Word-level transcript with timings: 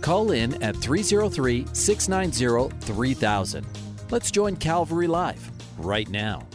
Call 0.00 0.30
in 0.30 0.62
at 0.62 0.76
303 0.76 1.66
690 1.72 2.76
3000. 2.86 3.66
Let's 4.10 4.30
join 4.30 4.56
Calvary 4.56 5.06
Live 5.06 5.50
right 5.76 6.08
now. 6.08 6.46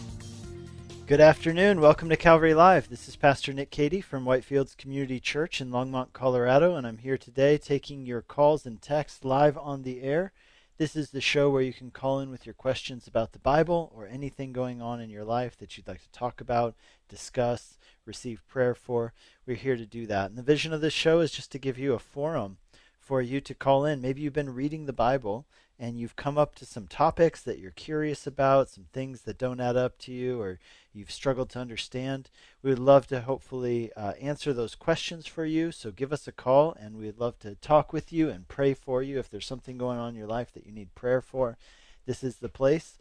Good 1.05 1.19
afternoon. 1.19 1.81
Welcome 1.81 2.09
to 2.09 2.17
Calvary 2.17 2.53
Live. 2.53 2.89
This 2.89 3.09
is 3.09 3.17
Pastor 3.17 3.51
Nick 3.51 3.69
Cady 3.69 3.99
from 3.99 4.23
Whitefields 4.23 4.77
Community 4.77 5.19
Church 5.19 5.59
in 5.59 5.69
Longmont, 5.69 6.13
Colorado, 6.13 6.75
and 6.75 6.87
I'm 6.87 6.99
here 6.99 7.17
today 7.17 7.57
taking 7.57 8.05
your 8.05 8.21
calls 8.21 8.65
and 8.65 8.81
texts 8.81 9.25
live 9.25 9.57
on 9.57 9.83
the 9.83 10.01
air. 10.01 10.31
This 10.77 10.95
is 10.95 11.11
the 11.11 11.21
show 11.21 11.49
where 11.49 11.61
you 11.61 11.73
can 11.73 11.91
call 11.91 12.21
in 12.21 12.31
with 12.31 12.45
your 12.45 12.55
questions 12.55 13.05
about 13.05 13.33
the 13.33 13.39
Bible 13.39 13.91
or 13.93 14.07
anything 14.07 14.53
going 14.53 14.81
on 14.81 15.01
in 15.01 15.09
your 15.09 15.25
life 15.25 15.57
that 15.57 15.77
you'd 15.77 15.87
like 15.87 16.01
to 16.01 16.11
talk 16.11 16.39
about, 16.39 16.75
discuss, 17.09 17.77
receive 18.05 18.47
prayer 18.47 18.73
for. 18.73 19.13
We're 19.45 19.57
here 19.57 19.75
to 19.75 19.85
do 19.85 20.07
that. 20.07 20.29
And 20.29 20.37
the 20.37 20.41
vision 20.41 20.73
of 20.73 20.81
this 20.81 20.93
show 20.93 21.19
is 21.19 21.31
just 21.31 21.51
to 21.51 21.59
give 21.59 21.77
you 21.77 21.93
a 21.93 21.99
forum 21.99 22.57
for 23.03 23.21
you 23.21 23.41
to 23.41 23.53
call 23.53 23.85
in. 23.85 24.01
Maybe 24.01 24.21
you've 24.21 24.33
been 24.33 24.53
reading 24.53 24.85
the 24.85 24.93
Bible 24.93 25.45
and 25.79 25.99
you've 25.99 26.15
come 26.15 26.37
up 26.37 26.55
to 26.55 26.65
some 26.65 26.87
topics 26.87 27.41
that 27.41 27.59
you're 27.59 27.71
curious 27.71 28.25
about, 28.25 28.69
some 28.69 28.85
things 28.93 29.23
that 29.23 29.37
don't 29.37 29.59
add 29.59 29.75
up 29.75 29.97
to 29.97 30.13
you, 30.13 30.39
or 30.39 30.59
you've 30.93 31.11
struggled 31.11 31.49
to 31.49 31.59
understand. 31.59 32.29
We 32.61 32.69
would 32.69 32.79
love 32.79 33.07
to 33.07 33.21
hopefully 33.21 33.91
uh, 33.97 34.13
answer 34.21 34.53
those 34.53 34.75
questions 34.75 35.25
for 35.25 35.45
you. 35.45 35.71
So 35.71 35.91
give 35.91 36.13
us 36.13 36.27
a 36.27 36.31
call, 36.31 36.75
and 36.79 36.95
we'd 36.95 37.19
love 37.19 37.39
to 37.39 37.55
talk 37.55 37.91
with 37.91 38.13
you 38.13 38.29
and 38.29 38.47
pray 38.47 38.73
for 38.73 39.01
you 39.01 39.19
if 39.19 39.29
there's 39.29 39.47
something 39.47 39.77
going 39.77 39.97
on 39.97 40.09
in 40.09 40.15
your 40.15 40.27
life 40.27 40.53
that 40.53 40.65
you 40.65 40.71
need 40.71 40.95
prayer 40.95 41.21
for. 41.21 41.57
This 42.05 42.23
is 42.23 42.37
the 42.37 42.49
place 42.49 42.97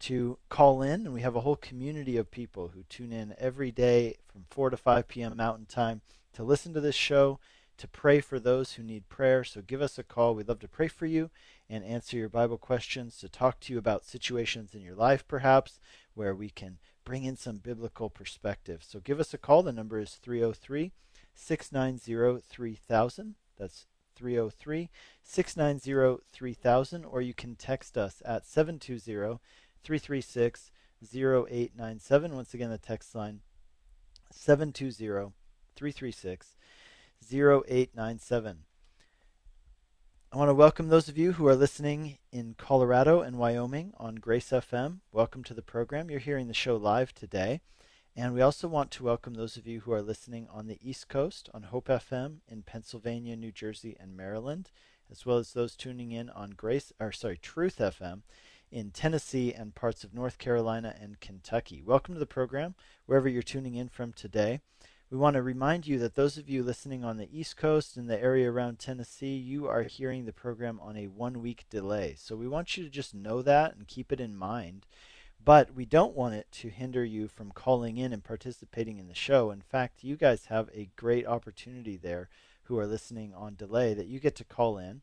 to 0.00 0.36
call 0.48 0.82
in, 0.82 1.06
and 1.06 1.14
we 1.14 1.22
have 1.22 1.36
a 1.36 1.40
whole 1.40 1.56
community 1.56 2.16
of 2.16 2.30
people 2.30 2.72
who 2.74 2.82
tune 2.88 3.12
in 3.12 3.34
every 3.38 3.70
day 3.70 4.16
from 4.30 4.44
4 4.50 4.70
to 4.70 4.76
5 4.76 5.08
p.m. 5.08 5.36
Mountain 5.36 5.66
Time 5.66 6.02
to 6.34 6.42
listen 6.42 6.74
to 6.74 6.80
this 6.80 6.94
show 6.94 7.38
to 7.78 7.88
pray 7.88 8.20
for 8.20 8.38
those 8.38 8.74
who 8.74 8.82
need 8.82 9.08
prayer. 9.08 9.44
So 9.44 9.60
give 9.60 9.82
us 9.82 9.98
a 9.98 10.02
call. 10.02 10.34
We'd 10.34 10.48
love 10.48 10.60
to 10.60 10.68
pray 10.68 10.88
for 10.88 11.06
you 11.06 11.30
and 11.68 11.84
answer 11.84 12.16
your 12.16 12.28
Bible 12.28 12.58
questions, 12.58 13.18
to 13.18 13.28
talk 13.28 13.60
to 13.60 13.72
you 13.72 13.78
about 13.78 14.04
situations 14.04 14.74
in 14.74 14.82
your 14.82 14.94
life, 14.94 15.26
perhaps, 15.26 15.80
where 16.14 16.34
we 16.34 16.48
can 16.48 16.78
bring 17.04 17.24
in 17.24 17.36
some 17.36 17.58
biblical 17.58 18.08
perspective. 18.10 18.82
So 18.86 19.00
give 19.00 19.20
us 19.20 19.34
a 19.34 19.38
call. 19.38 19.62
The 19.62 19.72
number 19.72 19.98
is 19.98 20.14
303 20.14 20.92
690 21.34 22.42
3000. 22.48 23.34
That's 23.58 23.86
303 24.14 24.90
690 25.22 26.22
3000. 26.32 27.04
Or 27.04 27.20
you 27.20 27.34
can 27.34 27.56
text 27.56 27.98
us 27.98 28.22
at 28.24 28.46
720 28.46 29.38
336 29.84 30.70
0897. 31.02 32.34
Once 32.34 32.54
again, 32.54 32.70
the 32.70 32.78
text 32.78 33.14
line 33.14 33.40
720 34.32 35.32
336 35.76 36.56
0897. 37.22 38.64
I 40.32 40.36
want 40.36 40.48
to 40.50 40.54
welcome 40.54 40.88
those 40.88 41.08
of 41.08 41.16
you 41.16 41.32
who 41.32 41.46
are 41.46 41.56
listening 41.56 42.18
in 42.30 42.54
Colorado 42.58 43.20
and 43.20 43.38
Wyoming 43.38 43.92
on 43.96 44.16
Grace 44.16 44.50
FM. 44.50 44.98
Welcome 45.12 45.42
to 45.44 45.54
the 45.54 45.62
program. 45.62 46.10
You're 46.10 46.20
hearing 46.20 46.48
the 46.48 46.54
show 46.54 46.76
live 46.76 47.14
today. 47.14 47.60
And 48.14 48.34
we 48.34 48.40
also 48.40 48.66
want 48.68 48.90
to 48.92 49.04
welcome 49.04 49.34
those 49.34 49.56
of 49.56 49.66
you 49.66 49.80
who 49.80 49.92
are 49.92 50.02
listening 50.02 50.46
on 50.50 50.66
the 50.66 50.78
East 50.82 51.08
Coast 51.08 51.48
on 51.54 51.64
Hope 51.64 51.88
FM 51.88 52.38
in 52.48 52.62
Pennsylvania, 52.62 53.36
New 53.36 53.52
Jersey, 53.52 53.96
and 54.00 54.16
Maryland, 54.16 54.70
as 55.10 55.24
well 55.24 55.38
as 55.38 55.52
those 55.52 55.76
tuning 55.76 56.12
in 56.12 56.30
on 56.30 56.50
Grace 56.50 56.92
or 56.98 57.12
sorry, 57.12 57.36
Truth 57.36 57.78
FM 57.78 58.22
in 58.70 58.90
Tennessee 58.90 59.52
and 59.52 59.74
parts 59.74 60.02
of 60.02 60.14
North 60.14 60.38
Carolina 60.38 60.94
and 61.00 61.20
Kentucky. 61.20 61.82
Welcome 61.84 62.14
to 62.14 62.20
the 62.20 62.26
program 62.26 62.74
wherever 63.06 63.28
you're 63.28 63.42
tuning 63.42 63.74
in 63.74 63.88
from 63.88 64.12
today. 64.12 64.60
We 65.08 65.16
want 65.16 65.34
to 65.34 65.42
remind 65.42 65.86
you 65.86 66.00
that 66.00 66.16
those 66.16 66.36
of 66.36 66.48
you 66.48 66.64
listening 66.64 67.04
on 67.04 67.16
the 67.16 67.28
East 67.32 67.56
Coast 67.56 67.96
and 67.96 68.10
the 68.10 68.20
area 68.20 68.50
around 68.50 68.80
Tennessee, 68.80 69.36
you 69.36 69.68
are 69.68 69.84
hearing 69.84 70.24
the 70.24 70.32
program 70.32 70.80
on 70.82 70.96
a 70.96 71.06
one 71.06 71.40
week 71.40 71.64
delay. 71.70 72.16
So 72.18 72.34
we 72.34 72.48
want 72.48 72.76
you 72.76 72.82
to 72.82 72.90
just 72.90 73.14
know 73.14 73.40
that 73.42 73.76
and 73.76 73.86
keep 73.86 74.10
it 74.10 74.20
in 74.20 74.36
mind. 74.36 74.84
But 75.44 75.72
we 75.76 75.84
don't 75.84 76.16
want 76.16 76.34
it 76.34 76.48
to 76.50 76.70
hinder 76.70 77.04
you 77.04 77.28
from 77.28 77.52
calling 77.52 77.98
in 77.98 78.12
and 78.12 78.24
participating 78.24 78.98
in 78.98 79.06
the 79.06 79.14
show. 79.14 79.52
In 79.52 79.60
fact, 79.60 80.02
you 80.02 80.16
guys 80.16 80.46
have 80.46 80.68
a 80.74 80.90
great 80.96 81.24
opportunity 81.24 81.96
there 81.96 82.28
who 82.64 82.76
are 82.76 82.86
listening 82.86 83.32
on 83.32 83.54
delay 83.54 83.94
that 83.94 84.08
you 84.08 84.18
get 84.18 84.34
to 84.34 84.44
call 84.44 84.76
in. 84.76 85.02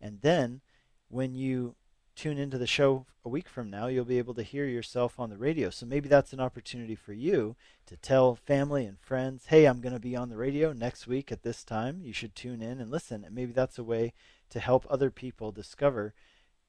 And 0.00 0.22
then 0.22 0.62
when 1.10 1.34
you 1.34 1.74
tune 2.14 2.38
into 2.38 2.58
the 2.58 2.66
show 2.66 3.06
a 3.24 3.28
week 3.28 3.48
from 3.48 3.70
now, 3.70 3.86
you'll 3.86 4.04
be 4.04 4.18
able 4.18 4.34
to 4.34 4.42
hear 4.42 4.66
yourself 4.66 5.18
on 5.18 5.30
the 5.30 5.36
radio. 5.36 5.70
So 5.70 5.86
maybe 5.86 6.08
that's 6.08 6.32
an 6.32 6.40
opportunity 6.40 6.94
for 6.94 7.12
you 7.12 7.56
to 7.86 7.96
tell 7.96 8.34
family 8.34 8.84
and 8.84 8.98
friends, 8.98 9.46
hey, 9.46 9.66
I'm 9.66 9.80
going 9.80 9.94
to 9.94 10.00
be 10.00 10.16
on 10.16 10.28
the 10.28 10.36
radio 10.36 10.72
next 10.72 11.06
week 11.06 11.30
at 11.30 11.42
this 11.42 11.64
time. 11.64 12.00
You 12.02 12.12
should 12.12 12.34
tune 12.34 12.62
in 12.62 12.80
and 12.80 12.90
listen. 12.90 13.24
And 13.24 13.34
maybe 13.34 13.52
that's 13.52 13.78
a 13.78 13.84
way 13.84 14.12
to 14.50 14.60
help 14.60 14.86
other 14.90 15.10
people 15.10 15.52
discover 15.52 16.14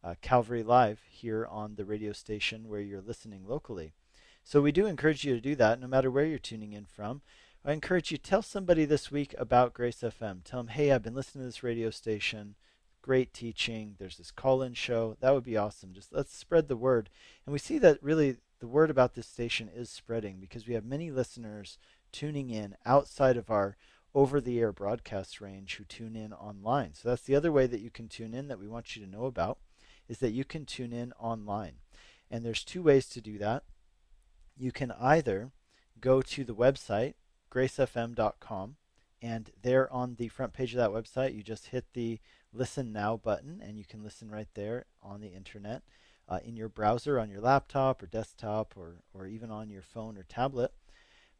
uh, 0.03 0.15
Calvary 0.21 0.63
Live 0.63 1.01
here 1.09 1.47
on 1.49 1.75
the 1.75 1.85
radio 1.85 2.11
station 2.11 2.67
where 2.67 2.81
you're 2.81 3.01
listening 3.01 3.47
locally. 3.47 3.93
So 4.43 4.61
we 4.61 4.71
do 4.71 4.85
encourage 4.85 5.23
you 5.23 5.33
to 5.35 5.41
do 5.41 5.55
that 5.55 5.79
no 5.79 5.87
matter 5.87 6.11
where 6.11 6.25
you're 6.25 6.39
tuning 6.39 6.73
in 6.73 6.85
from. 6.85 7.21
I 7.65 7.71
encourage 7.71 8.11
you 8.11 8.17
tell 8.17 8.41
somebody 8.41 8.83
this 8.83 9.09
week 9.09 9.33
about 9.37 9.73
Grace 9.73 10.01
FM. 10.01 10.43
Tell 10.43 10.59
them, 10.59 10.67
"Hey, 10.67 10.91
I've 10.91 11.01
been 11.01 11.15
listening 11.15 11.43
to 11.43 11.47
this 11.47 11.63
radio 11.63 11.89
station 11.89 12.55
great 13.03 13.33
teaching. 13.33 13.95
There's 13.99 14.17
this 14.17 14.31
call 14.31 14.63
in 14.63 14.73
show. 14.73 15.17
That 15.19 15.33
would 15.35 15.43
be 15.43 15.57
awesome. 15.57 15.93
Just 15.93 16.11
let's 16.11 16.35
spread 16.35 16.67
the 16.67 16.77
word. 16.77 17.09
And 17.45 17.53
we 17.53 17.59
see 17.59 17.77
that 17.77 18.01
really 18.01 18.37
the 18.59 18.67
word 18.67 18.89
about 18.89 19.13
this 19.13 19.27
station 19.27 19.69
is 19.69 19.89
spreading 19.89 20.37
because 20.39 20.65
we 20.65 20.73
have 20.73 20.85
many 20.85 21.11
listeners 21.11 21.77
tuning 22.11 22.49
in 22.49 22.75
outside 22.85 23.37
of 23.37 23.51
our 23.51 23.75
over 24.15 24.39
the 24.39 24.59
air 24.59 24.71
broadcast 24.71 25.41
range 25.41 25.75
who 25.75 25.83
tune 25.83 26.15
in 26.15 26.33
online. 26.33 26.93
So 26.93 27.09
that's 27.09 27.23
the 27.23 27.35
other 27.35 27.51
way 27.51 27.67
that 27.67 27.81
you 27.81 27.89
can 27.89 28.07
tune 28.07 28.33
in 28.33 28.47
that 28.47 28.59
we 28.59 28.67
want 28.67 28.95
you 28.95 29.03
to 29.03 29.11
know 29.11 29.25
about 29.25 29.57
is 30.07 30.19
that 30.19 30.31
you 30.31 30.45
can 30.45 30.65
tune 30.65 30.93
in 30.93 31.11
online. 31.19 31.73
And 32.31 32.45
there's 32.45 32.63
two 32.63 32.81
ways 32.81 33.07
to 33.09 33.21
do 33.21 33.37
that. 33.39 33.63
You 34.57 34.71
can 34.71 34.91
either 34.91 35.51
go 35.99 36.21
to 36.21 36.43
the 36.43 36.55
website 36.55 37.15
gracefm.com 37.51 38.75
and 39.21 39.51
there 39.61 39.91
on 39.93 40.15
the 40.15 40.27
front 40.27 40.53
page 40.53 40.73
of 40.73 40.77
that 40.77 40.89
website 40.89 41.35
you 41.35 41.43
just 41.43 41.67
hit 41.67 41.85
the 41.93 42.19
listen 42.53 42.93
now 42.93 43.17
button, 43.17 43.61
and 43.63 43.77
you 43.77 43.85
can 43.85 44.03
listen 44.03 44.29
right 44.29 44.47
there 44.53 44.85
on 45.01 45.21
the 45.21 45.33
internet 45.33 45.83
uh, 46.29 46.39
in 46.43 46.55
your 46.55 46.69
browser 46.69 47.19
on 47.19 47.29
your 47.29 47.41
laptop 47.41 48.01
or 48.01 48.07
desktop 48.07 48.73
or, 48.77 49.01
or 49.13 49.27
even 49.27 49.51
on 49.51 49.69
your 49.69 49.81
phone 49.81 50.17
or 50.17 50.23
tablet. 50.23 50.71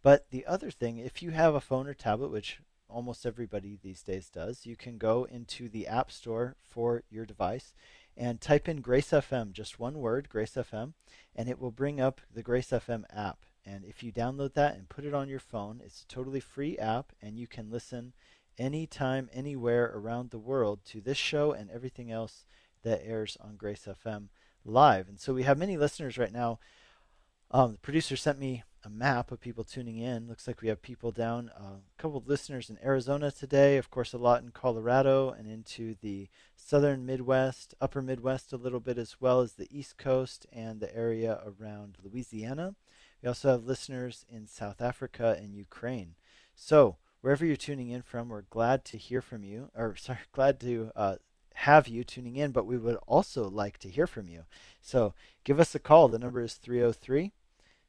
But 0.02 0.30
the 0.32 0.46
other 0.46 0.70
thing, 0.70 0.98
if 0.98 1.22
you 1.22 1.32
have 1.32 1.56
a 1.56 1.62
phone 1.62 1.88
or 1.88 1.94
tablet, 1.94 2.32
which 2.32 2.60
almost 2.90 3.26
everybody 3.26 3.78
these 3.82 4.04
days 4.04 4.30
does, 4.30 4.66
you 4.66 4.76
can 4.76 4.98
go 4.98 5.24
into 5.24 5.70
the 5.70 5.88
App 5.88 6.12
Store 6.12 6.56
for 6.62 7.04
your 7.10 7.26
device 7.26 7.74
and 8.16 8.40
type 8.40 8.68
in 8.68 8.82
Grace 8.82 9.10
FM, 9.10 9.54
just 9.54 9.80
one 9.80 9.98
word, 9.98 10.30
Grace 10.30 10.56
FM, 10.56 10.94
and 11.36 11.50
it 11.50 11.60
will 11.60 11.72
bring 11.72 12.00
up 12.00 12.22
the 12.32 12.44
Grace 12.44 12.70
FM 12.70 13.04
app. 13.12 13.40
And 13.66 13.86
if 13.86 14.04
you 14.04 14.12
download 14.12 14.54
that 14.54 14.76
and 14.76 14.90
put 14.90 15.06
it 15.06 15.14
on 15.14 15.30
your 15.30 15.40
phone, 15.40 15.82
it's 15.84 16.02
a 16.02 16.08
totally 16.08 16.42
free 16.42 16.78
app, 16.78 17.14
and 17.22 17.40
you 17.40 17.48
can 17.48 17.72
listen 17.72 18.14
anytime, 18.58 19.30
anywhere 19.34 19.92
around 19.94 20.30
the 20.30 20.40
world 20.40 20.80
to 20.86 21.02
this 21.02 21.18
show 21.18 21.52
and 21.52 21.70
everything 21.72 22.12
else 22.12 22.46
that 22.84 23.02
airs 23.04 23.38
on 23.42 23.56
Grace 23.56 23.88
FM 23.88 24.28
live. 24.66 25.08
And 25.08 25.20
so 25.20 25.34
we 25.34 25.44
have 25.44 25.58
many 25.58 25.78
listeners 25.78 26.18
right 26.18 26.32
now. 26.32 26.60
Um, 27.52 27.74
the 27.74 27.78
producer 27.80 28.16
sent 28.16 28.40
me 28.40 28.64
a 28.86 28.90
map 28.90 29.32
of 29.32 29.40
people 29.40 29.64
tuning 29.64 29.98
in. 29.98 30.28
Looks 30.28 30.48
like 30.48 30.62
we 30.62 30.68
have 30.68 30.82
people 30.82 31.12
down, 31.12 31.50
uh, 31.58 31.78
a 31.78 32.02
couple 32.02 32.18
of 32.18 32.28
listeners 32.28 32.70
in 32.70 32.78
Arizona 32.84 33.32
today, 33.32 33.78
of 33.78 33.90
course, 33.90 34.12
a 34.14 34.18
lot 34.18 34.44
in 34.44 34.50
Colorado 34.50 35.30
and 35.30 35.48
into 35.48 35.96
the 36.02 36.30
southern 36.56 37.06
Midwest, 37.06 37.74
upper 37.80 38.02
Midwest 38.02 38.52
a 38.52 38.58
little 38.58 38.80
bit, 38.80 38.98
as 38.98 39.22
well 39.22 39.40
as 39.40 39.54
the 39.54 39.68
East 39.72 39.98
Coast 39.98 40.46
and 40.52 40.80
the 40.80 40.94
area 40.96 41.40
around 41.46 41.98
Louisiana. 42.04 42.76
We 43.22 43.30
also 43.30 43.52
have 43.52 43.64
listeners 43.64 44.26
in 44.30 44.48
South 44.48 44.82
Africa 44.82 45.38
and 45.40 45.56
Ukraine. 45.56 46.16
So, 46.56 46.98
wherever 47.24 47.46
you're 47.46 47.56
tuning 47.56 47.90
in 47.90 48.02
from, 48.02 48.28
we're 48.28 48.42
glad 48.42 48.84
to 48.84 48.98
hear 48.98 49.22
from 49.22 49.46
you, 49.46 49.72
or 49.74 49.96
sorry, 50.00 50.20
glad 50.34 50.60
to 50.60 50.92
uh, 50.94 51.16
have 51.54 51.88
you 51.88 52.04
tuning 52.04 52.36
in, 52.36 52.52
but 52.52 52.66
we 52.66 52.78
would 52.78 52.98
also 53.08 53.50
like 53.50 53.78
to 53.78 53.88
hear 53.90 54.06
from 54.06 54.28
you. 54.28 54.44
So 54.82 55.14
give 55.46 55.58
us 55.58 55.74
a 55.74 55.80
call. 55.80 56.10
The 56.10 56.20
number 56.20 56.42
is 56.42 56.56
303 56.56 57.32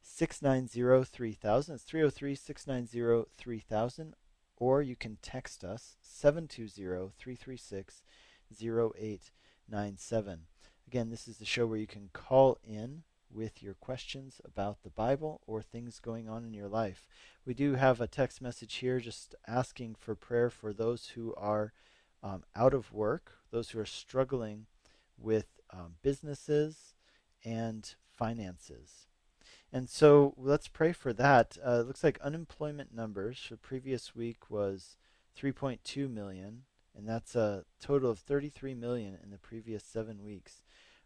690 0.00 1.04
3000. 1.04 1.75
It's 1.75 1.82
303 1.82 2.34
690 2.36 3.28
3000. 3.36 4.14
Or 4.56 4.81
you 4.82 4.94
can 4.94 5.19
text 5.20 5.64
us 5.64 5.96
720 6.00 7.10
336 7.19 8.04
0897. 8.62 10.40
Again, 10.86 11.10
this 11.10 11.26
is 11.26 11.38
the 11.38 11.44
show 11.44 11.66
where 11.66 11.78
you 11.78 11.88
can 11.88 12.10
call 12.12 12.58
in 12.62 13.02
with 13.34 13.62
your 13.62 13.75
questions 13.75 14.40
about 14.44 14.82
the 14.82 14.90
Bible 14.90 15.40
or 15.46 15.60
things 15.60 15.98
going 15.98 16.28
on 16.28 16.44
in 16.44 16.54
your 16.54 16.69
life. 16.69 17.06
We 17.44 17.54
do 17.54 17.75
have 17.75 18.00
a 18.00 18.06
text 18.06 18.40
message 18.40 18.76
here 18.76 19.00
just 19.00 19.34
asking 19.46 19.96
for 19.98 20.14
prayer 20.14 20.50
for 20.50 20.72
those 20.72 21.08
who 21.08 21.34
are 21.36 21.72
um, 22.22 22.44
out 22.54 22.75
of 22.75 22.92
work, 22.92 23.32
those 23.50 23.70
who 23.70 23.81
are 23.81 23.86
struggling 23.86 24.66
with 25.19 25.46
um, 25.70 25.94
businesses 26.02 26.94
and 27.44 27.94
finances. 28.10 29.06
And 29.72 29.88
so 29.88 30.34
let's 30.36 30.69
pray 30.69 30.92
for 30.92 31.12
that. 31.12 31.58
Uh, 31.64 31.81
it 31.81 31.86
looks 31.86 32.04
like 32.04 32.20
unemployment 32.20 32.94
numbers 32.94 33.40
for 33.40 33.56
previous 33.56 34.14
week 34.14 34.48
was 34.48 34.96
3.2 35.38 36.08
million, 36.08 36.62
and 36.96 37.08
that's 37.08 37.34
a 37.34 37.64
total 37.81 38.10
of 38.10 38.20
33 38.20 38.75
million 38.75 39.19
in 39.22 39.31
the 39.31 39.38
previous 39.38 39.82
seven 39.82 40.25
weeks 40.25 40.63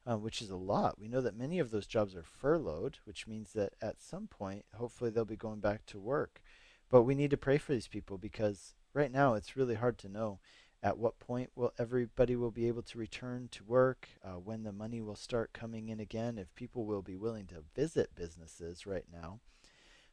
uh, 0.09 0.17
which 0.17 0.41
is 0.41 0.51
a 0.51 0.57
lot. 0.57 0.99
We 0.99 1.09
know 1.09 1.21
that 1.21 1.37
many 1.37 1.59
of 1.59 1.71
those 1.71 1.87
jobs 1.87 2.15
are 2.17 2.23
furloughed, 2.23 2.99
which 3.05 3.27
means 3.27 3.53
that 3.53 3.75
at 3.83 4.01
some 4.01 4.27
point, 4.27 4.65
hopefully, 4.75 5.11
they'll 5.11 5.25
be 5.25 5.37
going 5.37 5.61
back 5.61 5.85
to 5.87 5.99
work. 5.99 6.41
But 6.89 7.03
we 7.03 7.15
need 7.15 7.31
to 7.31 7.37
pray 7.37 7.59
for 7.59 7.73
these 7.73 7.89
people 7.89 8.17
because 8.17 8.75
right 8.95 9.13
now 9.13 9.35
it's 9.35 9.57
really 9.57 9.75
hard 9.75 9.99
to 9.99 10.09
know 10.09 10.41
at 10.83 10.97
what 10.97 11.19
point 11.19 11.51
will 11.55 11.73
everybody 11.79 12.37
will 12.37 12.53
be 12.53 12.69
able 12.69 12.83
to 12.83 12.99
return 12.99 13.49
to 13.51 13.65
work, 13.65 14.09
uh, 14.25 14.39
when 14.39 14.63
the 14.63 14.73
money 14.73 15.01
will 15.01 15.17
start 15.17 15.53
coming 15.53 15.89
in 15.89 15.99
again, 15.99 16.39
if 16.39 16.55
people 16.55 16.85
will 16.85 17.03
be 17.03 17.17
willing 17.17 17.47
to 17.47 17.65
visit 17.75 18.15
businesses 18.15 18.87
right 18.87 19.07
now. 19.13 19.41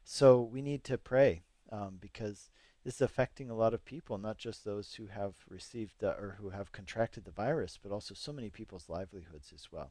So 0.04 0.42
we 0.42 0.60
need 0.60 0.84
to 0.84 0.98
pray 0.98 1.42
um, 1.70 1.98
because 2.00 2.50
this 2.86 2.94
is 2.94 3.00
affecting 3.02 3.50
a 3.50 3.54
lot 3.56 3.74
of 3.74 3.84
people, 3.84 4.16
not 4.16 4.38
just 4.38 4.64
those 4.64 4.94
who 4.94 5.06
have 5.08 5.34
received 5.50 6.04
uh, 6.04 6.14
or 6.20 6.36
who 6.40 6.50
have 6.50 6.70
contracted 6.70 7.24
the 7.24 7.32
virus, 7.32 7.80
but 7.82 7.90
also 7.90 8.14
so 8.14 8.32
many 8.32 8.48
people's 8.48 8.88
livelihoods 8.88 9.52
as 9.52 9.72
well. 9.72 9.90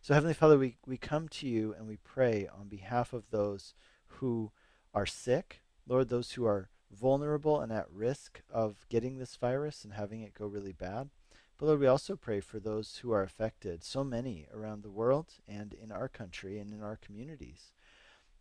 So, 0.00 0.14
Heavenly 0.14 0.32
Father, 0.32 0.56
we, 0.56 0.78
we 0.86 0.96
come 0.96 1.28
to 1.28 1.46
you 1.46 1.74
and 1.76 1.86
we 1.86 1.98
pray 1.98 2.48
on 2.58 2.68
behalf 2.68 3.12
of 3.12 3.28
those 3.28 3.74
who 4.06 4.50
are 4.94 5.04
sick, 5.04 5.60
Lord, 5.86 6.08
those 6.08 6.32
who 6.32 6.46
are 6.46 6.70
vulnerable 6.90 7.60
and 7.60 7.70
at 7.70 7.92
risk 7.92 8.40
of 8.50 8.86
getting 8.88 9.18
this 9.18 9.36
virus 9.36 9.84
and 9.84 9.92
having 9.92 10.22
it 10.22 10.32
go 10.32 10.46
really 10.46 10.72
bad. 10.72 11.10
But 11.58 11.66
Lord, 11.66 11.80
we 11.80 11.86
also 11.86 12.16
pray 12.16 12.40
for 12.40 12.58
those 12.58 12.96
who 13.02 13.12
are 13.12 13.22
affected, 13.22 13.84
so 13.84 14.04
many 14.04 14.46
around 14.54 14.82
the 14.82 14.90
world 14.90 15.34
and 15.46 15.74
in 15.74 15.92
our 15.92 16.08
country 16.08 16.58
and 16.58 16.72
in 16.72 16.82
our 16.82 16.96
communities. 16.96 17.74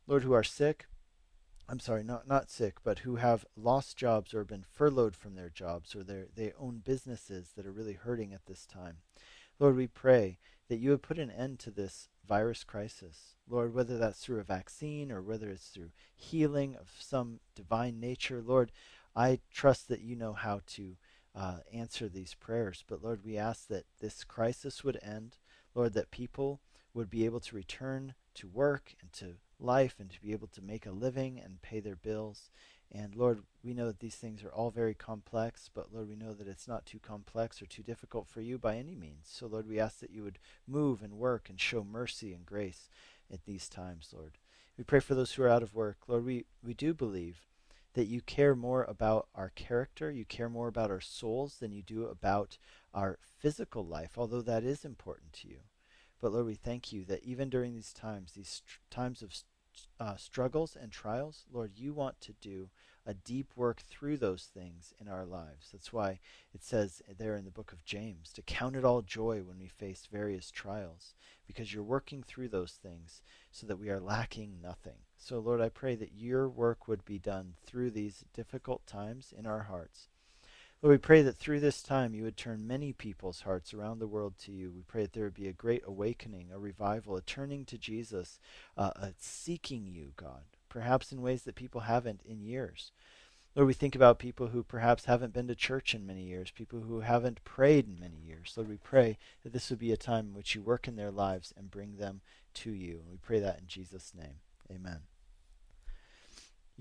Lord, 0.07 0.23
who 0.23 0.31
are 0.31 0.44
sick, 0.44 0.85
I'm 1.69 1.79
sorry, 1.79 2.03
not 2.03 2.27
not 2.27 2.49
sick, 2.49 2.77
but 2.83 2.99
who 2.99 3.15
have 3.15 3.45
lost 3.55 3.97
jobs 3.97 4.33
or 4.33 4.43
been 4.43 4.65
furloughed 4.69 5.15
from 5.15 5.35
their 5.35 5.49
jobs 5.49 5.95
or 5.95 6.03
their 6.03 6.27
they 6.35 6.51
own 6.59 6.81
businesses 6.83 7.51
that 7.55 7.65
are 7.65 7.71
really 7.71 7.93
hurting 7.93 8.33
at 8.33 8.45
this 8.45 8.65
time. 8.65 8.97
Lord, 9.59 9.75
we 9.75 9.87
pray 9.87 10.39
that 10.67 10.79
you 10.79 10.89
would 10.89 11.03
put 11.03 11.19
an 11.19 11.29
end 11.29 11.59
to 11.59 11.71
this 11.71 12.09
virus 12.27 12.63
crisis. 12.63 13.35
Lord, 13.47 13.73
whether 13.73 13.97
that's 13.97 14.19
through 14.19 14.39
a 14.39 14.43
vaccine 14.43 15.11
or 15.11 15.21
whether 15.21 15.49
it's 15.49 15.67
through 15.67 15.91
healing 16.15 16.75
of 16.75 16.89
some 16.99 17.39
divine 17.55 17.99
nature, 17.99 18.41
Lord, 18.41 18.71
I 19.15 19.39
trust 19.51 19.87
that 19.89 20.01
you 20.01 20.15
know 20.15 20.33
how 20.33 20.61
to 20.67 20.95
uh, 21.35 21.57
answer 21.73 22.07
these 22.07 22.33
prayers. 22.33 22.83
But 22.87 23.03
Lord, 23.03 23.23
we 23.23 23.37
ask 23.37 23.67
that 23.67 23.85
this 23.99 24.23
crisis 24.23 24.83
would 24.83 24.99
end. 25.03 25.37
Lord, 25.75 25.93
that 25.93 26.11
people 26.11 26.61
would 26.93 27.09
be 27.09 27.25
able 27.25 27.39
to 27.41 27.55
return 27.55 28.13
to 28.35 28.47
work 28.47 28.95
and 29.01 29.11
to 29.13 29.35
life 29.61 29.95
and 29.99 30.09
to 30.09 30.21
be 30.21 30.31
able 30.31 30.47
to 30.47 30.61
make 30.61 30.85
a 30.85 30.91
living 30.91 31.39
and 31.39 31.61
pay 31.61 31.79
their 31.79 31.95
bills. 31.95 32.49
And 32.91 33.15
Lord, 33.15 33.43
we 33.63 33.73
know 33.73 33.87
that 33.87 33.99
these 33.99 34.15
things 34.15 34.43
are 34.43 34.51
all 34.51 34.69
very 34.69 34.93
complex, 34.93 35.69
but 35.73 35.93
Lord, 35.93 36.09
we 36.09 36.15
know 36.15 36.33
that 36.33 36.47
it's 36.47 36.67
not 36.67 36.85
too 36.85 36.99
complex 36.99 37.61
or 37.61 37.65
too 37.65 37.83
difficult 37.83 38.27
for 38.27 38.41
you 38.41 38.57
by 38.57 38.75
any 38.75 38.95
means. 38.95 39.29
So, 39.31 39.47
Lord, 39.47 39.67
we 39.67 39.79
ask 39.79 39.99
that 39.99 40.11
you 40.11 40.23
would 40.23 40.39
move 40.67 41.01
and 41.01 41.13
work 41.13 41.49
and 41.49 41.59
show 41.59 41.83
mercy 41.83 42.33
and 42.33 42.45
grace 42.45 42.89
at 43.31 43.45
these 43.45 43.69
times, 43.69 44.09
Lord. 44.13 44.37
We 44.77 44.83
pray 44.83 44.99
for 44.99 45.15
those 45.15 45.33
who 45.33 45.43
are 45.43 45.49
out 45.49 45.63
of 45.63 45.73
work. 45.73 45.99
Lord, 46.07 46.25
we, 46.25 46.45
we 46.63 46.73
do 46.73 46.93
believe 46.93 47.45
that 47.93 48.07
you 48.07 48.21
care 48.21 48.55
more 48.55 48.83
about 48.83 49.27
our 49.35 49.51
character, 49.55 50.11
you 50.11 50.25
care 50.25 50.49
more 50.49 50.67
about 50.67 50.91
our 50.91 51.01
souls 51.01 51.57
than 51.59 51.71
you 51.71 51.81
do 51.81 52.05
about 52.05 52.57
our 52.93 53.19
physical 53.39 53.85
life, 53.85 54.17
although 54.17 54.41
that 54.41 54.63
is 54.63 54.83
important 54.83 55.33
to 55.33 55.47
you. 55.47 55.59
But 56.21 56.33
Lord, 56.33 56.45
we 56.45 56.55
thank 56.55 56.93
you 56.93 57.03
that 57.05 57.23
even 57.23 57.49
during 57.49 57.73
these 57.73 57.93
times, 57.93 58.33
these 58.33 58.61
times 58.89 59.21
of 59.21 59.33
uh, 60.00 60.15
struggles 60.15 60.75
and 60.79 60.91
trials, 60.91 61.45
Lord, 61.51 61.71
you 61.75 61.94
want 61.94 62.19
to 62.21 62.33
do 62.41 62.69
a 63.06 63.13
deep 63.13 63.51
work 63.56 63.81
through 63.81 64.18
those 64.18 64.50
things 64.53 64.94
in 65.00 65.07
our 65.07 65.25
lives. 65.25 65.69
That's 65.71 65.91
why 65.91 66.19
it 66.53 66.63
says 66.63 67.01
there 67.18 67.35
in 67.35 67.45
the 67.45 67.51
book 67.51 67.71
of 67.71 67.83
James 67.83 68.31
to 68.33 68.44
count 68.44 68.75
it 68.75 68.85
all 68.85 69.01
joy 69.01 69.41
when 69.44 69.57
we 69.59 69.68
face 69.68 70.07
various 70.12 70.51
trials, 70.51 71.15
because 71.47 71.73
you're 71.73 71.83
working 71.83 72.21
through 72.21 72.50
those 72.50 72.73
things 72.73 73.23
so 73.51 73.65
that 73.65 73.79
we 73.79 73.89
are 73.89 74.00
lacking 74.00 74.59
nothing. 74.62 75.00
So, 75.18 75.39
Lord, 75.39 75.62
I 75.62 75.69
pray 75.69 75.95
that 75.95 76.13
your 76.13 76.47
work 76.47 76.88
would 76.88 77.03
be 77.03 77.18
done 77.18 77.53
through 77.65 77.91
these 77.91 78.23
difficult 78.33 78.85
times 78.85 79.33
in 79.35 79.47
our 79.47 79.63
hearts. 79.63 80.09
Lord, 80.81 80.95
we 80.95 80.98
pray 80.98 81.22
that 81.22 81.38
through 81.38 81.60
this 81.60 81.83
time 81.83 82.16
you 82.16 82.24
would 82.24 82.38
turn 82.38 82.66
many 82.66 82.92
people's 82.92 83.42
hearts 83.42 83.72
around 83.72 84.00
the 84.00 84.07
world 84.07 84.33
to 84.39 84.51
you. 84.51 84.72
We 84.72 84.81
pray 84.81 85.04
that 85.04 85.13
there 85.13 85.25
would 85.25 85.36
be 85.36 85.48
a 85.48 85.54
great 85.54 85.83
awakening, 85.86 86.48
a 86.51 86.57
revival, 86.57 87.16
a 87.16 87.22
turning 87.22 87.66
to 87.66 87.78
Jesus, 87.78 88.39
uh, 88.75 88.89
a 88.95 89.10
seeking 89.19 89.86
you, 89.86 90.13
God, 90.16 90.42
perhaps 90.69 91.12
in 91.12 91.22
ways 91.22 91.44
that 91.44 91.54
people 91.54 91.81
haven't 91.81 92.22
in 92.25 92.42
years. 92.42 92.92
Lord, 93.56 93.68
we 93.68 93.74
think 93.74 93.95
about 93.95 94.18
people 94.18 94.48
who 94.48 94.63
perhaps 94.63 95.06
haven't 95.06 95.33
been 95.33 95.48
to 95.50 95.56
church 95.56 95.94
in 95.94 96.07
many 96.07 96.24
years, 96.24 96.50
people 96.50 96.80
who 96.80 97.01
haven't 97.01 97.44
prayed 97.44 97.86
in 97.86 98.00
many 98.00 98.18
years. 98.18 98.54
Lord, 98.56 98.69
we 98.69 98.78
pray 98.78 99.19
that 99.44 99.54
this 99.54 99.69
would 99.69 99.80
be 99.80 99.92
a 99.92 99.98
time 99.98 100.30
in 100.30 100.33
which 100.33 100.56
you 100.56 100.63
work 100.63 100.88
in 100.88 100.95
their 100.95 101.12
lives 101.12 101.54
and 101.56 101.69
bring 101.69 101.98
them 101.98 102.22
to 102.56 102.72
you. 102.72 103.01
And 103.01 103.12
we 103.12 103.18
pray 103.18 103.39
that 103.39 103.60
in 103.60 103.68
Jesus' 103.68 104.13
name. 104.18 104.39
Amen. 104.72 105.10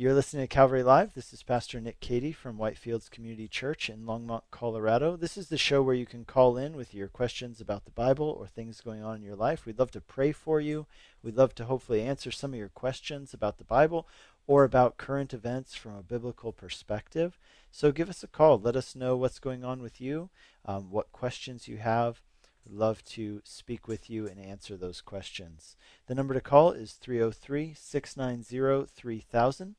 You're 0.01 0.15
listening 0.15 0.45
to 0.45 0.49
Calvary 0.49 0.83
Live. 0.83 1.13
This 1.13 1.31
is 1.35 1.43
Pastor 1.43 1.79
Nick 1.79 2.01
Cady 2.01 2.33
from 2.33 2.57
Whitefields 2.57 3.11
Community 3.11 3.47
Church 3.47 3.91
in 3.91 4.07
Longmont, 4.07 4.45
Colorado. 4.51 5.15
This 5.15 5.37
is 5.37 5.51
the 5.51 5.59
show 5.59 5.83
where 5.83 5.95
you 5.95 6.07
can 6.07 6.25
call 6.25 6.57
in 6.57 6.73
with 6.73 6.95
your 6.95 7.07
questions 7.07 7.61
about 7.61 7.85
the 7.85 7.91
Bible 7.91 8.27
or 8.27 8.47
things 8.47 8.81
going 8.81 9.03
on 9.03 9.17
in 9.17 9.23
your 9.23 9.37
life. 9.37 9.67
We'd 9.67 9.79
love 9.79 9.91
to 9.91 10.01
pray 10.01 10.33
for 10.33 10.59
you. 10.59 10.87
We'd 11.23 11.37
love 11.37 11.55
to 11.57 11.67
hopefully 11.67 12.01
answer 12.01 12.31
some 12.31 12.55
of 12.55 12.59
your 12.59 12.71
questions 12.71 13.35
about 13.35 13.59
the 13.59 13.65
Bible 13.65 14.09
or 14.47 14.65
about 14.65 14.97
current 14.97 15.35
events 15.35 15.75
from 15.75 15.95
a 15.95 16.03
biblical 16.03 16.51
perspective. 16.51 17.39
So 17.71 17.93
give 17.93 18.09
us 18.09 18.23
a 18.23 18.27
call. 18.27 18.59
Let 18.59 18.77
us 18.77 18.97
know 18.97 19.19
what's 19.19 19.39
going 19.39 19.67
on 19.67 19.83
with 19.83 20.01
you, 20.01 20.31
um, 20.65 20.91
what 20.91 21.13
questions 21.13 21.69
you 21.69 21.77
have. 21.77 22.23
We'd 22.67 22.75
love 22.75 23.05
to 23.05 23.43
speak 23.45 23.87
with 23.87 24.09
you 24.09 24.27
and 24.27 24.41
answer 24.41 24.79
those 24.79 25.03
questions. 25.03 25.77
The 26.07 26.15
number 26.15 26.33
to 26.33 26.41
call 26.41 26.71
is 26.71 26.93
303 26.95 27.75
690 27.77 28.87
3000. 28.97 29.75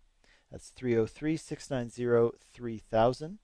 That's 0.51 0.69
303 0.69 1.37
690 1.37 2.37
3000. 2.53 3.39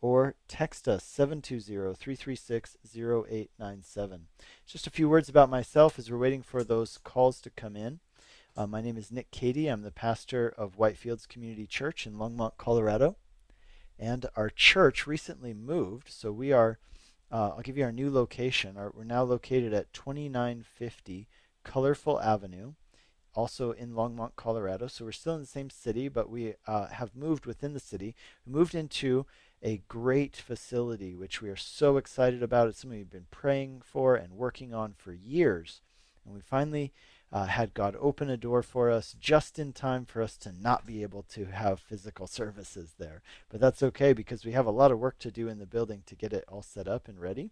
Or 0.00 0.34
text 0.48 0.88
us 0.88 1.04
720 1.04 1.94
336 1.94 2.76
0897. 2.94 4.26
Just 4.66 4.86
a 4.86 4.90
few 4.90 5.08
words 5.08 5.28
about 5.28 5.48
myself 5.48 5.98
as 5.98 6.10
we're 6.10 6.18
waiting 6.18 6.42
for 6.42 6.62
those 6.62 6.98
calls 6.98 7.40
to 7.40 7.50
come 7.50 7.76
in. 7.76 8.00
Uh, 8.56 8.66
my 8.66 8.82
name 8.82 8.96
is 8.96 9.10
Nick 9.10 9.30
Cady. 9.30 9.68
I'm 9.68 9.82
the 9.82 9.90
pastor 9.90 10.52
of 10.58 10.76
Whitefields 10.76 11.26
Community 11.26 11.66
Church 11.66 12.06
in 12.06 12.14
Longmont, 12.14 12.58
Colorado. 12.58 13.16
And 13.98 14.26
our 14.36 14.50
church 14.50 15.06
recently 15.06 15.54
moved, 15.54 16.10
so 16.10 16.32
we 16.32 16.52
are, 16.52 16.78
uh, 17.30 17.52
I'll 17.56 17.62
give 17.62 17.78
you 17.78 17.84
our 17.84 17.92
new 17.92 18.10
location. 18.10 18.76
Our, 18.76 18.92
we're 18.94 19.04
now 19.04 19.22
located 19.22 19.72
at 19.72 19.92
2950 19.92 21.28
Colorful 21.62 22.20
Avenue 22.20 22.74
also 23.34 23.72
in 23.72 23.92
Longmont, 23.92 24.36
Colorado. 24.36 24.86
So 24.86 25.04
we're 25.04 25.12
still 25.12 25.34
in 25.34 25.40
the 25.40 25.46
same 25.46 25.70
city, 25.70 26.08
but 26.08 26.30
we 26.30 26.54
uh, 26.66 26.88
have 26.88 27.16
moved 27.16 27.46
within 27.46 27.74
the 27.74 27.80
city. 27.80 28.14
We 28.46 28.52
moved 28.52 28.74
into 28.74 29.26
a 29.62 29.82
great 29.88 30.36
facility, 30.36 31.14
which 31.14 31.40
we 31.40 31.48
are 31.48 31.56
so 31.56 31.96
excited 31.96 32.42
about. 32.42 32.68
It's 32.68 32.80
something 32.82 32.98
we've 32.98 33.10
been 33.10 33.26
praying 33.30 33.82
for 33.84 34.14
and 34.14 34.34
working 34.34 34.74
on 34.74 34.92
for 34.92 35.12
years. 35.12 35.80
And 36.24 36.34
we 36.34 36.40
finally 36.40 36.92
uh, 37.32 37.46
had 37.46 37.74
God 37.74 37.96
open 37.98 38.30
a 38.30 38.36
door 38.36 38.62
for 38.62 38.90
us 38.90 39.16
just 39.18 39.58
in 39.58 39.72
time 39.72 40.04
for 40.04 40.22
us 40.22 40.36
to 40.38 40.52
not 40.52 40.86
be 40.86 41.02
able 41.02 41.22
to 41.30 41.46
have 41.46 41.80
physical 41.80 42.26
services 42.26 42.94
there. 42.98 43.22
But 43.48 43.60
that's 43.60 43.82
okay 43.82 44.12
because 44.12 44.44
we 44.44 44.52
have 44.52 44.66
a 44.66 44.70
lot 44.70 44.92
of 44.92 44.98
work 44.98 45.18
to 45.20 45.30
do 45.30 45.48
in 45.48 45.58
the 45.58 45.66
building 45.66 46.02
to 46.06 46.14
get 46.14 46.32
it 46.32 46.44
all 46.46 46.62
set 46.62 46.86
up 46.86 47.08
and 47.08 47.18
ready. 47.18 47.50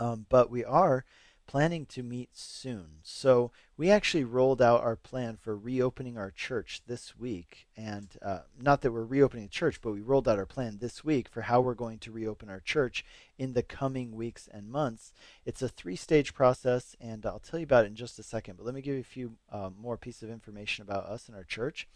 Um, 0.00 0.26
but 0.28 0.50
we 0.50 0.64
are 0.64 1.04
planning 1.48 1.86
to 1.86 2.02
meet 2.02 2.28
soon. 2.34 3.00
So 3.02 3.50
we 3.76 3.90
actually 3.90 4.22
rolled 4.22 4.60
out 4.60 4.82
our 4.82 4.94
plan 4.94 5.38
for 5.40 5.56
reopening 5.56 6.18
our 6.18 6.30
church 6.30 6.82
this 6.86 7.18
week. 7.18 7.66
And 7.74 8.08
uh, 8.22 8.40
not 8.60 8.82
that 8.82 8.92
we're 8.92 9.02
reopening 9.02 9.46
the 9.46 9.50
church, 9.50 9.80
but 9.80 9.92
we 9.92 10.02
rolled 10.02 10.28
out 10.28 10.38
our 10.38 10.46
plan 10.46 10.78
this 10.78 11.02
week 11.02 11.26
for 11.28 11.42
how 11.42 11.60
we're 11.60 11.74
going 11.74 11.98
to 12.00 12.12
reopen 12.12 12.50
our 12.50 12.60
church 12.60 13.04
in 13.38 13.54
the 13.54 13.62
coming 13.62 14.14
weeks 14.14 14.46
and 14.52 14.70
months. 14.70 15.12
It's 15.46 15.62
a 15.62 15.68
three 15.68 15.96
stage 15.96 16.34
process, 16.34 16.94
and 17.00 17.24
I'll 17.24 17.38
tell 17.38 17.58
you 17.58 17.64
about 17.64 17.86
it 17.86 17.88
in 17.88 17.96
just 17.96 18.18
a 18.18 18.22
second. 18.22 18.58
But 18.58 18.66
let 18.66 18.74
me 18.74 18.82
give 18.82 18.94
you 18.94 19.00
a 19.00 19.04
few 19.04 19.32
uh, 19.50 19.70
more 19.80 19.96
pieces 19.96 20.24
of 20.24 20.30
information 20.30 20.82
about 20.82 21.06
us 21.06 21.28
and 21.28 21.36
our 21.36 21.44
church. 21.44 21.88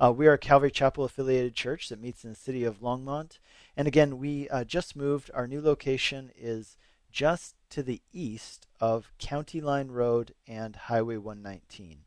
Uh, 0.00 0.12
we 0.12 0.26
are 0.26 0.32
a 0.32 0.38
Calvary 0.38 0.70
Chapel 0.70 1.04
affiliated 1.04 1.54
church 1.54 1.90
that 1.90 2.00
meets 2.00 2.24
in 2.24 2.30
the 2.30 2.36
city 2.36 2.64
of 2.64 2.80
Longmont. 2.80 3.38
And 3.76 3.86
again, 3.86 4.18
we 4.18 4.48
uh, 4.48 4.64
just 4.64 4.96
moved. 4.96 5.30
Our 5.32 5.46
new 5.46 5.60
location 5.60 6.32
is 6.36 6.76
just 7.12 7.54
to 7.70 7.82
the 7.82 8.02
east 8.12 8.66
of 8.80 9.10
County 9.18 9.60
Line 9.60 9.88
Road 9.88 10.34
and 10.46 10.76
Highway 10.76 11.16
119. 11.16 12.00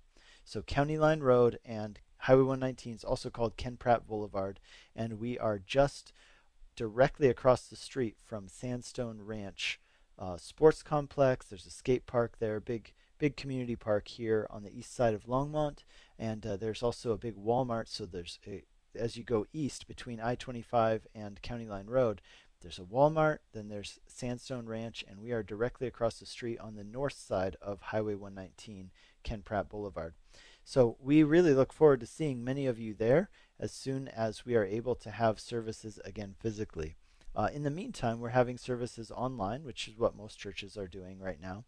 So, 0.46 0.62
County 0.62 0.98
Line 0.98 1.20
Road 1.20 1.60
and 1.64 2.00
Highway 2.24 2.44
119 2.44 2.96
is 2.96 3.04
also 3.04 3.30
called 3.30 3.58
Ken 3.58 3.78
Pratt 3.78 4.08
Boulevard, 4.08 4.60
and 4.96 5.20
we 5.20 5.38
are 5.38 5.60
just 5.60 6.12
directly 6.76 7.28
across 7.28 7.68
the 7.68 7.76
street 7.76 8.18
from 8.24 8.48
Sandstone 8.48 9.22
Ranch 9.22 9.80
uh, 10.18 10.38
Sports 10.38 10.84
Complex. 10.84 11.46
There's 11.46 11.66
a 11.66 11.72
skate 11.72 12.06
park 12.06 12.38
there, 12.40 12.60
big 12.60 12.94
big 13.20 13.36
community 13.36 13.76
park 13.76 14.08
here 14.08 14.48
on 14.50 14.64
the 14.64 14.76
east 14.76 14.96
side 14.96 15.14
of 15.14 15.26
Longmont, 15.26 15.84
and 16.18 16.46
uh, 16.46 16.58
there's 16.58 16.82
also 16.82 17.12
a 17.12 17.18
big 17.18 17.36
Walmart. 17.36 17.88
So 17.88 18.06
there's 18.06 18.40
a, 18.48 18.64
as 18.96 19.18
you 19.18 19.24
go 19.24 19.46
east 19.54 19.88
between 19.88 20.20
I-25 20.20 21.02
and 21.14 21.42
County 21.42 21.68
Line 21.68 21.88
Road, 21.88 22.22
there's 22.62 22.80
a 22.80 22.84
Walmart, 22.84 23.38
then 23.54 23.70
there's 23.70 24.00
Sandstone 24.08 24.66
Ranch, 24.66 25.04
and 25.08 25.20
we 25.20 25.32
are 25.32 25.44
directly 25.44 25.88
across 25.88 26.20
the 26.20 26.26
street 26.26 26.60
on 26.60 26.76
the 26.76 26.84
north 26.84 27.14
side 27.14 27.56
of 27.62 27.82
Highway 27.82 28.16
119, 28.16 28.92
Ken 29.24 29.42
Pratt 29.42 29.70
Boulevard. 29.70 30.14
So 30.66 30.98
we 31.00 31.24
really 31.24 31.54
look 31.54 31.72
forward 31.72 32.02
to 32.02 32.06
seeing 32.06 32.44
many 32.44 32.66
of 32.66 32.78
you 32.80 32.94
there 32.94 33.30
as 33.60 33.72
soon 33.72 34.08
as 34.08 34.46
we 34.46 34.56
are 34.56 34.66
able 34.66 34.96
to 34.96 35.12
have 35.12 35.40
services 35.40 36.00
again 36.04 36.36
physically. 36.40 36.96
Uh, 37.36 37.50
in 37.54 37.64
the 37.64 37.72
meantime, 37.72 38.20
we're 38.20 38.30
having 38.30 38.58
services 38.58 39.12
online, 39.12 39.64
which 39.64 39.88
is 39.88 39.98
what 39.98 40.16
most 40.16 40.38
churches 40.38 40.76
are 40.78 40.88
doing 40.88 41.20
right 41.20 41.40
now. 41.42 41.64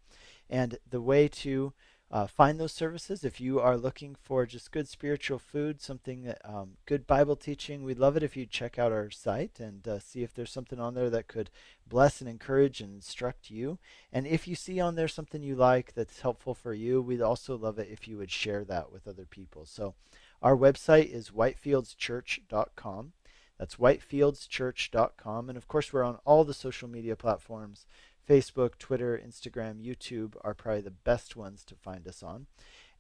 And 0.50 0.78
the 0.90 1.02
way 1.02 1.28
to 1.30 1.74
uh, 2.12 2.28
find 2.28 2.60
those 2.60 2.74
services, 2.74 3.24
if 3.24 3.40
you 3.40 3.62
are 3.62 3.78
looking 3.78 4.16
for 4.22 4.46
just 4.46 4.74
good 4.74 4.88
spiritual 4.90 5.40
food, 5.40 5.82
something 5.82 6.24
that 6.24 6.42
um, 6.44 6.72
good 6.86 7.08
Bible 7.08 7.38
teaching, 7.38 7.84
we'd 7.84 7.98
love 7.98 8.18
it 8.18 8.24
if 8.24 8.36
you 8.36 8.46
check 8.46 8.78
out 8.78 8.92
our 8.92 9.10
site 9.10 9.62
and 9.62 9.88
uh, 9.88 9.98
see 9.98 10.22
if 10.22 10.34
there's 10.34 10.52
something 10.52 10.78
on 10.78 10.94
there 10.94 11.10
that 11.10 11.30
could 11.30 11.50
bless 11.88 12.20
and 12.20 12.30
encourage 12.30 12.82
and 12.82 12.94
instruct 12.94 13.50
you. 13.50 13.80
And 14.12 14.28
if 14.28 14.46
you 14.46 14.56
see 14.56 14.78
on 14.82 14.96
there 14.96 15.08
something 15.08 15.42
you 15.42 15.56
like 15.56 15.94
that's 15.94 16.20
helpful 16.20 16.54
for 16.54 16.74
you, 16.74 17.02
we'd 17.02 17.22
also 17.22 17.58
love 17.58 17.80
it 17.80 17.88
if 17.90 18.10
you 18.10 18.18
would 18.18 18.32
share 18.32 18.66
that 18.66 18.92
with 18.92 19.08
other 19.08 19.26
people. 19.26 19.66
So 19.66 19.96
our 20.42 20.58
website 20.58 21.10
is 21.10 21.30
whitefieldschurch.com. 21.30 23.14
That's 23.58 23.76
whitefieldschurch.com. 23.76 25.48
And 25.48 25.58
of 25.58 25.68
course, 25.68 25.94
we're 25.94 26.04
on 26.04 26.18
all 26.26 26.44
the 26.44 26.54
social 26.54 26.90
media 26.90 27.16
platforms 27.16 27.86
Facebook, 28.32 28.78
Twitter, 28.78 29.22
Instagram, 29.22 29.86
YouTube 29.86 30.36
are 30.40 30.54
probably 30.54 30.80
the 30.80 30.90
best 30.90 31.36
ones 31.36 31.66
to 31.66 31.76
find 31.76 32.08
us 32.08 32.24
on. 32.24 32.48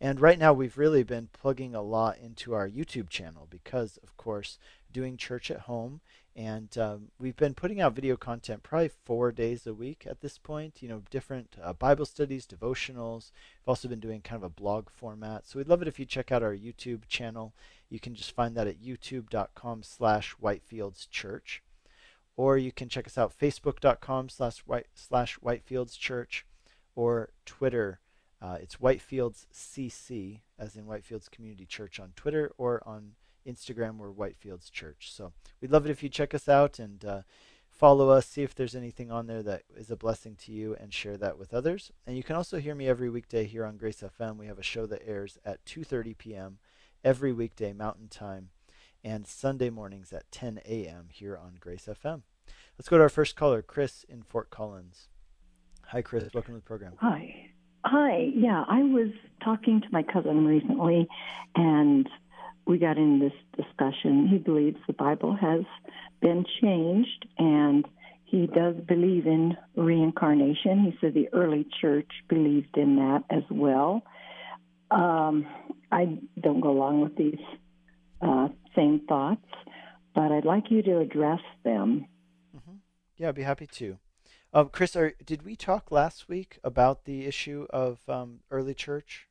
And 0.02 0.20
right 0.20 0.38
now, 0.38 0.52
we've 0.52 0.78
really 0.78 1.04
been 1.04 1.30
plugging 1.32 1.74
a 1.74 1.82
lot 1.82 2.18
into 2.18 2.54
our 2.54 2.68
YouTube 2.68 3.08
channel 3.08 3.48
because, 3.50 3.98
of 4.04 4.18
course, 4.18 4.60
doing 4.92 5.16
church 5.16 5.50
at 5.50 5.62
home. 5.62 6.02
And 6.36 6.78
um, 6.78 7.12
we've 7.18 7.38
been 7.38 7.54
putting 7.54 7.80
out 7.80 7.96
video 7.96 8.18
content 8.18 8.62
probably 8.62 8.92
four 9.06 9.32
days 9.32 9.66
a 9.66 9.74
week 9.74 10.06
at 10.06 10.20
this 10.20 10.38
point. 10.38 10.82
You 10.82 10.90
know, 10.90 11.04
different 11.10 11.56
uh, 11.64 11.72
Bible 11.72 12.06
studies, 12.06 12.46
devotionals. 12.46 13.32
We've 13.62 13.70
also 13.70 13.88
been 13.88 14.02
doing 14.02 14.20
kind 14.20 14.44
of 14.44 14.44
a 14.44 14.50
blog 14.50 14.90
format. 14.90 15.48
So 15.48 15.60
we'd 15.60 15.70
love 15.70 15.82
it 15.82 15.88
if 15.88 15.98
you 15.98 16.06
check 16.06 16.34
out 16.34 16.44
our 16.44 16.54
YouTube 16.54 17.08
channel. 17.08 17.54
You 17.90 18.02
can 18.02 18.16
just 18.16 18.34
find 18.34 18.54
that 18.58 18.68
at 18.68 18.82
youtube.com 18.84 19.84
slash 19.84 20.36
whitefieldschurch 20.44 21.60
or 22.42 22.58
you 22.58 22.72
can 22.72 22.90
check 22.90 23.06
us 23.06 23.20
out 23.20 23.38
facebook.com 23.38 24.28
slash 24.28 24.58
white 24.66 24.88
slash 24.96 25.38
whitefields 25.46 25.96
church 25.96 26.44
or 26.96 27.30
twitter 27.46 28.00
uh, 28.42 28.58
it's 28.60 28.78
whitefields 28.78 29.46
cc 29.54 30.40
as 30.58 30.76
in 30.76 30.86
whitefields 30.86 31.30
community 31.30 31.68
church 31.68 32.00
on 32.00 32.12
twitter 32.16 32.52
or 32.58 32.82
on 32.84 33.12
instagram 33.48 33.98
we're 33.98 34.12
whitefields 34.12 34.72
church 34.72 35.12
so 35.14 35.32
we'd 35.62 35.70
love 35.70 35.86
it 35.86 35.92
if 35.92 36.02
you 36.02 36.10
check 36.10 36.34
us 36.34 36.50
out 36.50 36.80
and 36.80 37.06
uh, 37.06 37.22
follow 37.70 38.10
us 38.10 38.26
see 38.26 38.42
if 38.42 38.56
there's 38.56 38.76
anything 38.76 39.12
on 39.12 39.28
there 39.28 39.44
that 39.44 39.62
is 39.78 39.92
a 39.92 39.96
blessing 39.96 40.36
to 40.36 40.52
you 40.52 40.76
and 40.80 40.96
share 40.96 41.18
that 41.18 41.38
with 41.38 41.54
others 41.54 41.92
and 42.08 42.18
you 42.18 42.24
can 42.24 42.36
also 42.36 42.58
hear 42.58 42.74
me 42.74 42.88
every 42.88 43.10
weekday 43.10 43.46
here 43.46 43.66
on 43.66 43.78
grace 43.78 44.04
fm 44.20 44.36
we 44.36 44.48
have 44.48 44.60
a 44.60 44.64
show 44.64 44.88
that 44.88 45.08
airs 45.08 45.38
at 45.46 45.64
2.30 45.66 46.18
p.m 46.18 46.58
every 47.04 47.32
weekday 47.32 47.72
mountain 47.72 48.08
time 48.08 48.50
and 49.04 49.26
Sunday 49.26 49.70
mornings 49.70 50.14
at 50.14 50.32
10 50.32 50.62
a.m. 50.66 51.08
here 51.12 51.38
on 51.38 51.58
Grace 51.60 51.88
FM. 51.88 52.22
Let's 52.82 52.90
go 52.90 52.98
to 52.98 53.04
our 53.04 53.10
first 53.10 53.36
caller, 53.36 53.62
Chris 53.62 54.08
in 54.10 54.24
Fort 54.24 54.50
Collins. 54.50 55.08
Hi, 55.90 56.02
Chris. 56.02 56.24
Welcome 56.34 56.56
to 56.56 56.62
the 56.62 56.66
program. 56.66 56.94
Hi. 57.00 57.52
Hi. 57.86 58.32
Yeah, 58.34 58.66
I 58.68 58.82
was 58.82 59.12
talking 59.44 59.82
to 59.82 59.88
my 59.92 60.02
cousin 60.02 60.48
recently, 60.48 61.08
and 61.56 62.10
we 62.66 62.80
got 62.80 62.98
in 62.98 63.20
this 63.20 63.34
discussion. 63.56 64.28
He 64.28 64.40
believes 64.40 64.80
the 64.88 64.94
Bible 64.94 65.36
has 65.36 65.62
been 66.24 66.44
changed, 66.60 67.28
and 67.38 67.88
he 68.26 68.48
does 68.48 68.74
believe 68.88 69.28
in 69.28 69.56
reincarnation. 69.76 70.80
He 70.84 70.98
said 71.00 71.14
the 71.14 71.30
early 71.34 71.68
church 71.82 72.10
believed 72.30 72.76
in 72.78 72.96
that 72.96 73.26
as 73.30 73.44
well. 73.52 74.02
Um, 74.90 75.46
I 75.92 76.18
don't 76.42 76.62
go 76.62 76.72
along 76.72 77.02
with 77.02 77.16
these 77.16 77.46
uh, 78.24 78.48
same 78.76 79.02
thoughts, 79.08 79.46
but 80.16 80.32
I'd 80.32 80.46
like 80.46 80.72
you 80.72 80.82
to 80.82 80.98
address 80.98 81.42
them. 81.64 82.08
Yeah, 83.22 83.30
I'd 83.30 83.36
be 83.36 83.44
happy 83.44 83.68
to. 83.68 84.00
Uh, 84.52 84.64
Chris, 84.64 84.96
are, 84.96 85.14
did 85.24 85.46
we 85.46 85.56
talk 85.56 85.92
last 85.92 86.28
week 86.28 86.58
about 86.64 87.06
the 87.06 87.28
issue 87.28 87.68
of 87.70 88.00
um, 88.10 88.40
early 88.50 88.74
church? 88.74 89.28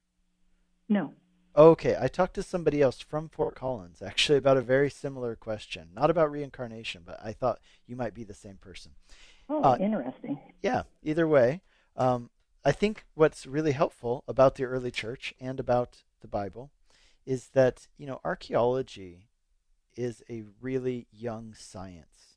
No. 0.89 1.15
Okay, 1.57 1.97
I 2.01 2.07
talked 2.07 2.35
to 2.35 2.45
somebody 2.45 2.81
else 2.81 3.01
from 3.01 3.29
Fort 3.29 3.57
Collins 3.57 4.01
actually 4.01 4.39
about 4.39 4.57
a 4.57 4.63
very 4.63 4.91
similar 4.91 5.35
question. 5.35 5.89
Not 5.93 6.09
about 6.09 6.31
reincarnation, 6.31 7.03
but 7.05 7.19
I 7.21 7.33
thought 7.33 7.59
you 7.89 7.97
might 7.97 8.15
be 8.15 8.23
the 8.23 8.33
same 8.33 8.59
person. 8.59 8.93
Oh, 9.49 9.61
uh, 9.61 9.77
interesting. 9.81 10.39
Yeah, 10.63 10.85
either 11.03 11.27
way. 11.27 11.61
Um, 11.97 12.31
I 12.65 12.71
think 12.71 13.07
what's 13.15 13.45
really 13.45 13.73
helpful 13.73 14.23
about 14.29 14.55
the 14.55 14.67
early 14.67 14.93
church 14.93 15.35
and 15.41 15.59
about 15.59 16.05
the 16.21 16.29
Bible 16.29 16.71
is 17.27 17.49
that, 17.55 17.89
you 17.99 18.07
know, 18.07 18.21
archaeology 18.23 19.27
is 19.97 20.23
a 20.31 20.45
really 20.61 21.09
young 21.11 21.55
science. 21.59 22.30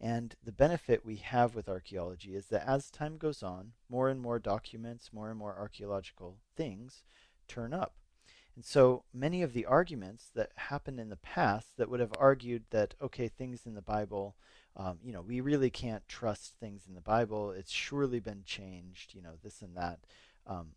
And 0.00 0.34
the 0.42 0.52
benefit 0.52 1.04
we 1.04 1.16
have 1.16 1.54
with 1.54 1.68
archaeology 1.68 2.34
is 2.34 2.46
that 2.46 2.66
as 2.66 2.90
time 2.90 3.18
goes 3.18 3.42
on, 3.42 3.72
more 3.88 4.08
and 4.08 4.20
more 4.20 4.38
documents, 4.38 5.12
more 5.12 5.28
and 5.28 5.38
more 5.38 5.54
archaeological 5.58 6.38
things 6.56 7.02
turn 7.46 7.74
up. 7.74 7.94
And 8.56 8.64
so 8.64 9.04
many 9.12 9.42
of 9.42 9.52
the 9.52 9.66
arguments 9.66 10.30
that 10.34 10.52
happened 10.56 10.98
in 10.98 11.10
the 11.10 11.16
past 11.16 11.76
that 11.76 11.90
would 11.90 12.00
have 12.00 12.14
argued 12.18 12.64
that, 12.70 12.94
okay, 13.00 13.28
things 13.28 13.66
in 13.66 13.74
the 13.74 13.82
Bible, 13.82 14.36
um, 14.76 14.98
you 15.04 15.12
know, 15.12 15.20
we 15.20 15.40
really 15.40 15.70
can't 15.70 16.06
trust 16.08 16.54
things 16.58 16.86
in 16.88 16.94
the 16.94 17.00
Bible, 17.00 17.50
it's 17.50 17.70
surely 17.70 18.20
been 18.20 18.42
changed, 18.44 19.14
you 19.14 19.20
know, 19.20 19.34
this 19.42 19.60
and 19.60 19.76
that. 19.76 20.00
Um, 20.46 20.68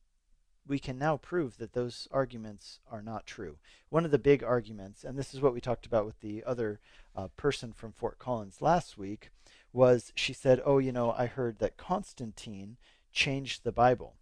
we 0.68 0.80
can 0.80 0.98
now 0.98 1.18
prove 1.18 1.58
that 1.58 1.74
those 1.74 2.08
arguments 2.12 2.80
are 2.90 3.02
not 3.02 3.26
true. 3.26 3.58
One 3.90 4.06
of 4.06 4.12
the 4.12 4.20
big 4.20 4.44
arguments, 4.44 5.04
and 5.04 5.18
this 5.18 5.34
is 5.34 5.42
what 5.42 5.54
we 5.54 5.62
talked 5.62 5.86
about 5.86 6.06
with 6.06 6.20
the 6.22 6.44
other 6.46 6.80
uh, 7.16 7.28
person 7.36 7.74
from 7.74 7.92
Fort 7.92 8.18
Collins 8.18 8.62
last 8.62 8.98
week, 8.98 9.30
was 9.74 10.14
she 10.16 10.34
said, 10.34 10.62
Oh, 10.66 10.78
you 10.78 10.92
know, 10.92 11.12
I 11.12 11.26
heard 11.26 11.60
that 11.60 11.78
Constantine 11.78 12.78
changed 13.12 13.64
the 13.64 13.72
Bible. 13.72 14.16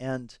And 0.00 0.36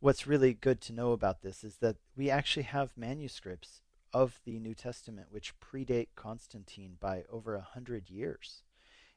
what's 0.00 0.26
really 0.26 0.54
good 0.54 0.80
to 0.82 0.92
know 0.92 1.12
about 1.12 1.42
this 1.42 1.64
is 1.64 1.76
that 1.76 1.96
we 2.16 2.30
actually 2.30 2.64
have 2.64 2.96
manuscripts 2.96 3.82
of 4.12 4.40
the 4.44 4.58
New 4.58 4.74
Testament 4.74 5.28
which 5.30 5.54
predate 5.60 6.08
Constantine 6.14 6.96
by 7.00 7.24
over 7.30 7.54
a 7.54 7.60
hundred 7.60 8.08
years. 8.08 8.62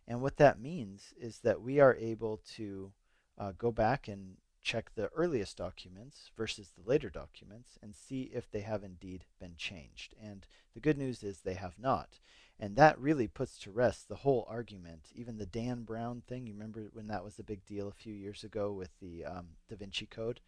And 0.07 0.21
what 0.21 0.37
that 0.37 0.59
means 0.59 1.13
is 1.19 1.39
that 1.39 1.61
we 1.61 1.79
are 1.79 1.95
able 1.95 2.41
to 2.55 2.91
uh, 3.37 3.53
go 3.57 3.71
back 3.71 4.07
and 4.07 4.35
check 4.61 4.91
the 4.93 5.09
earliest 5.09 5.57
documents 5.57 6.31
versus 6.37 6.69
the 6.69 6.87
later 6.87 7.09
documents 7.09 7.79
and 7.81 7.95
see 7.95 8.31
if 8.33 8.49
they 8.49 8.61
have 8.61 8.83
indeed 8.83 9.25
been 9.39 9.55
changed. 9.57 10.13
And 10.21 10.45
the 10.73 10.79
good 10.79 10.97
news 10.97 11.23
is 11.23 11.39
they 11.39 11.55
have 11.55 11.79
not. 11.79 12.19
And 12.59 12.75
that 12.75 12.99
really 12.99 13.27
puts 13.27 13.57
to 13.59 13.71
rest 13.71 14.07
the 14.07 14.17
whole 14.17 14.45
argument. 14.47 15.07
Even 15.15 15.37
the 15.37 15.47
Dan 15.47 15.81
Brown 15.81 16.21
thing, 16.27 16.45
you 16.45 16.53
remember 16.53 16.89
when 16.93 17.07
that 17.07 17.23
was 17.23 17.39
a 17.39 17.43
big 17.43 17.65
deal 17.65 17.87
a 17.87 17.93
few 17.93 18.13
years 18.13 18.43
ago 18.43 18.71
with 18.71 18.91
the 19.01 19.25
um, 19.25 19.47
Da 19.67 19.75
Vinci 19.75 20.05
Code? 20.05 20.41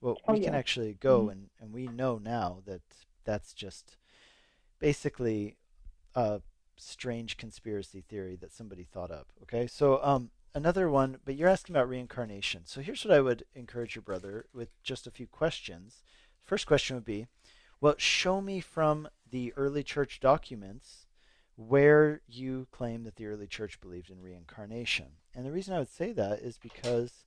Well, 0.00 0.16
oh, 0.26 0.32
we 0.32 0.40
yeah. 0.40 0.46
can 0.46 0.54
actually 0.54 0.94
go 0.94 1.22
mm-hmm. 1.22 1.30
and, 1.30 1.50
and 1.60 1.72
we 1.72 1.86
know 1.86 2.18
now 2.18 2.62
that 2.64 2.80
that's 3.24 3.52
just 3.52 3.98
basically 4.78 5.56
a 6.14 6.40
strange 6.76 7.36
conspiracy 7.36 8.02
theory 8.08 8.36
that 8.36 8.52
somebody 8.52 8.84
thought 8.84 9.10
up. 9.10 9.28
Okay, 9.42 9.66
so 9.66 10.00
um, 10.02 10.30
another 10.54 10.90
one, 10.90 11.18
but 11.24 11.36
you're 11.36 11.48
asking 11.48 11.74
about 11.74 11.88
reincarnation. 11.88 12.62
So 12.64 12.80
here's 12.80 13.04
what 13.04 13.14
I 13.14 13.20
would 13.20 13.44
encourage 13.54 13.94
your 13.94 14.02
brother 14.02 14.46
with 14.52 14.70
just 14.82 15.06
a 15.06 15.10
few 15.10 15.26
questions. 15.26 16.02
First 16.44 16.66
question 16.66 16.96
would 16.96 17.04
be, 17.04 17.26
well, 17.80 17.94
show 17.96 18.40
me 18.40 18.60
from 18.60 19.08
the 19.30 19.52
early 19.56 19.82
church 19.82 20.20
documents 20.20 21.06
where 21.56 22.20
you 22.26 22.66
claim 22.70 23.04
that 23.04 23.16
the 23.16 23.26
early 23.26 23.46
church 23.46 23.80
believed 23.80 24.10
in 24.10 24.20
reincarnation. 24.20 25.06
And 25.34 25.44
the 25.44 25.52
reason 25.52 25.74
I 25.74 25.78
would 25.78 25.92
say 25.92 26.12
that 26.12 26.40
is 26.40 26.58
because, 26.58 27.24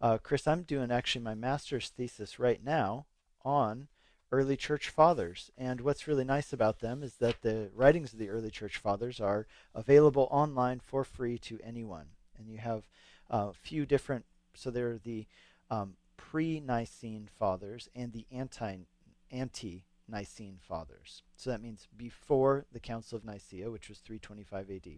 uh, 0.00 0.18
Chris, 0.22 0.46
I'm 0.46 0.62
doing 0.62 0.90
actually 0.90 1.22
my 1.22 1.34
master's 1.34 1.90
thesis 1.90 2.38
right 2.38 2.62
now 2.62 3.06
on 3.44 3.88
early 4.32 4.56
church 4.56 4.88
fathers. 4.88 5.50
And 5.56 5.80
what's 5.80 6.08
really 6.08 6.24
nice 6.24 6.52
about 6.52 6.80
them 6.80 7.02
is 7.02 7.16
that 7.16 7.42
the 7.42 7.70
writings 7.74 8.12
of 8.12 8.18
the 8.18 8.30
early 8.30 8.50
church 8.50 8.78
fathers 8.78 9.20
are 9.20 9.46
available 9.74 10.28
online 10.30 10.80
for 10.80 11.04
free 11.04 11.38
to 11.38 11.60
anyone. 11.62 12.06
And 12.38 12.48
you 12.48 12.58
have 12.58 12.88
a 13.30 13.52
few 13.52 13.86
different, 13.86 14.24
so 14.54 14.70
there 14.70 14.90
are 14.90 14.98
the 14.98 15.26
um, 15.70 15.94
pre 16.16 16.60
Nicene 16.60 17.28
fathers 17.38 17.88
and 17.94 18.12
the 18.12 18.26
anti 18.30 18.86
ante 19.30 19.84
Nicene 20.08 20.58
fathers. 20.60 21.22
So 21.36 21.50
that 21.50 21.62
means 21.62 21.88
before 21.96 22.66
the 22.72 22.80
Council 22.80 23.16
of 23.16 23.24
Nicaea, 23.24 23.70
which 23.70 23.88
was 23.88 23.98
325 23.98 24.70
AD, 24.70 24.92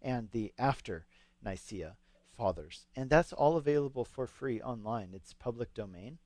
and 0.00 0.30
the 0.30 0.52
after 0.58 1.06
Nicaea 1.42 1.96
fathers. 2.36 2.86
And 2.94 3.10
that's 3.10 3.32
all 3.32 3.56
available 3.56 4.04
for 4.04 4.26
free 4.26 4.60
online. 4.60 5.10
It's 5.14 5.32
public 5.32 5.74
domain. 5.74 6.18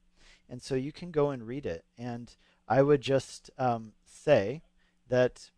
And 0.48 0.62
so 0.62 0.74
you 0.74 0.92
can 0.92 1.10
go 1.10 1.30
and 1.30 1.46
read 1.46 1.66
it. 1.66 1.84
And 1.98 2.34
I 2.68 2.82
would 2.82 3.00
just 3.00 3.50
um, 3.58 3.92
say 4.04 4.62
that 5.08 5.50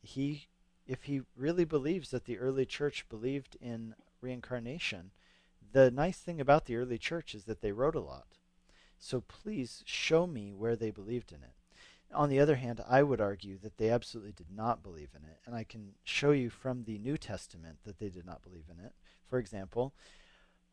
he, 0.00 0.48
if 0.86 1.04
he 1.04 1.22
really 1.36 1.64
believes 1.64 2.10
that 2.10 2.24
the 2.24 2.38
early 2.38 2.66
church 2.66 3.08
believed 3.08 3.56
in 3.60 3.94
reincarnation, 4.22 5.10
the 5.72 5.90
nice 5.90 6.18
thing 6.18 6.40
about 6.40 6.66
the 6.66 6.76
early 6.76 6.98
church 6.98 7.34
is 7.34 7.44
that 7.44 7.60
they 7.60 7.72
wrote 7.72 7.94
a 7.94 8.00
lot. 8.00 8.38
So 8.98 9.20
please 9.20 9.82
show 9.84 10.26
me 10.26 10.52
where 10.52 10.76
they 10.76 10.90
believed 10.90 11.32
in 11.32 11.42
it. 11.42 11.54
On 12.14 12.28
the 12.28 12.40
other 12.40 12.56
hand, 12.56 12.80
I 12.88 13.02
would 13.02 13.20
argue 13.20 13.58
that 13.58 13.78
they 13.78 13.88
absolutely 13.88 14.32
did 14.32 14.50
not 14.54 14.82
believe 14.82 15.10
in 15.16 15.24
it, 15.24 15.38
and 15.46 15.54
I 15.54 15.64
can 15.64 15.94
show 16.04 16.30
you 16.32 16.50
from 16.50 16.84
the 16.84 16.98
New 16.98 17.16
Testament 17.16 17.78
that 17.84 17.98
they 17.98 18.10
did 18.10 18.26
not 18.26 18.42
believe 18.42 18.66
in 18.70 18.84
it. 18.84 18.92
For 19.26 19.38
example, 19.38 19.94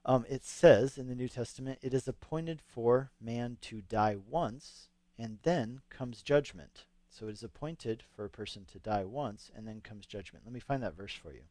um, 0.05 0.25
it 0.29 0.43
says 0.43 0.97
in 0.97 1.07
the 1.07 1.15
New 1.15 1.29
Testament, 1.29 1.79
it 1.81 1.93
is 1.93 2.07
appointed 2.07 2.61
for 2.61 3.11
man 3.21 3.57
to 3.61 3.81
die 3.81 4.17
once, 4.17 4.89
and 5.17 5.39
then 5.43 5.81
comes 5.89 6.21
judgment. 6.21 6.85
So 7.09 7.27
it 7.27 7.33
is 7.33 7.43
appointed 7.43 8.03
for 8.15 8.25
a 8.25 8.29
person 8.29 8.65
to 8.71 8.79
die 8.79 9.05
once, 9.05 9.49
and 9.55 9.67
then 9.67 9.81
comes 9.81 10.05
judgment. 10.05 10.45
Let 10.45 10.53
me 10.53 10.59
find 10.59 10.83
that 10.83 10.95
verse 10.95 11.13
for 11.13 11.33
you. 11.33 11.43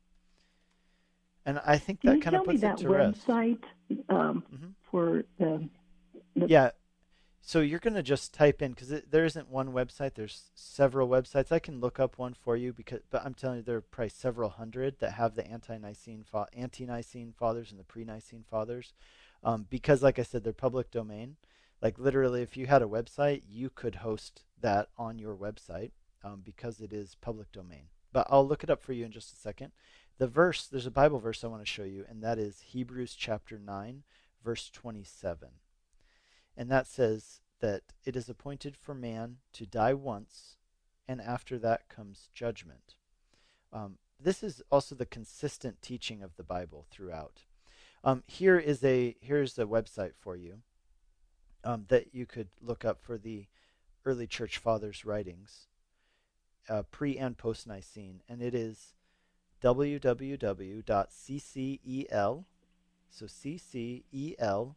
And 1.49 1.59
I 1.64 1.78
think 1.78 2.02
that 2.02 2.21
kind 2.21 2.37
of 2.37 2.45
puts 2.45 2.62
it 2.62 2.76
to 2.76 2.88
rest. 2.90 3.26
website 3.26 3.62
um, 4.11 4.45
mm-hmm. 4.55 4.67
for 4.83 5.25
the, 5.38 5.67
the, 6.37 6.47
Yeah. 6.47 6.71
So 7.40 7.61
you're 7.61 7.78
going 7.78 7.95
to 7.95 8.02
just 8.02 8.35
type 8.35 8.61
in 8.61 8.73
because 8.73 8.93
there 9.11 9.25
isn't 9.25 9.49
one 9.49 9.73
website. 9.73 10.12
There's 10.12 10.50
several 10.55 11.09
websites. 11.09 11.50
I 11.50 11.59
can 11.59 11.81
look 11.81 11.99
up 11.99 12.19
one 12.19 12.35
for 12.35 12.55
you 12.55 12.75
because, 12.75 13.00
but 13.09 13.25
I'm 13.25 13.33
telling 13.33 13.57
you, 13.57 13.62
there 13.62 13.78
are 13.78 13.81
probably 13.81 14.11
several 14.11 14.50
hundred 14.50 14.99
that 14.99 15.12
have 15.12 15.37
the 15.37 15.47
ante-Nicene, 15.50 16.23
fa- 16.31 16.49
ante-Nicene 16.55 17.33
fathers 17.33 17.71
and 17.71 17.81
the 17.81 17.85
pre-Nicene 17.85 18.45
fathers, 18.47 18.93
um, 19.43 19.67
because, 19.71 20.02
like 20.02 20.19
I 20.19 20.25
said, 20.25 20.45
they're 20.45 20.52
public 20.52 20.90
domain. 20.90 21.37
Like 21.81 21.99
literally, 21.99 22.43
if 22.43 22.59
you 22.59 22.67
had 22.67 22.83
a 22.83 22.87
website, 22.87 23.45
you 23.49 23.71
could 23.71 23.95
host 23.95 24.45
that 24.61 24.88
on 24.99 25.19
your 25.19 25.35
website 25.35 25.93
um, 26.23 26.43
because 26.45 26.83
it 26.83 26.93
is 26.93 27.14
public 27.14 27.50
domain. 27.52 27.85
But 28.12 28.26
I'll 28.28 28.47
look 28.47 28.62
it 28.62 28.69
up 28.69 28.83
for 28.83 28.93
you 28.93 29.07
in 29.07 29.12
just 29.12 29.33
a 29.33 29.37
second. 29.37 29.73
The 30.19 30.27
verse, 30.27 30.67
there's 30.67 30.87
a 30.87 30.91
Bible 30.91 31.21
verse 31.21 31.45
I 31.45 31.47
want 31.47 31.63
to 31.63 31.71
show 31.71 31.85
you, 31.85 32.05
and 32.09 32.23
that 32.25 32.39
is 32.39 32.61
Hebrews 32.73 33.15
chapter 33.15 33.57
9, 33.57 34.03
verse 34.45 34.69
27. 34.69 35.49
And 36.57 36.71
that 36.71 36.89
says 36.89 37.41
that 37.61 37.83
it 38.05 38.17
is 38.17 38.29
appointed 38.29 38.77
for 38.77 38.95
man 38.95 39.37
to 39.53 39.65
die 39.65 39.95
once, 39.95 40.57
and 41.07 41.21
after 41.21 41.57
that 41.61 41.89
comes 41.89 42.31
judgment. 42.35 42.97
Um, 43.73 43.99
this 44.19 44.43
is 44.43 44.61
also 44.73 44.97
the 44.97 45.07
consistent 45.07 45.81
teaching 45.81 46.25
of 46.25 46.37
the 46.37 46.43
Bible 46.43 46.85
throughout. 46.91 47.43
Um, 48.03 48.25
here 48.27 48.59
is 48.59 48.83
a 48.83 49.17
here's 49.21 49.57
a 49.57 49.65
website 49.67 50.15
for 50.19 50.37
you 50.37 50.63
um, 51.63 51.85
that 51.89 52.13
you 52.13 52.27
could 52.27 52.49
look 52.61 52.85
up 52.85 53.01
for 53.01 53.19
the 53.19 53.47
early 54.05 54.27
church 54.27 54.59
fathers' 54.59 55.05
writings, 55.05 55.69
uh, 56.69 56.83
pre 56.91 57.17
and 57.17 57.39
post 57.39 57.69
Nicene, 57.69 58.23
and 58.29 58.43
it 58.43 58.55
is 58.55 58.95
www.ccel, 59.62 60.85
so 63.11 63.27
ccel 63.27 64.75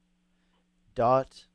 dot 0.96 1.46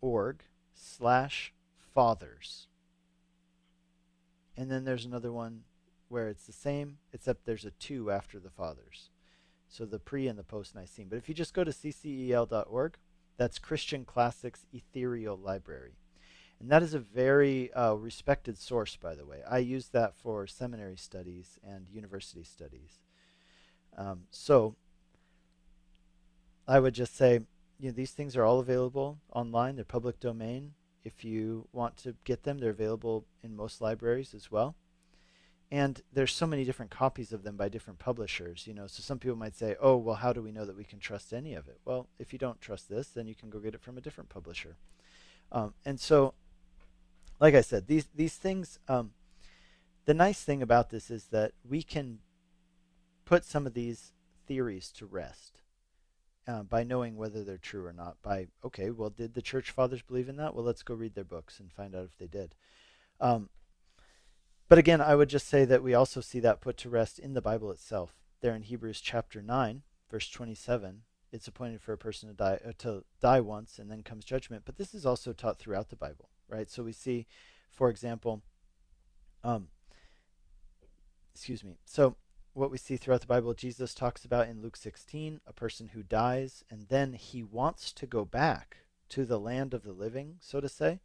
org 0.00 0.42
slash 0.74 1.52
fathers. 1.94 2.68
And 4.56 4.70
then 4.70 4.84
there's 4.84 5.04
another 5.04 5.32
one 5.32 5.62
where 6.08 6.28
it's 6.28 6.46
the 6.46 6.52
same, 6.52 6.98
except 7.12 7.44
there's 7.44 7.64
a 7.64 7.70
two 7.72 8.10
after 8.10 8.38
the 8.38 8.50
fathers. 8.50 9.10
So 9.68 9.84
the 9.84 9.98
pre 9.98 10.28
and 10.28 10.38
the 10.38 10.44
post 10.44 10.74
Nicene. 10.74 11.08
But 11.08 11.16
if 11.16 11.28
you 11.28 11.34
just 11.34 11.54
go 11.54 11.64
to 11.64 11.72
ccel.org, 11.72 12.96
that's 13.36 13.58
Christian 13.58 14.04
Classics 14.04 14.66
Ethereal 14.72 15.36
Library. 15.36 15.96
And 16.64 16.72
that 16.72 16.82
is 16.82 16.94
a 16.94 16.98
very 16.98 17.70
uh, 17.74 17.92
respected 17.92 18.56
source, 18.56 18.96
by 18.96 19.14
the 19.14 19.26
way. 19.26 19.42
I 19.46 19.58
use 19.58 19.88
that 19.88 20.16
for 20.16 20.46
seminary 20.46 20.96
studies 20.96 21.58
and 21.62 21.90
university 21.90 22.42
studies. 22.42 23.00
Um, 23.98 24.22
so 24.30 24.74
I 26.66 26.80
would 26.80 26.94
just 26.94 27.14
say, 27.14 27.40
you 27.78 27.90
know, 27.90 27.94
these 27.94 28.12
things 28.12 28.34
are 28.34 28.46
all 28.46 28.60
available 28.60 29.18
online. 29.34 29.76
They're 29.76 29.84
public 29.84 30.20
domain. 30.20 30.72
If 31.04 31.22
you 31.22 31.68
want 31.70 31.98
to 31.98 32.14
get 32.24 32.44
them, 32.44 32.56
they're 32.56 32.70
available 32.70 33.26
in 33.42 33.54
most 33.54 33.82
libraries 33.82 34.32
as 34.32 34.50
well. 34.50 34.74
And 35.70 36.00
there's 36.14 36.32
so 36.32 36.46
many 36.46 36.64
different 36.64 36.90
copies 36.90 37.30
of 37.30 37.42
them 37.42 37.58
by 37.58 37.68
different 37.68 37.98
publishers, 37.98 38.66
you 38.66 38.72
know. 38.72 38.86
So 38.86 39.02
some 39.02 39.18
people 39.18 39.36
might 39.36 39.54
say, 39.54 39.76
"Oh, 39.82 39.98
well, 39.98 40.16
how 40.16 40.32
do 40.32 40.40
we 40.40 40.50
know 40.50 40.64
that 40.64 40.78
we 40.78 40.84
can 40.84 40.98
trust 40.98 41.34
any 41.34 41.52
of 41.52 41.68
it?" 41.68 41.78
Well, 41.84 42.08
if 42.18 42.32
you 42.32 42.38
don't 42.38 42.62
trust 42.62 42.88
this, 42.88 43.08
then 43.08 43.26
you 43.26 43.34
can 43.34 43.50
go 43.50 43.58
get 43.58 43.74
it 43.74 43.82
from 43.82 43.98
a 43.98 44.00
different 44.00 44.30
publisher. 44.30 44.78
Um, 45.52 45.74
and 45.84 46.00
so 46.00 46.32
like 47.40 47.54
I 47.54 47.60
said, 47.60 47.86
these 47.86 48.06
these 48.14 48.36
things. 48.36 48.78
Um, 48.88 49.12
the 50.06 50.14
nice 50.14 50.42
thing 50.42 50.62
about 50.62 50.90
this 50.90 51.10
is 51.10 51.28
that 51.28 51.52
we 51.68 51.82
can 51.82 52.18
put 53.24 53.44
some 53.44 53.66
of 53.66 53.74
these 53.74 54.12
theories 54.46 54.90
to 54.92 55.06
rest 55.06 55.62
uh, 56.46 56.62
by 56.62 56.84
knowing 56.84 57.16
whether 57.16 57.42
they're 57.42 57.56
true 57.56 57.86
or 57.86 57.92
not. 57.92 58.16
By 58.22 58.48
okay, 58.64 58.90
well, 58.90 59.10
did 59.10 59.34
the 59.34 59.42
church 59.42 59.70
fathers 59.70 60.02
believe 60.02 60.28
in 60.28 60.36
that? 60.36 60.54
Well, 60.54 60.64
let's 60.64 60.82
go 60.82 60.94
read 60.94 61.14
their 61.14 61.24
books 61.24 61.58
and 61.58 61.72
find 61.72 61.94
out 61.94 62.04
if 62.04 62.18
they 62.18 62.26
did. 62.26 62.54
Um, 63.20 63.48
but 64.68 64.78
again, 64.78 65.00
I 65.00 65.14
would 65.14 65.28
just 65.28 65.48
say 65.48 65.64
that 65.64 65.82
we 65.82 65.94
also 65.94 66.20
see 66.20 66.40
that 66.40 66.60
put 66.60 66.76
to 66.78 66.88
rest 66.88 67.18
in 67.18 67.34
the 67.34 67.42
Bible 67.42 67.70
itself. 67.70 68.14
There 68.40 68.54
in 68.54 68.62
Hebrews 68.62 69.00
chapter 69.00 69.40
nine, 69.40 69.82
verse 70.10 70.28
twenty-seven, 70.28 71.02
it's 71.32 71.48
appointed 71.48 71.80
for 71.80 71.94
a 71.94 71.98
person 71.98 72.28
to 72.28 72.34
die 72.34 72.60
uh, 72.66 72.72
to 72.78 73.04
die 73.20 73.40
once, 73.40 73.78
and 73.78 73.90
then 73.90 74.02
comes 74.02 74.24
judgment. 74.24 74.64
But 74.66 74.76
this 74.76 74.94
is 74.94 75.06
also 75.06 75.32
taught 75.32 75.58
throughout 75.58 75.88
the 75.88 75.96
Bible 75.96 76.28
right? 76.48 76.70
So 76.70 76.82
we 76.82 76.92
see, 76.92 77.26
for 77.70 77.90
example, 77.90 78.42
um, 79.42 79.68
excuse 81.34 81.64
me. 81.64 81.76
So 81.84 82.16
what 82.52 82.70
we 82.70 82.78
see 82.78 82.96
throughout 82.96 83.20
the 83.20 83.26
Bible, 83.26 83.52
Jesus 83.54 83.94
talks 83.94 84.24
about 84.24 84.48
in 84.48 84.62
Luke 84.62 84.76
16, 84.76 85.40
a 85.46 85.52
person 85.52 85.88
who 85.88 86.02
dies 86.02 86.64
and 86.70 86.88
then 86.88 87.14
he 87.14 87.42
wants 87.42 87.92
to 87.92 88.06
go 88.06 88.24
back 88.24 88.78
to 89.10 89.24
the 89.24 89.40
land 89.40 89.74
of 89.74 89.82
the 89.82 89.92
living, 89.92 90.36
so 90.40 90.60
to 90.60 90.68
say, 90.68 91.00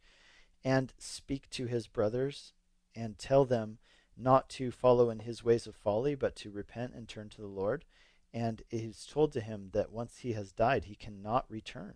and 0.64 0.92
speak 0.98 1.50
to 1.50 1.66
his 1.66 1.86
brothers 1.86 2.52
and 2.94 3.18
tell 3.18 3.44
them 3.44 3.78
not 4.16 4.48
to 4.50 4.70
follow 4.70 5.10
in 5.10 5.20
his 5.20 5.44
ways 5.44 5.66
of 5.66 5.74
folly, 5.74 6.14
but 6.14 6.36
to 6.36 6.50
repent 6.50 6.92
and 6.94 7.08
turn 7.08 7.28
to 7.30 7.40
the 7.40 7.46
Lord. 7.46 7.84
And 8.32 8.62
it 8.70 8.82
is 8.82 9.06
told 9.10 9.32
to 9.32 9.40
him 9.40 9.70
that 9.72 9.92
once 9.92 10.18
he 10.18 10.32
has 10.34 10.52
died, 10.52 10.84
he 10.84 10.94
cannot 10.94 11.46
return. 11.48 11.94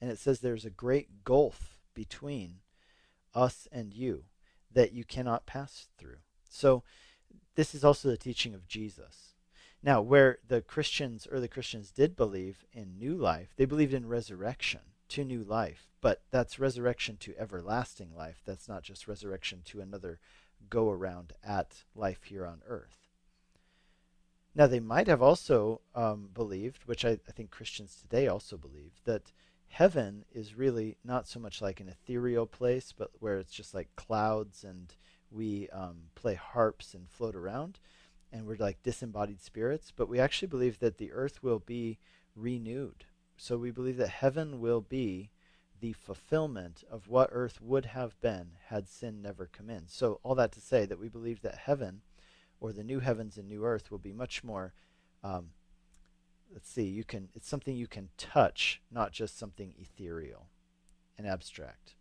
And 0.00 0.10
it 0.10 0.18
says 0.18 0.40
there's 0.40 0.64
a 0.64 0.70
great 0.70 1.24
gulf 1.24 1.78
between 1.94 2.60
us 3.34 3.68
and 3.72 3.92
you 3.92 4.24
that 4.72 4.92
you 4.92 5.04
cannot 5.04 5.46
pass 5.46 5.88
through. 5.98 6.18
So, 6.48 6.82
this 7.54 7.74
is 7.74 7.84
also 7.84 8.08
the 8.08 8.16
teaching 8.16 8.54
of 8.54 8.66
Jesus. 8.66 9.34
Now, 9.82 10.00
where 10.00 10.38
the 10.46 10.62
Christians, 10.62 11.26
early 11.30 11.48
Christians, 11.48 11.90
did 11.90 12.16
believe 12.16 12.64
in 12.72 12.98
new 12.98 13.14
life, 13.14 13.48
they 13.56 13.64
believed 13.64 13.92
in 13.92 14.06
resurrection 14.06 14.80
to 15.08 15.24
new 15.24 15.42
life, 15.42 15.88
but 16.00 16.22
that's 16.30 16.58
resurrection 16.58 17.16
to 17.18 17.34
everlasting 17.38 18.14
life. 18.16 18.42
That's 18.46 18.68
not 18.68 18.82
just 18.82 19.08
resurrection 19.08 19.60
to 19.66 19.80
another 19.80 20.18
go 20.70 20.88
around 20.90 21.32
at 21.44 21.84
life 21.94 22.24
here 22.24 22.46
on 22.46 22.62
earth. 22.66 23.08
Now, 24.54 24.66
they 24.66 24.80
might 24.80 25.08
have 25.08 25.22
also 25.22 25.80
um, 25.94 26.28
believed, 26.32 26.84
which 26.84 27.04
I, 27.04 27.18
I 27.28 27.32
think 27.32 27.50
Christians 27.50 27.96
today 28.00 28.28
also 28.28 28.56
believe, 28.56 29.00
that 29.04 29.32
heaven 29.72 30.22
is 30.30 30.54
really 30.54 30.98
not 31.02 31.26
so 31.26 31.40
much 31.40 31.62
like 31.62 31.80
an 31.80 31.88
ethereal 31.88 32.46
place, 32.46 32.92
but 32.92 33.10
where 33.20 33.38
it's 33.38 33.54
just 33.54 33.72
like 33.72 33.88
clouds 33.96 34.64
and 34.64 34.94
we 35.30 35.66
um, 35.70 35.96
play 36.14 36.34
harps 36.34 36.92
and 36.92 37.08
float 37.08 37.34
around, 37.34 37.80
and 38.30 38.46
we're 38.46 38.56
like 38.56 38.82
disembodied 38.82 39.40
spirits. 39.40 39.90
But 39.90 40.10
we 40.10 40.20
actually 40.20 40.48
believe 40.48 40.78
that 40.80 40.98
the 40.98 41.10
earth 41.12 41.42
will 41.42 41.58
be 41.58 41.98
renewed. 42.36 43.06
So 43.38 43.56
we 43.56 43.70
believe 43.70 43.96
that 43.96 44.10
heaven 44.10 44.60
will 44.60 44.82
be 44.82 45.30
the 45.80 45.94
fulfillment 45.94 46.84
of 46.90 47.08
what 47.08 47.30
earth 47.32 47.62
would 47.62 47.86
have 47.86 48.20
been 48.20 48.50
had 48.66 48.86
sin 48.86 49.22
never 49.22 49.46
come 49.50 49.70
in. 49.70 49.88
So, 49.88 50.20
all 50.22 50.34
that 50.34 50.52
to 50.52 50.60
say 50.60 50.84
that 50.84 51.00
we 51.00 51.08
believe 51.08 51.40
that 51.40 51.56
heaven, 51.56 52.02
or 52.60 52.72
the 52.72 52.84
new 52.84 53.00
heavens 53.00 53.38
and 53.38 53.48
new 53.48 53.64
earth, 53.64 53.90
will 53.90 53.98
be 53.98 54.12
much 54.12 54.44
more 54.44 54.74
um, 55.24 55.48
let's 56.52 56.70
see, 56.70 56.84
you 56.84 57.04
can 57.04 57.28
it's 57.34 57.48
something 57.48 57.76
you 57.76 57.86
can 57.86 58.10
touch, 58.16 58.80
not 58.90 59.12
just 59.12 59.38
something 59.38 59.74
ethereal 59.78 60.48
and 61.18 61.26
abstract. 61.26 61.94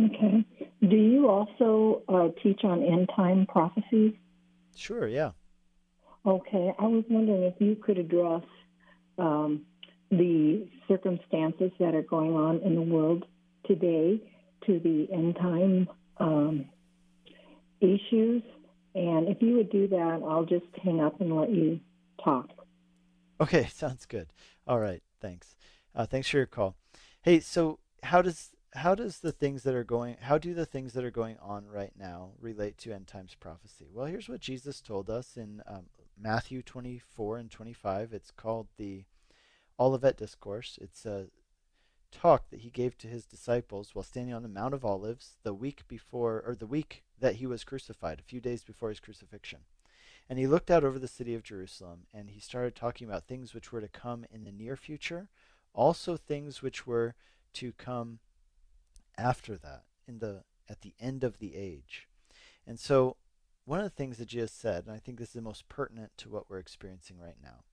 Okay. 0.00 0.44
Do 0.80 0.96
you 0.96 1.28
also 1.28 2.02
uh, 2.08 2.28
teach 2.42 2.64
on 2.64 2.82
end 2.82 3.10
time 3.14 3.46
prophecies? 3.46 4.14
Sure, 4.74 5.06
yeah. 5.06 5.32
Okay. 6.24 6.72
I 6.78 6.86
was 6.86 7.04
wondering 7.08 7.42
if 7.42 7.54
you 7.58 7.76
could 7.76 7.98
address 7.98 8.42
um, 9.18 9.62
the 10.10 10.66
circumstances 10.88 11.70
that 11.78 11.94
are 11.94 12.02
going 12.02 12.34
on 12.34 12.60
in 12.62 12.74
the 12.74 12.82
world 12.82 13.24
today 13.66 14.20
to 14.66 14.78
the 14.80 15.08
end 15.12 15.36
time 15.36 15.88
um, 16.18 16.66
issues. 17.80 18.42
And 18.94 19.28
if 19.28 19.40
you 19.40 19.56
would 19.56 19.70
do 19.70 19.88
that, 19.88 20.20
I'll 20.26 20.44
just 20.44 20.66
hang 20.82 21.00
up 21.00 21.20
and 21.20 21.36
let 21.36 21.50
you 21.50 21.80
talk. 22.22 22.50
Okay, 23.40 23.66
sounds 23.72 24.06
good. 24.06 24.28
All 24.66 24.78
right, 24.78 25.02
thanks. 25.20 25.56
Uh, 25.94 26.06
thanks 26.06 26.28
for 26.28 26.38
your 26.38 26.46
call. 26.46 26.76
Hey, 27.22 27.40
so 27.40 27.78
how 28.02 28.22
does 28.22 28.50
how 28.74 28.94
does 28.94 29.18
the 29.18 29.32
things 29.32 29.64
that 29.64 29.74
are 29.74 29.84
going 29.84 30.16
how 30.20 30.38
do 30.38 30.54
the 30.54 30.64
things 30.64 30.94
that 30.94 31.04
are 31.04 31.10
going 31.10 31.36
on 31.42 31.66
right 31.66 31.92
now 31.98 32.30
relate 32.40 32.78
to 32.78 32.92
end 32.92 33.06
times 33.06 33.36
prophecy? 33.38 33.88
Well, 33.92 34.06
here's 34.06 34.28
what 34.28 34.40
Jesus 34.40 34.80
told 34.80 35.10
us 35.10 35.36
in 35.36 35.62
um, 35.66 35.86
Matthew 36.18 36.62
24 36.62 37.38
and 37.38 37.50
25. 37.50 38.12
It's 38.12 38.30
called 38.30 38.68
the 38.76 39.04
Olivet 39.78 40.16
Discourse. 40.16 40.78
It's 40.80 41.04
a 41.04 41.26
talk 42.12 42.50
that 42.50 42.60
he 42.60 42.70
gave 42.70 42.96
to 42.98 43.08
his 43.08 43.24
disciples 43.24 43.94
while 43.94 44.02
standing 44.02 44.34
on 44.34 44.42
the 44.42 44.48
Mount 44.48 44.74
of 44.74 44.84
Olives 44.84 45.36
the 45.42 45.54
week 45.54 45.88
before, 45.88 46.42
or 46.46 46.54
the 46.54 46.66
week 46.66 47.02
that 47.18 47.36
he 47.36 47.46
was 47.46 47.64
crucified, 47.64 48.20
a 48.20 48.22
few 48.22 48.40
days 48.40 48.62
before 48.62 48.90
his 48.90 49.00
crucifixion. 49.00 49.60
And 50.28 50.38
he 50.38 50.46
looked 50.46 50.70
out 50.70 50.84
over 50.84 50.98
the 50.98 51.08
city 51.08 51.34
of 51.34 51.42
Jerusalem 51.42 52.06
and 52.12 52.30
he 52.30 52.40
started 52.40 52.74
talking 52.74 53.06
about 53.06 53.24
things 53.24 53.52
which 53.52 53.72
were 53.72 53.80
to 53.80 53.88
come 53.88 54.24
in 54.32 54.44
the 54.44 54.52
near 54.52 54.76
future, 54.76 55.28
also 55.74 56.16
things 56.16 56.62
which 56.62 56.86
were 56.86 57.14
to 57.54 57.72
come 57.72 58.20
after 59.18 59.56
that, 59.58 59.82
in 60.06 60.20
the 60.20 60.44
at 60.68 60.80
the 60.80 60.94
end 61.00 61.22
of 61.22 61.38
the 61.38 61.54
age. 61.54 62.08
And 62.66 62.78
so 62.78 63.16
one 63.64 63.78
of 63.78 63.84
the 63.84 63.90
things 63.90 64.18
that 64.18 64.28
Jesus 64.28 64.52
said, 64.52 64.84
and 64.86 64.94
I 64.94 64.98
think 64.98 65.18
this 65.18 65.28
is 65.28 65.34
the 65.34 65.42
most 65.42 65.68
pertinent 65.68 66.12
to 66.18 66.30
what 66.30 66.48
we're 66.48 66.58
experiencing 66.58 67.18
right 67.18 67.36
now, 67.42 67.64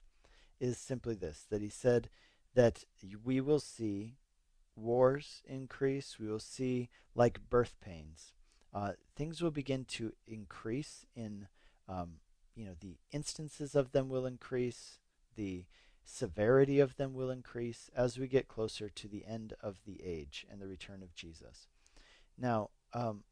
is 0.59 0.77
simply 0.77 1.15
this 1.15 1.45
that 1.49 1.61
he 1.61 1.69
said 1.69 2.09
that 2.55 2.83
we 3.23 3.39
will 3.39 3.59
see 3.59 4.17
wars 4.75 5.41
increase, 5.45 6.17
we 6.19 6.27
will 6.27 6.39
see 6.39 6.89
like 7.15 7.49
birth 7.49 7.75
pains. 7.81 8.33
Uh, 8.73 8.91
things 9.15 9.41
will 9.41 9.51
begin 9.51 9.83
to 9.83 10.13
increase 10.27 11.05
in, 11.15 11.47
um, 11.87 12.15
you 12.55 12.65
know, 12.65 12.75
the 12.79 12.97
instances 13.11 13.75
of 13.75 13.91
them 13.91 14.09
will 14.09 14.25
increase, 14.25 14.99
the 15.35 15.65
severity 16.05 16.79
of 16.79 16.97
them 16.97 17.13
will 17.13 17.29
increase 17.29 17.89
as 17.95 18.17
we 18.17 18.27
get 18.27 18.47
closer 18.47 18.89
to 18.89 19.07
the 19.07 19.25
end 19.25 19.53
of 19.61 19.77
the 19.85 20.01
age 20.03 20.45
and 20.51 20.61
the 20.61 20.67
return 20.67 21.03
of 21.03 21.13
Jesus. 21.13 21.67
Now, 22.37 22.69
um, 22.93 23.23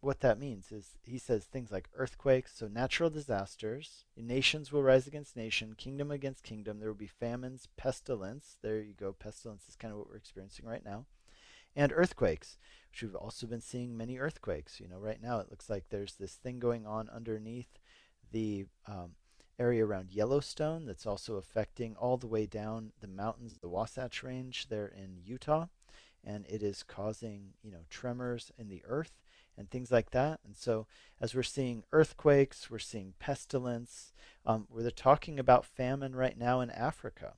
what 0.00 0.20
that 0.20 0.38
means 0.38 0.70
is 0.70 0.98
he 1.02 1.18
says 1.18 1.44
things 1.44 1.72
like 1.72 1.88
earthquakes, 1.96 2.52
so 2.54 2.68
natural 2.68 3.08
disasters, 3.08 4.04
nations 4.16 4.70
will 4.70 4.82
rise 4.82 5.06
against 5.06 5.36
nation, 5.36 5.74
kingdom 5.76 6.10
against 6.10 6.42
kingdom, 6.42 6.78
there 6.78 6.88
will 6.88 6.94
be 6.94 7.06
famines, 7.06 7.68
pestilence. 7.76 8.58
There 8.62 8.80
you 8.80 8.92
go, 8.92 9.12
pestilence 9.12 9.68
is 9.68 9.76
kind 9.76 9.92
of 9.92 9.98
what 9.98 10.10
we're 10.10 10.16
experiencing 10.16 10.66
right 10.66 10.84
now. 10.84 11.06
And 11.74 11.92
earthquakes, 11.92 12.58
which 12.90 13.02
we've 13.02 13.14
also 13.14 13.46
been 13.46 13.60
seeing 13.60 13.96
many 13.96 14.18
earthquakes. 14.18 14.78
You 14.78 14.88
know, 14.88 14.98
right 14.98 15.20
now 15.20 15.40
it 15.40 15.50
looks 15.50 15.70
like 15.70 15.86
there's 15.88 16.14
this 16.14 16.34
thing 16.34 16.58
going 16.58 16.86
on 16.86 17.08
underneath 17.08 17.78
the 18.34 18.66
um, 18.86 19.12
area 19.60 19.86
around 19.86 20.10
Yellowstone 20.10 20.84
that's 20.84 21.06
also 21.06 21.36
affecting 21.36 21.94
all 21.94 22.16
the 22.16 22.26
way 22.26 22.46
down 22.46 22.92
the 23.00 23.06
mountains, 23.06 23.58
the 23.60 23.68
Wasatch 23.68 24.22
Range 24.24 24.66
there 24.68 24.88
in 24.88 25.20
Utah, 25.24 25.66
and 26.24 26.44
it 26.48 26.62
is 26.62 26.82
causing, 26.82 27.52
you 27.62 27.70
know, 27.70 27.84
tremors 27.88 28.50
in 28.58 28.68
the 28.68 28.82
earth 28.86 29.12
and 29.56 29.70
things 29.70 29.92
like 29.92 30.10
that. 30.10 30.40
And 30.44 30.56
so, 30.56 30.88
as 31.20 31.32
we're 31.32 31.44
seeing 31.44 31.84
earthquakes, 31.92 32.68
we're 32.68 32.80
seeing 32.80 33.14
pestilence, 33.20 34.12
um, 34.44 34.66
we're 34.68 34.90
talking 34.90 35.38
about 35.38 35.64
famine 35.64 36.16
right 36.16 36.36
now 36.36 36.60
in 36.60 36.70
Africa. 36.70 37.34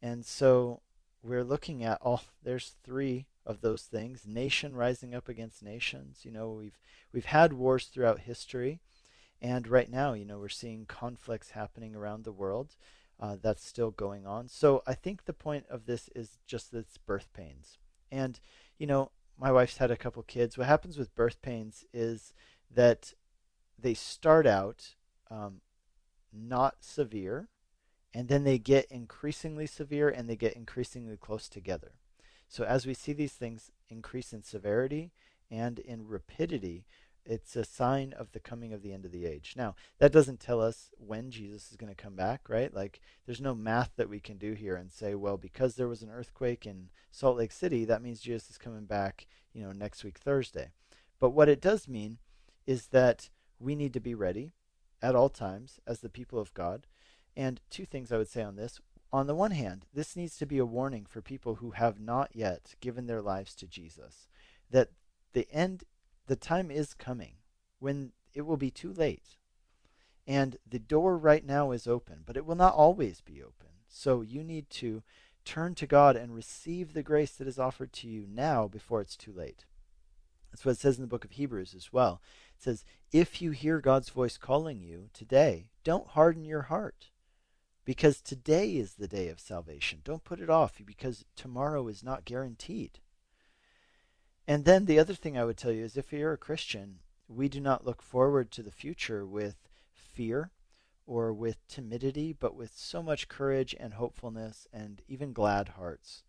And 0.00 0.24
so, 0.24 0.82
we're 1.20 1.44
looking 1.44 1.82
at 1.82 1.98
all, 2.00 2.22
there's 2.44 2.76
three 2.84 3.26
of 3.44 3.60
those 3.60 3.82
things 3.82 4.24
nation 4.24 4.76
rising 4.76 5.16
up 5.16 5.28
against 5.28 5.64
nations. 5.64 6.20
You 6.22 6.30
know, 6.30 6.52
we've, 6.52 6.78
we've 7.12 7.24
had 7.24 7.52
wars 7.52 7.86
throughout 7.86 8.20
history. 8.20 8.78
And 9.42 9.66
right 9.66 9.90
now, 9.90 10.14
you 10.14 10.24
know, 10.24 10.38
we're 10.38 10.48
seeing 10.48 10.86
conflicts 10.86 11.50
happening 11.50 11.94
around 11.96 12.24
the 12.24 12.32
world. 12.32 12.76
Uh, 13.20 13.36
that's 13.40 13.64
still 13.64 13.90
going 13.90 14.26
on. 14.26 14.48
So 14.48 14.82
I 14.86 14.94
think 14.94 15.24
the 15.24 15.32
point 15.32 15.66
of 15.68 15.86
this 15.86 16.08
is 16.14 16.38
just 16.46 16.72
that 16.72 16.78
it's 16.78 16.96
birth 16.96 17.28
pains. 17.32 17.78
And, 18.10 18.40
you 18.78 18.86
know, 18.86 19.10
my 19.38 19.52
wife's 19.52 19.76
had 19.76 19.90
a 19.90 19.96
couple 19.96 20.22
kids. 20.22 20.56
What 20.56 20.66
happens 20.66 20.96
with 20.96 21.14
birth 21.14 21.40
pains 21.42 21.84
is 21.92 22.32
that 22.74 23.12
they 23.78 23.94
start 23.94 24.46
out 24.46 24.94
um, 25.30 25.60
not 26.32 26.76
severe, 26.80 27.48
and 28.14 28.28
then 28.28 28.44
they 28.44 28.58
get 28.58 28.86
increasingly 28.90 29.66
severe 29.66 30.08
and 30.08 30.28
they 30.28 30.36
get 30.36 30.54
increasingly 30.54 31.16
close 31.16 31.48
together. 31.48 31.92
So 32.48 32.64
as 32.64 32.86
we 32.86 32.94
see 32.94 33.12
these 33.12 33.32
things 33.32 33.70
increase 33.88 34.32
in 34.32 34.42
severity 34.42 35.12
and 35.50 35.78
in 35.78 36.06
rapidity, 36.06 36.86
it's 37.24 37.54
a 37.56 37.64
sign 37.64 38.12
of 38.12 38.32
the 38.32 38.40
coming 38.40 38.72
of 38.72 38.82
the 38.82 38.92
end 38.92 39.04
of 39.04 39.12
the 39.12 39.26
age. 39.26 39.54
Now, 39.56 39.74
that 39.98 40.12
doesn't 40.12 40.40
tell 40.40 40.60
us 40.60 40.90
when 40.98 41.30
Jesus 41.30 41.70
is 41.70 41.76
going 41.76 41.94
to 41.94 42.02
come 42.02 42.16
back, 42.16 42.48
right? 42.48 42.72
Like, 42.72 43.00
there's 43.26 43.40
no 43.40 43.54
math 43.54 43.90
that 43.96 44.08
we 44.08 44.20
can 44.20 44.38
do 44.38 44.52
here 44.52 44.74
and 44.74 44.90
say, 44.90 45.14
well, 45.14 45.36
because 45.36 45.76
there 45.76 45.88
was 45.88 46.02
an 46.02 46.10
earthquake 46.10 46.66
in 46.66 46.90
Salt 47.10 47.36
Lake 47.36 47.52
City, 47.52 47.84
that 47.84 48.02
means 48.02 48.20
Jesus 48.20 48.50
is 48.50 48.58
coming 48.58 48.86
back, 48.86 49.26
you 49.52 49.62
know, 49.62 49.72
next 49.72 50.02
week, 50.02 50.18
Thursday. 50.18 50.70
But 51.20 51.30
what 51.30 51.48
it 51.48 51.60
does 51.60 51.86
mean 51.86 52.18
is 52.66 52.88
that 52.88 53.30
we 53.60 53.76
need 53.76 53.92
to 53.92 54.00
be 54.00 54.14
ready 54.14 54.52
at 55.00 55.14
all 55.14 55.28
times 55.28 55.78
as 55.86 56.00
the 56.00 56.08
people 56.08 56.38
of 56.38 56.54
God. 56.54 56.86
And 57.36 57.60
two 57.70 57.86
things 57.86 58.10
I 58.10 58.18
would 58.18 58.28
say 58.28 58.42
on 58.42 58.56
this. 58.56 58.80
On 59.12 59.26
the 59.26 59.34
one 59.34 59.50
hand, 59.50 59.86
this 59.92 60.16
needs 60.16 60.36
to 60.38 60.46
be 60.46 60.58
a 60.58 60.66
warning 60.66 61.06
for 61.06 61.20
people 61.20 61.56
who 61.56 61.72
have 61.72 62.00
not 62.00 62.30
yet 62.34 62.74
given 62.80 63.06
their 63.06 63.20
lives 63.20 63.54
to 63.56 63.66
Jesus 63.66 64.26
that 64.70 64.88
the 65.34 65.46
end 65.52 65.84
the 66.26 66.36
time 66.36 66.70
is 66.70 66.94
coming 66.94 67.34
when 67.78 68.12
it 68.34 68.42
will 68.42 68.56
be 68.56 68.70
too 68.70 68.92
late. 68.92 69.36
And 70.26 70.56
the 70.68 70.78
door 70.78 71.18
right 71.18 71.44
now 71.44 71.72
is 71.72 71.86
open, 71.86 72.22
but 72.24 72.36
it 72.36 72.46
will 72.46 72.54
not 72.54 72.74
always 72.74 73.20
be 73.20 73.42
open. 73.42 73.68
So 73.88 74.20
you 74.22 74.44
need 74.44 74.70
to 74.70 75.02
turn 75.44 75.74
to 75.74 75.86
God 75.86 76.16
and 76.16 76.34
receive 76.34 76.92
the 76.92 77.02
grace 77.02 77.32
that 77.32 77.48
is 77.48 77.58
offered 77.58 77.92
to 77.94 78.08
you 78.08 78.26
now 78.28 78.68
before 78.68 79.00
it's 79.00 79.16
too 79.16 79.32
late. 79.32 79.64
That's 80.50 80.64
what 80.64 80.72
it 80.72 80.78
says 80.78 80.96
in 80.96 81.02
the 81.02 81.08
book 81.08 81.24
of 81.24 81.32
Hebrews 81.32 81.74
as 81.74 81.92
well. 81.92 82.20
It 82.56 82.62
says, 82.62 82.84
If 83.10 83.40
you 83.40 83.50
hear 83.52 83.80
God's 83.80 84.10
voice 84.10 84.36
calling 84.36 84.82
you 84.82 85.08
today, 85.12 85.66
don't 85.82 86.08
harden 86.08 86.44
your 86.44 86.62
heart, 86.62 87.10
because 87.84 88.20
today 88.20 88.76
is 88.76 88.94
the 88.94 89.08
day 89.08 89.28
of 89.28 89.40
salvation. 89.40 90.00
Don't 90.04 90.24
put 90.24 90.40
it 90.40 90.50
off, 90.50 90.80
because 90.84 91.24
tomorrow 91.36 91.88
is 91.88 92.04
not 92.04 92.26
guaranteed. 92.26 93.00
And 94.46 94.64
then 94.64 94.86
the 94.86 94.98
other 94.98 95.14
thing 95.14 95.38
I 95.38 95.44
would 95.44 95.56
tell 95.56 95.72
you 95.72 95.84
is 95.84 95.96
if 95.96 96.12
you're 96.12 96.32
a 96.32 96.38
Christian, 96.38 96.98
we 97.28 97.48
do 97.48 97.60
not 97.60 97.86
look 97.86 98.02
forward 98.02 98.50
to 98.52 98.62
the 98.62 98.70
future 98.70 99.24
with 99.24 99.56
fear 99.94 100.50
or 101.06 101.32
with 101.32 101.66
timidity, 101.68 102.32
but 102.32 102.54
with 102.54 102.72
so 102.74 103.02
much 103.02 103.28
courage 103.28 103.74
and 103.78 103.94
hopefulness 103.94 104.66
and 104.72 105.02
even 105.08 105.32
glad 105.32 105.70
hearts, 105.70 106.22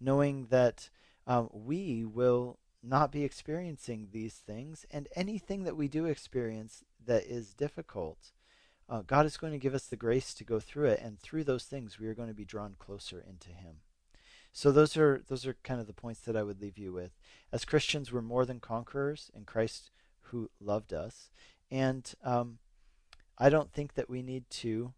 knowing 0.00 0.46
that 0.46 0.90
um, 1.26 1.48
we 1.52 2.04
will 2.04 2.58
not 2.82 3.10
be 3.10 3.24
experiencing 3.24 4.08
these 4.12 4.34
things, 4.34 4.86
and 4.90 5.08
anything 5.16 5.64
that 5.64 5.76
we 5.76 5.88
do 5.88 6.06
experience 6.06 6.84
that 7.04 7.24
is 7.24 7.54
difficult, 7.54 8.32
uh, 8.88 9.02
God 9.02 9.26
is 9.26 9.36
going 9.36 9.52
to 9.52 9.58
give 9.58 9.74
us 9.74 9.86
the 9.86 9.96
grace 9.96 10.32
to 10.34 10.44
go 10.44 10.60
through 10.60 10.86
it, 10.86 11.00
and 11.02 11.18
through 11.18 11.44
those 11.44 11.64
things, 11.64 11.98
we 11.98 12.06
are 12.06 12.14
going 12.14 12.28
to 12.28 12.34
be 12.34 12.44
drawn 12.44 12.76
closer 12.78 13.22
into 13.28 13.50
Him. 13.50 13.80
So 14.52 14.72
those 14.72 14.96
are 14.96 15.22
those 15.28 15.46
are 15.46 15.56
kind 15.62 15.80
of 15.80 15.86
the 15.86 15.92
points 15.92 16.20
that 16.20 16.36
I 16.36 16.42
would 16.42 16.60
leave 16.60 16.78
you 16.78 16.92
with. 16.92 17.12
As 17.52 17.64
Christians, 17.64 18.12
we're 18.12 18.22
more 18.22 18.44
than 18.44 18.60
conquerors 18.60 19.30
in 19.34 19.44
Christ 19.44 19.90
who 20.20 20.50
loved 20.60 20.92
us, 20.92 21.30
and 21.70 22.12
um, 22.24 22.58
I 23.38 23.48
don't 23.48 23.72
think 23.72 23.94
that 23.94 24.10
we 24.10 24.22
need 24.22 24.48
to 24.50 24.92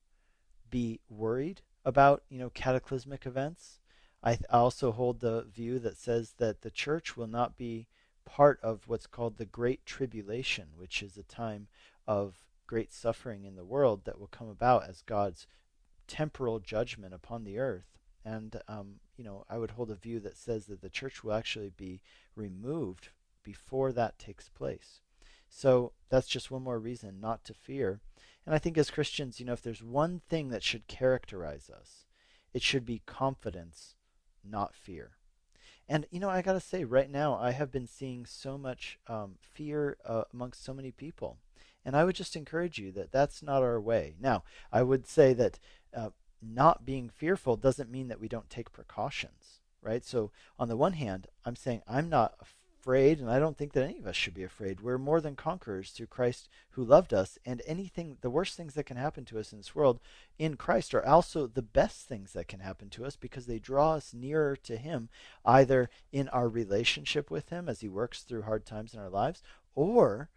be 0.71 1.01
worried 1.09 1.63
about 1.85 2.23
you 2.29 2.39
know 2.39 2.51
cataclysmic 2.51 3.27
events. 3.27 3.81
I, 4.23 4.33
th- 4.33 4.45
I 4.51 4.59
also 4.59 4.93
hold 4.93 5.21
the 5.21 5.47
view 5.51 5.79
that 5.79 5.97
says 5.97 6.35
that 6.39 6.61
the 6.61 6.71
church 6.71 7.17
will 7.17 7.27
not 7.27 7.57
be 7.57 7.87
part 8.27 8.61
of 8.63 8.87
what's 8.87 9.07
called 9.07 9.39
the 9.39 9.47
Great 9.47 9.87
Tribulation, 9.87 10.69
which 10.77 11.03
is 11.03 11.17
a 11.17 11.23
time 11.23 11.69
of 12.07 12.45
great 12.67 12.93
suffering 12.93 13.45
in 13.45 13.57
the 13.57 13.65
world 13.65 14.05
that 14.05 14.21
will 14.21 14.29
come 14.29 14.49
about 14.49 14.89
as 14.89 15.03
God's 15.03 15.47
temporal 16.07 16.61
judgment 16.61 17.15
upon 17.15 17.45
the 17.45 17.59
earth. 17.59 17.99
And 18.25 18.61
um, 18.69 18.97
you 19.21 19.27
know, 19.27 19.45
I 19.51 19.59
would 19.59 19.73
hold 19.73 19.91
a 19.91 19.95
view 19.95 20.19
that 20.21 20.39
says 20.39 20.65
that 20.67 20.81
the 20.81 20.89
church 20.89 21.23
will 21.23 21.35
actually 21.35 21.71
be 21.77 22.01
removed 22.35 23.11
before 23.43 23.93
that 23.93 24.19
takes 24.19 24.49
place. 24.49 25.03
So 25.47 25.93
that's 26.09 26.27
just 26.27 26.51
one 26.51 26.63
more 26.63 26.79
reason 26.79 27.21
not 27.21 27.45
to 27.45 27.53
fear. 27.53 28.01
And 28.47 28.55
I 28.55 28.59
think 28.59 28.79
as 28.79 28.91
Christians, 28.91 29.39
you 29.39 29.45
know, 29.45 29.53
if 29.53 29.61
there's 29.61 29.83
one 29.83 30.23
thing 30.31 30.49
that 30.49 30.63
should 30.63 30.87
characterize 30.87 31.69
us, 31.69 32.07
it 32.55 32.63
should 32.63 32.87
be 32.87 33.03
confidence, 33.05 33.95
not 34.43 34.75
fear. 34.75 35.11
And 35.87 36.07
you 36.11 36.19
know, 36.19 36.31
I 36.31 36.41
gotta 36.41 36.59
say, 36.59 36.85
right 36.85 37.11
now, 37.11 37.37
I 37.37 37.51
have 37.51 37.71
been 37.71 37.87
seeing 37.87 38.25
so 38.25 38.57
much 38.57 38.99
um, 39.07 39.35
fear 39.43 39.99
uh, 40.07 40.23
amongst 40.33 40.65
so 40.65 40.73
many 40.73 40.93
people, 40.93 41.37
and 41.85 41.95
I 41.95 42.05
would 42.05 42.17
just 42.17 42.37
encourage 42.37 42.79
you 42.79 42.91
that 42.93 43.13
that's 43.13 43.43
not 43.43 43.63
our 43.63 43.79
way. 43.79 44.15
Now, 44.19 44.45
I 44.73 44.83
would 44.83 45.07
say 45.07 45.35
that 45.35 45.59
uh, 45.95 46.11
not 46.43 46.85
being 46.87 47.09
fearful 47.09 47.57
doesn't 47.57 47.91
mean 47.91 48.09
that 48.09 48.21
we 48.21 48.29
don't 48.29 48.51
take 48.51 48.73
precautions, 48.73 49.61
right? 49.83 50.05
So, 50.05 50.31
on 50.59 50.69
the 50.69 50.77
one 50.77 50.95
hand, 50.95 51.27
I'm 51.45 51.57
saying 51.57 51.83
I'm 51.87 52.09
not 52.09 52.35
afraid, 52.81 53.21
and 53.21 53.31
I 53.31 53.39
don't 53.39 53.59
think 53.59 53.73
that 53.75 53.85
any 53.85 53.99
of 53.99 54.07
us 54.07 54.17
should 54.17 54.33
be 54.33 54.43
afraid. 54.43 54.81
We're 54.81 54.97
more 54.97 55.21
than 55.21 55.37
conquerors 55.37 55.91
through 55.91 56.07
Christ 56.07 56.49
who 56.71 56.85
loved 56.85 57.13
us, 57.13 57.39
and 57.45 57.61
anything, 57.67 58.17
the 58.23 58.31
worst 58.31 58.57
things 58.57 58.75
that 58.75 58.85
can 58.85 58.97
happen 58.97 59.25
to 59.27 59.39
us 59.39 59.53
in 59.53 59.59
this 59.59 59.75
world 59.75 60.01
in 60.39 60.57
Christ 60.57 60.95
are 60.95 61.07
also 61.07 61.47
the 61.47 61.63
best 61.63 62.09
things 62.09 62.33
that 62.33 62.49
can 62.49 62.61
happen 62.61 62.89
to 62.91 63.05
us 63.05 63.17
because 63.17 63.47
they 63.47 63.59
draw 63.59 63.93
us 63.95 64.15
nearer 64.15 64.57
to 64.57 64.77
Him, 64.79 65.11
either 65.45 65.91
in 66.11 66.29
our 66.31 66.49
relationship 66.49 67.31
with 67.31 67.51
Him 67.51 67.69
as 67.69 67.81
He 67.81 67.89
works 67.89 68.23
through 68.23 68.43
hard 68.43 68.65
times 68.65 68.95
in 68.95 69.01
our 69.01 69.11
lives, 69.11 69.43
or 69.75 70.31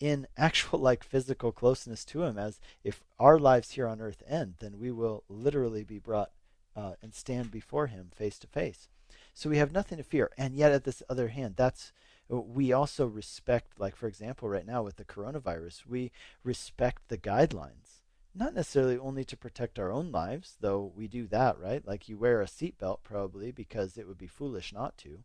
in 0.00 0.26
actual 0.36 0.78
like 0.78 1.04
physical 1.04 1.52
closeness 1.52 2.04
to 2.04 2.22
him 2.22 2.38
as 2.38 2.60
if 2.84 3.02
our 3.18 3.38
lives 3.38 3.72
here 3.72 3.86
on 3.86 4.00
earth 4.00 4.22
end 4.28 4.54
then 4.58 4.78
we 4.78 4.90
will 4.90 5.24
literally 5.28 5.84
be 5.84 5.98
brought 5.98 6.30
uh, 6.76 6.92
and 7.02 7.14
stand 7.14 7.50
before 7.50 7.86
him 7.86 8.10
face 8.14 8.38
to 8.38 8.46
face. 8.46 8.88
So 9.32 9.48
we 9.50 9.58
have 9.58 9.72
nothing 9.72 9.98
to 9.98 10.04
fear. 10.04 10.30
And 10.36 10.54
yet 10.54 10.72
at 10.72 10.84
this 10.84 11.02
other 11.08 11.28
hand 11.28 11.54
that's 11.56 11.92
uh, 12.30 12.40
we 12.40 12.72
also 12.72 13.06
respect 13.06 13.78
like 13.78 13.96
for 13.96 14.06
example 14.06 14.48
right 14.48 14.66
now 14.66 14.82
with 14.82 14.96
the 14.96 15.04
coronavirus 15.04 15.86
we 15.86 16.12
respect 16.44 17.08
the 17.08 17.18
guidelines. 17.18 18.02
Not 18.34 18.54
necessarily 18.54 18.98
only 18.98 19.24
to 19.24 19.36
protect 19.36 19.78
our 19.78 19.90
own 19.90 20.12
lives 20.12 20.56
though 20.60 20.92
we 20.94 21.08
do 21.08 21.26
that 21.28 21.58
right? 21.58 21.86
Like 21.86 22.08
you 22.08 22.18
wear 22.18 22.42
a 22.42 22.46
seatbelt 22.46 22.98
probably 23.02 23.50
because 23.50 23.96
it 23.96 24.06
would 24.06 24.18
be 24.18 24.26
foolish 24.26 24.72
not 24.72 24.98
to. 24.98 25.20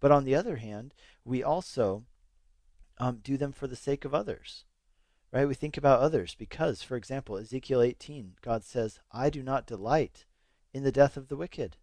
But 0.00 0.12
on 0.12 0.24
the 0.24 0.34
other 0.34 0.56
hand 0.56 0.94
we 1.24 1.42
also 1.42 2.04
um, 2.98 3.20
do 3.22 3.36
them 3.36 3.52
for 3.52 3.66
the 3.66 3.76
sake 3.76 4.04
of 4.04 4.14
others. 4.14 4.64
Right? 5.32 5.46
We 5.46 5.54
think 5.54 5.76
about 5.76 6.00
others 6.00 6.34
because, 6.38 6.82
for 6.82 6.96
example, 6.96 7.36
Ezekiel 7.36 7.82
18, 7.82 8.34
God 8.42 8.64
says, 8.64 9.00
I 9.12 9.28
do 9.28 9.42
not 9.42 9.66
delight 9.66 10.24
in 10.72 10.82
the 10.82 10.92
death 10.92 11.16
of 11.16 11.28
the 11.28 11.36
wicked, 11.36 11.76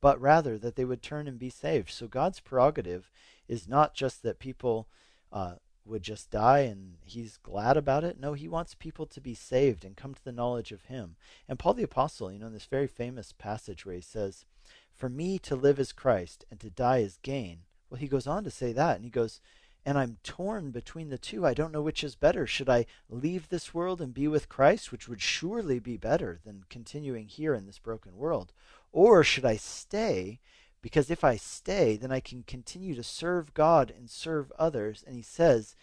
but 0.00 0.20
rather 0.20 0.58
that 0.58 0.76
they 0.76 0.84
would 0.84 1.02
turn 1.02 1.28
and 1.28 1.38
be 1.38 1.50
saved. 1.50 1.90
So 1.90 2.08
God's 2.08 2.40
prerogative 2.40 3.10
is 3.48 3.68
not 3.68 3.94
just 3.94 4.22
that 4.22 4.38
people 4.38 4.88
uh, 5.32 5.54
would 5.84 6.02
just 6.02 6.30
die 6.30 6.60
and 6.60 6.94
he's 7.04 7.36
glad 7.36 7.76
about 7.76 8.04
it. 8.04 8.18
No, 8.18 8.32
he 8.32 8.48
wants 8.48 8.74
people 8.74 9.06
to 9.06 9.20
be 9.20 9.34
saved 9.34 9.84
and 9.84 9.96
come 9.96 10.14
to 10.14 10.24
the 10.24 10.32
knowledge 10.32 10.72
of 10.72 10.86
him. 10.86 11.16
And 11.48 11.58
Paul 11.58 11.74
the 11.74 11.82
Apostle, 11.82 12.32
you 12.32 12.38
know, 12.38 12.48
in 12.48 12.52
this 12.52 12.66
very 12.66 12.86
famous 12.86 13.32
passage 13.32 13.86
where 13.86 13.94
he 13.94 14.00
says, 14.00 14.44
For 14.92 15.08
me 15.08 15.38
to 15.40 15.54
live 15.54 15.78
is 15.78 15.92
Christ 15.92 16.44
and 16.50 16.58
to 16.60 16.70
die 16.70 16.98
is 16.98 17.18
gain. 17.22 17.60
Well, 17.88 18.00
he 18.00 18.08
goes 18.08 18.26
on 18.26 18.42
to 18.44 18.50
say 18.50 18.72
that, 18.72 18.96
and 18.96 19.04
he 19.04 19.10
goes, 19.10 19.40
and 19.86 19.96
I'm 19.96 20.18
torn 20.24 20.72
between 20.72 21.10
the 21.10 21.16
two. 21.16 21.46
I 21.46 21.54
don't 21.54 21.70
know 21.70 21.80
which 21.80 22.02
is 22.02 22.16
better. 22.16 22.44
Should 22.44 22.68
I 22.68 22.86
leave 23.08 23.48
this 23.48 23.72
world 23.72 24.00
and 24.00 24.12
be 24.12 24.26
with 24.26 24.48
Christ, 24.48 24.90
which 24.90 25.08
would 25.08 25.22
surely 25.22 25.78
be 25.78 25.96
better 25.96 26.40
than 26.44 26.64
continuing 26.68 27.28
here 27.28 27.54
in 27.54 27.66
this 27.66 27.78
broken 27.78 28.16
world? 28.16 28.52
Or 28.90 29.22
should 29.22 29.44
I 29.44 29.54
stay? 29.54 30.40
Because 30.82 31.08
if 31.08 31.22
I 31.22 31.36
stay, 31.36 31.96
then 31.96 32.10
I 32.10 32.18
can 32.18 32.42
continue 32.42 32.96
to 32.96 33.04
serve 33.04 33.54
God 33.54 33.92
and 33.96 34.10
serve 34.10 34.52
others. 34.58 35.04
And 35.06 35.14
he 35.14 35.22
says, 35.22 35.76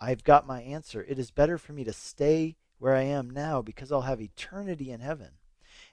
I've 0.00 0.24
got 0.24 0.44
my 0.44 0.60
answer. 0.60 1.06
It 1.08 1.20
is 1.20 1.30
better 1.30 1.58
for 1.58 1.72
me 1.72 1.84
to 1.84 1.92
stay 1.92 2.56
where 2.80 2.96
I 2.96 3.02
am 3.02 3.30
now 3.30 3.62
because 3.62 3.92
I'll 3.92 4.02
have 4.02 4.20
eternity 4.20 4.90
in 4.90 4.98
heaven. 4.98 5.28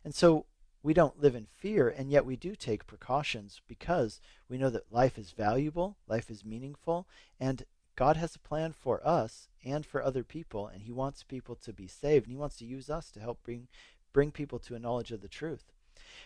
And 0.04 0.15
so 0.15 0.48
we 0.82 0.94
don't 0.94 1.22
live 1.22 1.36
in 1.36 1.48
fear, 1.58 1.89
and 1.89 2.12
yet 2.12 2.26
we 2.26 2.36
do 2.36 2.56
take 2.56 2.88
precautions 2.88 3.62
because 3.68 4.22
we 4.48 4.58
know 4.58 4.70
that 4.70 4.92
life 4.92 5.18
is 5.18 5.32
valuable, 5.32 5.98
life 6.08 6.30
is 6.30 6.46
meaningful, 6.46 7.08
and 7.39 7.65
God 7.96 8.15
has 8.15 8.36
a 8.36 8.39
plan 8.39 8.72
for 8.72 9.06
us 9.06 9.50
and 9.65 9.86
for 9.86 10.02
other 10.02 10.24
people, 10.24 10.68
and 10.68 10.84
He 10.84 10.92
wants 10.92 11.24
people 11.24 11.56
to 11.56 11.74
be 11.74 11.88
saved, 11.88 12.26
and 12.26 12.32
He 12.32 12.39
wants 12.39 12.56
to 12.58 12.65
use 12.65 12.89
us 12.89 13.12
to 13.12 13.20
help 13.20 13.44
bring 13.44 13.68
bring 14.13 14.32
people 14.32 14.58
to 14.58 14.74
a 14.74 14.80
knowledge 14.80 15.12
of 15.12 15.22
the 15.22 15.28
truth. 15.28 15.72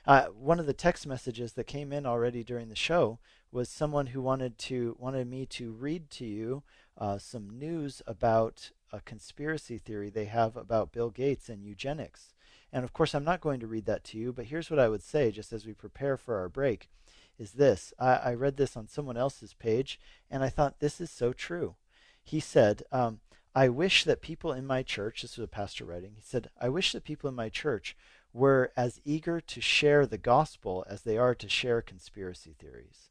Uh, 0.05 0.25
one 0.27 0.59
of 0.59 0.65
the 0.65 0.73
text 0.73 1.07
messages 1.07 1.53
that 1.53 1.65
came 1.65 1.91
in 1.91 2.05
already 2.05 2.43
during 2.43 2.69
the 2.69 2.75
show 2.75 3.19
was 3.51 3.69
someone 3.69 4.07
who 4.07 4.21
wanted 4.21 4.57
to 4.57 4.95
wanted 4.99 5.27
me 5.27 5.45
to 5.45 5.71
read 5.71 6.09
to 6.11 6.25
you 6.25 6.63
uh, 6.97 7.17
some 7.17 7.49
news 7.49 8.01
about 8.05 8.71
a 8.91 9.01
conspiracy 9.01 9.77
theory 9.77 10.09
they 10.09 10.25
have 10.25 10.55
about 10.55 10.91
Bill 10.91 11.09
Gates 11.09 11.49
and 11.49 11.65
eugenics. 11.65 12.33
And 12.73 12.83
of 12.83 12.91
course, 12.91 13.13
I'm 13.13 13.23
not 13.23 13.39
going 13.39 13.59
to 13.59 13.67
read 13.67 13.85
that 13.85 14.03
to 14.05 14.17
you, 14.17 14.33
but 14.33 14.45
here's 14.45 14.71
what 14.71 14.79
I 14.79 14.89
would 14.89 15.03
say 15.03 15.29
just 15.29 15.53
as 15.53 15.63
we 15.63 15.73
prepare 15.73 16.17
for 16.17 16.39
our 16.39 16.49
break 16.49 16.89
is 17.37 17.51
this. 17.51 17.93
I, 17.99 18.15
I 18.15 18.33
read 18.33 18.57
this 18.57 18.75
on 18.75 18.87
someone 18.87 19.15
else's 19.15 19.53
page, 19.53 19.99
and 20.29 20.43
I 20.43 20.49
thought 20.49 20.79
this 20.79 20.99
is 20.99 21.11
so 21.11 21.33
true. 21.33 21.75
He 22.23 22.39
said, 22.39 22.81
um, 22.91 23.19
I 23.53 23.69
wish 23.69 24.05
that 24.05 24.21
people 24.21 24.51
in 24.51 24.65
my 24.65 24.81
church, 24.81 25.21
this 25.21 25.37
was 25.37 25.43
a 25.43 25.47
pastor 25.47 25.85
writing, 25.85 26.13
he 26.15 26.23
said, 26.23 26.49
I 26.59 26.69
wish 26.69 26.93
that 26.93 27.03
people 27.03 27.29
in 27.29 27.35
my 27.35 27.49
church 27.49 27.95
were 28.33 28.71
as 28.75 28.99
eager 29.05 29.39
to 29.39 29.61
share 29.61 30.07
the 30.07 30.17
gospel 30.17 30.83
as 30.89 31.03
they 31.03 31.19
are 31.19 31.35
to 31.35 31.47
share 31.47 31.83
conspiracy 31.83 32.55
theories. 32.57 33.09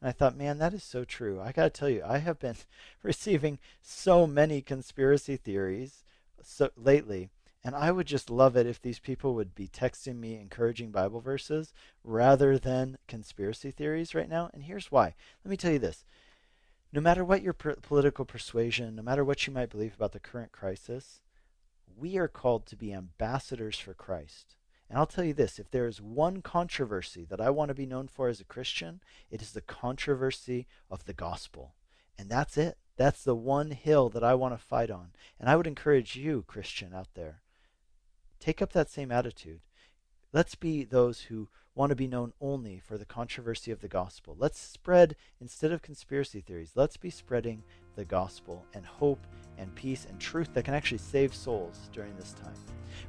And 0.00 0.08
I 0.08 0.12
thought, 0.12 0.36
man, 0.36 0.58
that 0.58 0.74
is 0.74 0.82
so 0.82 1.04
true. 1.04 1.40
I 1.40 1.52
got 1.52 1.62
to 1.64 1.70
tell 1.70 1.88
you, 1.88 2.02
I 2.04 2.18
have 2.18 2.40
been 2.40 2.56
receiving 3.04 3.60
so 3.80 4.26
many 4.26 4.60
conspiracy 4.60 5.36
theories 5.36 6.02
so 6.42 6.70
lately 6.76 7.30
and 7.64 7.74
I 7.74 7.90
would 7.90 8.06
just 8.06 8.28
love 8.28 8.56
it 8.56 8.66
if 8.66 8.82
these 8.82 8.98
people 8.98 9.34
would 9.34 9.54
be 9.54 9.68
texting 9.68 10.18
me 10.18 10.38
encouraging 10.38 10.90
Bible 10.90 11.20
verses 11.20 11.72
rather 12.04 12.58
than 12.58 12.98
conspiracy 13.08 13.70
theories 13.70 14.14
right 14.14 14.28
now. 14.28 14.50
And 14.52 14.64
here's 14.64 14.92
why. 14.92 15.14
Let 15.44 15.50
me 15.50 15.56
tell 15.56 15.72
you 15.72 15.78
this. 15.78 16.04
No 16.92 17.00
matter 17.00 17.24
what 17.24 17.42
your 17.42 17.54
per- 17.54 17.76
political 17.76 18.26
persuasion, 18.26 18.94
no 18.94 19.02
matter 19.02 19.24
what 19.24 19.46
you 19.46 19.52
might 19.52 19.70
believe 19.70 19.94
about 19.94 20.12
the 20.12 20.20
current 20.20 20.52
crisis, 20.52 21.22
we 21.96 22.18
are 22.18 22.28
called 22.28 22.66
to 22.66 22.76
be 22.76 22.92
ambassadors 22.92 23.78
for 23.78 23.94
Christ. 23.94 24.56
And 24.90 24.98
I'll 24.98 25.06
tell 25.06 25.24
you 25.24 25.32
this 25.32 25.58
if 25.58 25.70
there 25.70 25.86
is 25.86 26.02
one 26.02 26.42
controversy 26.42 27.24
that 27.30 27.40
I 27.40 27.48
want 27.48 27.70
to 27.70 27.74
be 27.74 27.86
known 27.86 28.08
for 28.08 28.28
as 28.28 28.40
a 28.40 28.44
Christian, 28.44 29.00
it 29.30 29.40
is 29.40 29.52
the 29.52 29.62
controversy 29.62 30.66
of 30.90 31.06
the 31.06 31.14
gospel. 31.14 31.74
And 32.18 32.28
that's 32.28 32.58
it. 32.58 32.76
That's 32.96 33.24
the 33.24 33.34
one 33.34 33.70
hill 33.70 34.08
that 34.10 34.22
I 34.22 34.34
want 34.34 34.54
to 34.54 34.64
fight 34.64 34.90
on. 34.90 35.08
And 35.40 35.48
I 35.48 35.56
would 35.56 35.66
encourage 35.66 36.14
you, 36.14 36.44
Christian, 36.46 36.92
out 36.94 37.08
there, 37.14 37.40
Take 38.40 38.60
up 38.60 38.72
that 38.72 38.90
same 38.90 39.10
attitude. 39.10 39.60
Let's 40.32 40.54
be 40.54 40.84
those 40.84 41.22
who 41.22 41.48
want 41.74 41.90
to 41.90 41.96
be 41.96 42.06
known 42.06 42.32
only 42.40 42.78
for 42.78 42.96
the 42.96 43.04
controversy 43.04 43.70
of 43.70 43.80
the 43.80 43.88
gospel. 43.88 44.36
Let's 44.38 44.60
spread, 44.60 45.16
instead 45.40 45.72
of 45.72 45.82
conspiracy 45.82 46.40
theories, 46.40 46.72
let's 46.74 46.96
be 46.96 47.10
spreading 47.10 47.62
the 47.96 48.04
gospel 48.04 48.64
and 48.74 48.84
hope 48.84 49.26
and 49.58 49.74
peace 49.74 50.06
and 50.08 50.20
truth 50.20 50.52
that 50.54 50.64
can 50.64 50.74
actually 50.74 50.98
save 50.98 51.34
souls 51.34 51.88
during 51.92 52.16
this 52.16 52.34
time. 52.34 52.54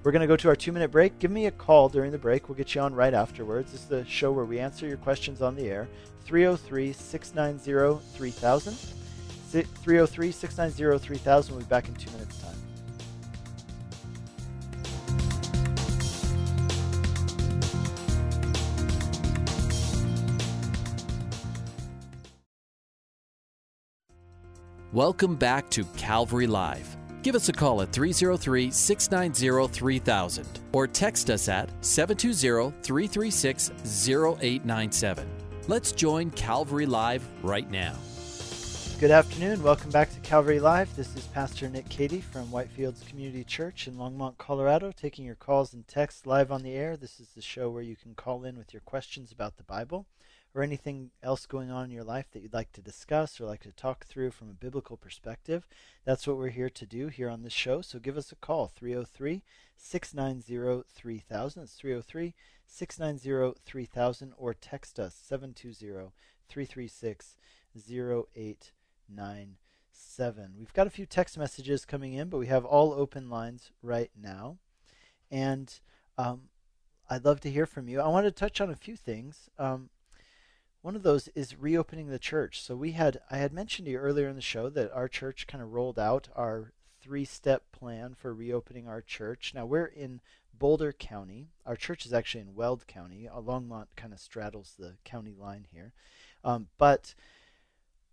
We're 0.03 0.11
going 0.11 0.21
to 0.21 0.27
go 0.27 0.35
to 0.37 0.49
our 0.49 0.55
two 0.55 0.71
minute 0.71 0.91
break. 0.91 1.17
Give 1.19 1.31
me 1.31 1.45
a 1.45 1.51
call 1.51 1.89
during 1.89 2.11
the 2.11 2.17
break. 2.17 2.49
We'll 2.49 2.57
get 2.57 2.73
you 2.73 2.81
on 2.81 2.93
right 2.93 3.13
afterwards. 3.13 3.71
This 3.71 3.81
is 3.81 3.87
the 3.87 4.05
show 4.05 4.31
where 4.31 4.45
we 4.45 4.59
answer 4.59 4.87
your 4.87 4.97
questions 4.97 5.41
on 5.41 5.55
the 5.55 5.67
air. 5.69 5.87
303 6.25 6.93
690 6.93 8.03
3000. 8.15 8.77
303 9.53 10.31
690 10.31 11.05
3000. 11.05 11.55
We'll 11.55 11.63
be 11.63 11.69
back 11.69 11.87
in 11.87 11.95
two 11.95 12.11
minutes' 12.11 12.41
time. 12.41 12.64
Welcome 24.95 25.35
back 25.35 25.69
to 25.71 25.83
Calvary 25.97 26.47
Live. 26.47 26.95
Give 27.21 27.35
us 27.35 27.49
a 27.49 27.51
call 27.51 27.81
at 27.81 27.91
303 27.91 28.71
690 28.71 29.67
3000 29.73 30.59
or 30.71 30.87
text 30.87 31.29
us 31.29 31.49
at 31.49 31.69
720 31.83 32.71
336 32.81 33.71
0897. 34.09 35.29
Let's 35.67 35.91
join 35.91 36.31
Calvary 36.31 36.85
Live 36.85 37.27
right 37.43 37.69
now. 37.69 37.93
Good 38.97 39.11
afternoon. 39.11 39.61
Welcome 39.61 39.91
back 39.91 40.13
to 40.13 40.19
Calvary 40.21 40.61
Live. 40.61 40.95
This 40.95 41.13
is 41.17 41.25
Pastor 41.25 41.67
Nick 41.69 41.89
Cady 41.89 42.21
from 42.21 42.47
Whitefields 42.47 43.05
Community 43.09 43.43
Church 43.43 43.89
in 43.89 43.95
Longmont, 43.95 44.37
Colorado, 44.37 44.93
taking 44.93 45.25
your 45.25 45.35
calls 45.35 45.73
and 45.73 45.85
texts 45.89 46.25
live 46.25 46.53
on 46.53 46.63
the 46.63 46.71
air. 46.71 46.95
This 46.95 47.19
is 47.19 47.27
the 47.35 47.41
show 47.41 47.69
where 47.69 47.83
you 47.83 47.97
can 47.97 48.15
call 48.15 48.45
in 48.45 48.57
with 48.57 48.71
your 48.71 48.81
questions 48.85 49.33
about 49.33 49.57
the 49.57 49.63
Bible 49.63 50.05
or 50.55 50.63
anything 50.63 51.11
else 51.21 51.45
going 51.45 51.69
on 51.69 51.85
in 51.85 51.91
your 51.91 52.05
life 52.05 52.27
that 52.31 52.41
you'd 52.41 52.53
like 52.53 52.71
to 52.71 52.81
discuss 52.81 53.41
or 53.41 53.45
like 53.45 53.61
to 53.61 53.73
talk 53.73 54.05
through 54.05 54.31
from 54.31 54.49
a 54.49 54.53
biblical 54.53 54.95
perspective, 54.95 55.67
that's 56.05 56.25
what 56.25 56.37
we're 56.37 56.47
here 56.47 56.69
to 56.69 56.85
do 56.85 57.09
here 57.09 57.29
on 57.29 57.43
this 57.43 57.51
show. 57.51 57.81
So 57.81 57.99
give 57.99 58.15
us 58.17 58.31
a 58.31 58.35
call, 58.35 58.67
303 58.67 59.43
690 59.75 60.85
3000. 60.95 61.63
It's 61.63 61.73
303 61.73 62.33
690 62.65 63.59
3000, 63.65 64.33
or 64.37 64.53
text 64.53 64.97
us, 64.97 65.13
720 65.21 66.11
336 66.47 67.35
0897. 67.75 70.53
We've 70.57 70.73
got 70.73 70.87
a 70.87 70.91
few 70.91 71.05
text 71.05 71.37
messages 71.37 71.83
coming 71.83 72.13
in, 72.13 72.29
but 72.29 72.37
we 72.37 72.47
have 72.47 72.63
all 72.63 72.93
open 72.93 73.29
lines 73.29 73.71
right 73.83 74.11
now. 74.19 74.59
And 75.29 75.77
um, 76.17 76.43
I'd 77.09 77.25
love 77.25 77.41
to 77.41 77.51
hear 77.51 77.65
from 77.65 77.89
you. 77.89 77.99
I 77.99 78.07
want 78.07 78.25
to 78.25 78.31
touch 78.31 78.61
on 78.61 78.69
a 78.69 78.75
few 78.75 78.95
things. 78.95 79.49
Um, 79.59 79.89
one 80.85 80.95
of 80.95 81.01
those 81.01 81.29
is 81.29 81.57
reopening 81.57 82.09
the 82.09 82.19
church. 82.19 82.61
So 82.61 82.75
we 82.75 82.91
had 82.91 83.19
I 83.31 83.37
had 83.37 83.51
mentioned 83.51 83.87
to 83.87 83.93
you 83.93 83.97
earlier 83.97 84.29
in 84.29 84.35
the 84.35 84.41
show 84.41 84.69
that 84.69 84.93
our 84.93 85.07
church 85.07 85.47
kind 85.47 85.63
of 85.63 85.73
rolled 85.73 85.97
out 85.97 86.29
our 86.35 86.73
three-step 87.01 87.63
plan 87.71 88.13
for 88.13 88.35
reopening 88.35 88.87
our 88.87 89.01
church. 89.01 89.51
Now 89.55 89.65
we're 89.65 89.87
in 89.87 90.21
Boulder 90.53 90.93
County. 90.93 91.49
Our 91.65 91.75
church 91.75 92.05
is 92.05 92.13
actually 92.13 92.41
in 92.41 92.53
Weld 92.53 92.85
County. 92.85 93.27
Longmont 93.35 93.87
kind 93.95 94.13
of 94.13 94.19
straddles 94.19 94.75
the 94.77 94.97
county 95.03 95.33
line 95.35 95.65
here, 95.71 95.91
um, 96.43 96.67
but 96.77 97.15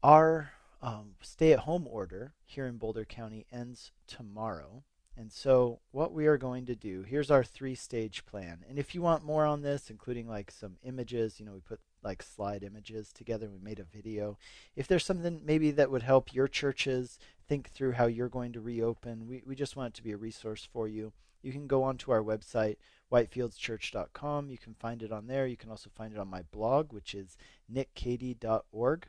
our 0.02 0.52
um, 0.80 1.16
stay-at-home 1.20 1.86
order 1.86 2.32
here 2.46 2.66
in 2.66 2.78
Boulder 2.78 3.04
County 3.04 3.44
ends 3.52 3.92
tomorrow. 4.06 4.82
And 5.14 5.30
so, 5.30 5.80
what 5.90 6.14
we 6.14 6.26
are 6.26 6.38
going 6.38 6.64
to 6.64 6.74
do 6.74 7.02
here's 7.02 7.30
our 7.30 7.44
three 7.44 7.74
stage 7.74 8.24
plan. 8.24 8.64
And 8.66 8.78
if 8.78 8.94
you 8.94 9.02
want 9.02 9.26
more 9.26 9.44
on 9.44 9.60
this, 9.60 9.90
including 9.90 10.26
like 10.26 10.50
some 10.50 10.76
images, 10.82 11.38
you 11.38 11.44
know, 11.44 11.52
we 11.52 11.60
put 11.60 11.80
like 12.02 12.22
slide 12.22 12.62
images 12.62 13.12
together. 13.12 13.48
We 13.50 13.58
made 13.58 13.78
a 13.78 13.84
video. 13.84 14.38
If 14.76 14.86
there's 14.86 15.04
something 15.04 15.42
maybe 15.44 15.70
that 15.72 15.90
would 15.90 16.02
help 16.02 16.34
your 16.34 16.48
churches 16.48 17.18
think 17.48 17.70
through 17.70 17.92
how 17.92 18.06
you're 18.06 18.28
going 18.28 18.52
to 18.52 18.60
reopen, 18.60 19.26
we, 19.28 19.42
we 19.46 19.54
just 19.54 19.76
want 19.76 19.88
it 19.88 19.94
to 19.94 20.02
be 20.02 20.12
a 20.12 20.16
resource 20.16 20.68
for 20.70 20.88
you. 20.88 21.12
You 21.42 21.52
can 21.52 21.66
go 21.66 21.82
onto 21.82 22.12
our 22.12 22.22
website, 22.22 22.76
whitefieldschurch.com. 23.12 24.50
You 24.50 24.58
can 24.58 24.74
find 24.74 25.02
it 25.02 25.12
on 25.12 25.26
there. 25.26 25.46
You 25.46 25.56
can 25.56 25.70
also 25.70 25.90
find 25.94 26.12
it 26.12 26.18
on 26.18 26.28
my 26.28 26.42
blog, 26.42 26.92
which 26.92 27.14
is 27.14 27.36
nickcady.org. 27.72 29.08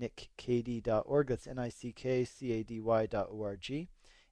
nickcady.org. 0.00 1.26
That's 1.28 1.46
N 1.46 1.58
I 1.58 1.68
C 1.68 1.92
K 1.92 2.24
C 2.24 2.52
A 2.52 2.62
D 2.64 2.80
Y.org 2.80 3.88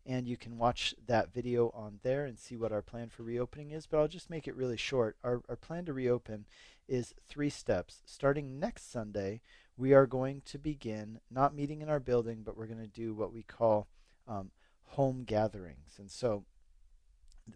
and 0.07 0.27
you 0.27 0.37
can 0.37 0.59
watch 0.59 0.95
that 1.07 1.33
video 1.33 1.71
on 1.75 2.01
there 2.03 2.25
and 2.25 2.39
see 2.39 2.57
what 2.57 2.73
our 2.73 2.83
plan 2.83 3.09
for 3.09 3.23
reopening 3.23 3.71
is. 3.71 3.87
But 3.87 3.99
I'll 3.99 4.09
just 4.09 4.31
make 4.31 4.49
it 4.49 4.57
really 4.57 4.77
short. 4.77 5.17
Our, 5.23 5.43
our 5.49 5.57
plan 5.57 5.85
to 5.87 5.93
reopen 5.93 6.47
is 6.91 7.15
three 7.29 7.49
steps. 7.49 8.03
Starting 8.05 8.59
next 8.59 8.91
Sunday, 8.91 9.41
we 9.77 9.95
are 9.95 10.07
going 10.07 10.43
to 10.47 10.59
begin 10.59 11.21
not 11.31 11.55
meeting 11.55 11.81
in 11.81 11.89
our 11.89 12.01
building, 12.01 12.43
but 12.45 12.57
we're 12.57 12.67
going 12.67 12.81
to 12.81 12.87
do 12.87 13.15
what 13.15 13.33
we 13.33 13.45
call 13.45 13.87
um, 14.29 14.51
home 14.83 15.23
gatherings. 15.25 15.95
And 15.99 16.11
so 16.11 16.45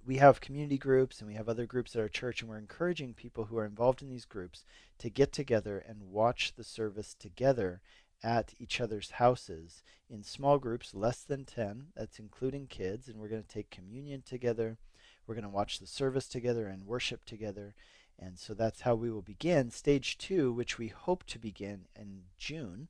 we 0.06 0.16
have 0.16 0.40
community 0.40 0.78
groups 0.78 1.18
and 1.18 1.28
we 1.28 1.34
have 1.34 1.48
other 1.48 1.66
groups 1.66 1.94
at 1.94 2.00
our 2.00 2.08
church, 2.08 2.40
and 2.40 2.48
we're 2.48 2.58
encouraging 2.58 3.12
people 3.12 3.46
who 3.46 3.58
are 3.58 3.66
involved 3.66 4.02
in 4.02 4.08
these 4.08 4.24
groups 4.24 4.64
to 4.98 5.10
get 5.10 5.32
together 5.32 5.84
and 5.86 6.10
watch 6.10 6.54
the 6.56 6.64
service 6.64 7.14
together 7.18 7.80
at 8.22 8.54
each 8.58 8.80
other's 8.80 9.10
houses 9.12 9.82
in 10.08 10.22
small 10.22 10.58
groups, 10.58 10.94
less 10.94 11.22
than 11.22 11.44
10. 11.44 11.88
That's 11.96 12.18
including 12.18 12.68
kids. 12.68 13.08
And 13.08 13.18
we're 13.18 13.28
going 13.28 13.42
to 13.42 13.48
take 13.48 13.70
communion 13.70 14.22
together. 14.22 14.78
We're 15.26 15.34
going 15.34 15.42
to 15.42 15.50
watch 15.50 15.78
the 15.78 15.86
service 15.86 16.28
together 16.28 16.66
and 16.68 16.86
worship 16.86 17.24
together. 17.24 17.74
And 18.18 18.38
so 18.38 18.54
that's 18.54 18.82
how 18.82 18.94
we 18.94 19.10
will 19.10 19.22
begin 19.22 19.70
stage 19.70 20.18
two, 20.18 20.52
which 20.52 20.78
we 20.78 20.88
hope 20.88 21.24
to 21.24 21.38
begin 21.38 21.86
in 21.98 22.22
June 22.38 22.88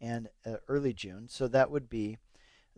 and 0.00 0.28
uh, 0.44 0.56
early 0.68 0.92
June. 0.92 1.28
So 1.28 1.48
that 1.48 1.70
would 1.70 1.88
be 1.88 2.18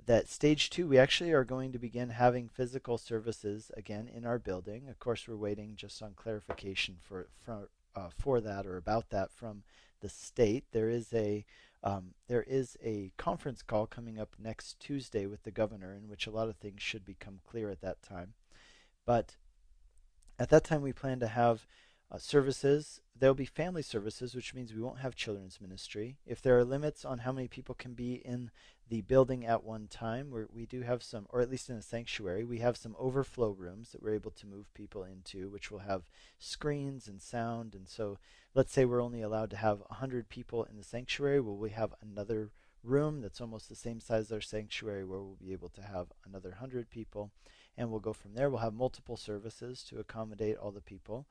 that 0.05 0.29
stage 0.29 0.69
two, 0.71 0.87
we 0.87 0.99
actually 0.99 1.33
are 1.33 1.45
going 1.45 1.73
to 1.73 1.79
begin 1.79 2.11
having 2.11 2.49
physical 2.49 2.99
services 2.99 3.71
again 3.77 4.09
in 4.13 4.27
our 4.27 4.39
building. 4.39 4.89
Of 4.89 4.99
course, 4.99 5.27
we're 5.27 5.37
waiting 5.37 5.75
just 5.75 6.03
on 6.03 6.13
clarification 6.15 6.97
for, 7.01 7.29
for, 7.45 7.71
uh, 7.95 8.11
for 8.17 8.41
that 8.41 8.67
or 8.67 8.77
about 8.77 9.11
that 9.11 9.33
from 9.33 9.63
the 10.01 10.09
state. 10.09 10.65
There 10.73 10.91
is 10.91 11.13
a 11.13 11.45
um, 11.83 12.15
there 12.27 12.43
is 12.43 12.77
a 12.83 13.13
conference 13.17 13.63
call 13.63 13.87
coming 13.87 14.19
up 14.19 14.35
next 14.43 14.81
Tuesday 14.81 15.25
with 15.27 15.45
the 15.45 15.53
governor, 15.53 15.95
in 15.95 16.09
which 16.09 16.27
a 16.27 16.33
lot 16.33 16.49
of 16.49 16.57
things 16.57 16.83
should 16.83 17.05
become 17.05 17.39
clear 17.49 17.71
at 17.71 17.81
that 17.83 18.03
time. 18.03 18.35
But 19.05 19.37
at 20.39 20.51
that 20.51 20.65
time, 20.65 20.83
we 20.83 20.93
plan 20.93 21.21
to 21.21 21.29
have 21.29 21.67
uh, 22.11 22.19
services. 22.19 23.01
There'll 23.19 23.35
be 23.35 23.47
family 23.47 23.83
services, 23.83 24.35
which 24.35 24.55
means 24.55 24.73
we 24.73 24.83
won't 24.83 25.01
have 25.01 25.17
children's 25.17 25.61
ministry. 25.61 26.19
If 26.27 26.43
there 26.43 26.59
are 26.59 26.65
limits 26.65 27.05
on 27.05 27.19
how 27.19 27.33
many 27.33 27.49
people 27.49 27.75
can 27.75 27.95
be 27.95 28.15
in 28.15 28.51
the 28.89 29.01
building 29.01 29.45
at 29.45 29.65
one 29.65 29.89
time, 29.89 30.31
we 30.31 30.43
we 30.53 30.67
do 30.67 30.83
have 30.83 31.03
some, 31.03 31.27
or 31.31 31.41
at 31.41 31.51
least 31.51 31.71
in 31.71 31.77
a 31.77 31.83
sanctuary, 31.83 32.45
we 32.45 32.59
have 32.59 32.77
some 32.77 32.95
overflow 32.99 33.51
rooms 33.51 33.91
that 33.91 34.03
we're 34.03 34.15
able 34.15 34.31
to 34.33 34.47
move 34.47 34.73
people 34.75 35.03
into, 35.03 35.49
which 35.49 35.71
will 35.71 35.81
have 35.81 36.09
screens 36.39 37.09
and 37.09 37.21
sound. 37.21 37.75
And 37.75 37.89
so, 37.89 38.19
let's 38.55 38.73
say 38.73 38.85
we're 38.85 39.03
only 39.03 39.23
allowed 39.23 39.51
to 39.51 39.57
have 39.57 39.81
100 39.89 40.29
people 40.29 40.65
in 40.65 40.77
the 40.77 40.85
sanctuary, 40.85 41.41
well, 41.41 41.57
we 41.57 41.71
have 41.71 41.95
another 42.01 42.53
room 42.85 43.21
that's 43.21 43.41
almost 43.41 43.69
the 43.69 43.75
same 43.75 44.01
size 44.01 44.27
as 44.27 44.33
our 44.33 44.41
sanctuary 44.41 45.05
where 45.05 45.21
we'll 45.21 45.37
be 45.37 45.53
able 45.53 45.69
to 45.71 45.83
have 45.83 46.13
another 46.25 46.51
100 46.51 46.89
people. 46.89 47.33
And 47.79 47.91
we'll 47.91 48.01
go 48.01 48.13
from 48.13 48.35
there. 48.35 48.49
We'll 48.49 48.61
have 48.61 48.75
multiple 48.75 49.17
services 49.17 49.85
to 49.85 49.99
accommodate 49.99 50.57
all 50.57 50.71
the 50.71 50.81
people 50.81 51.27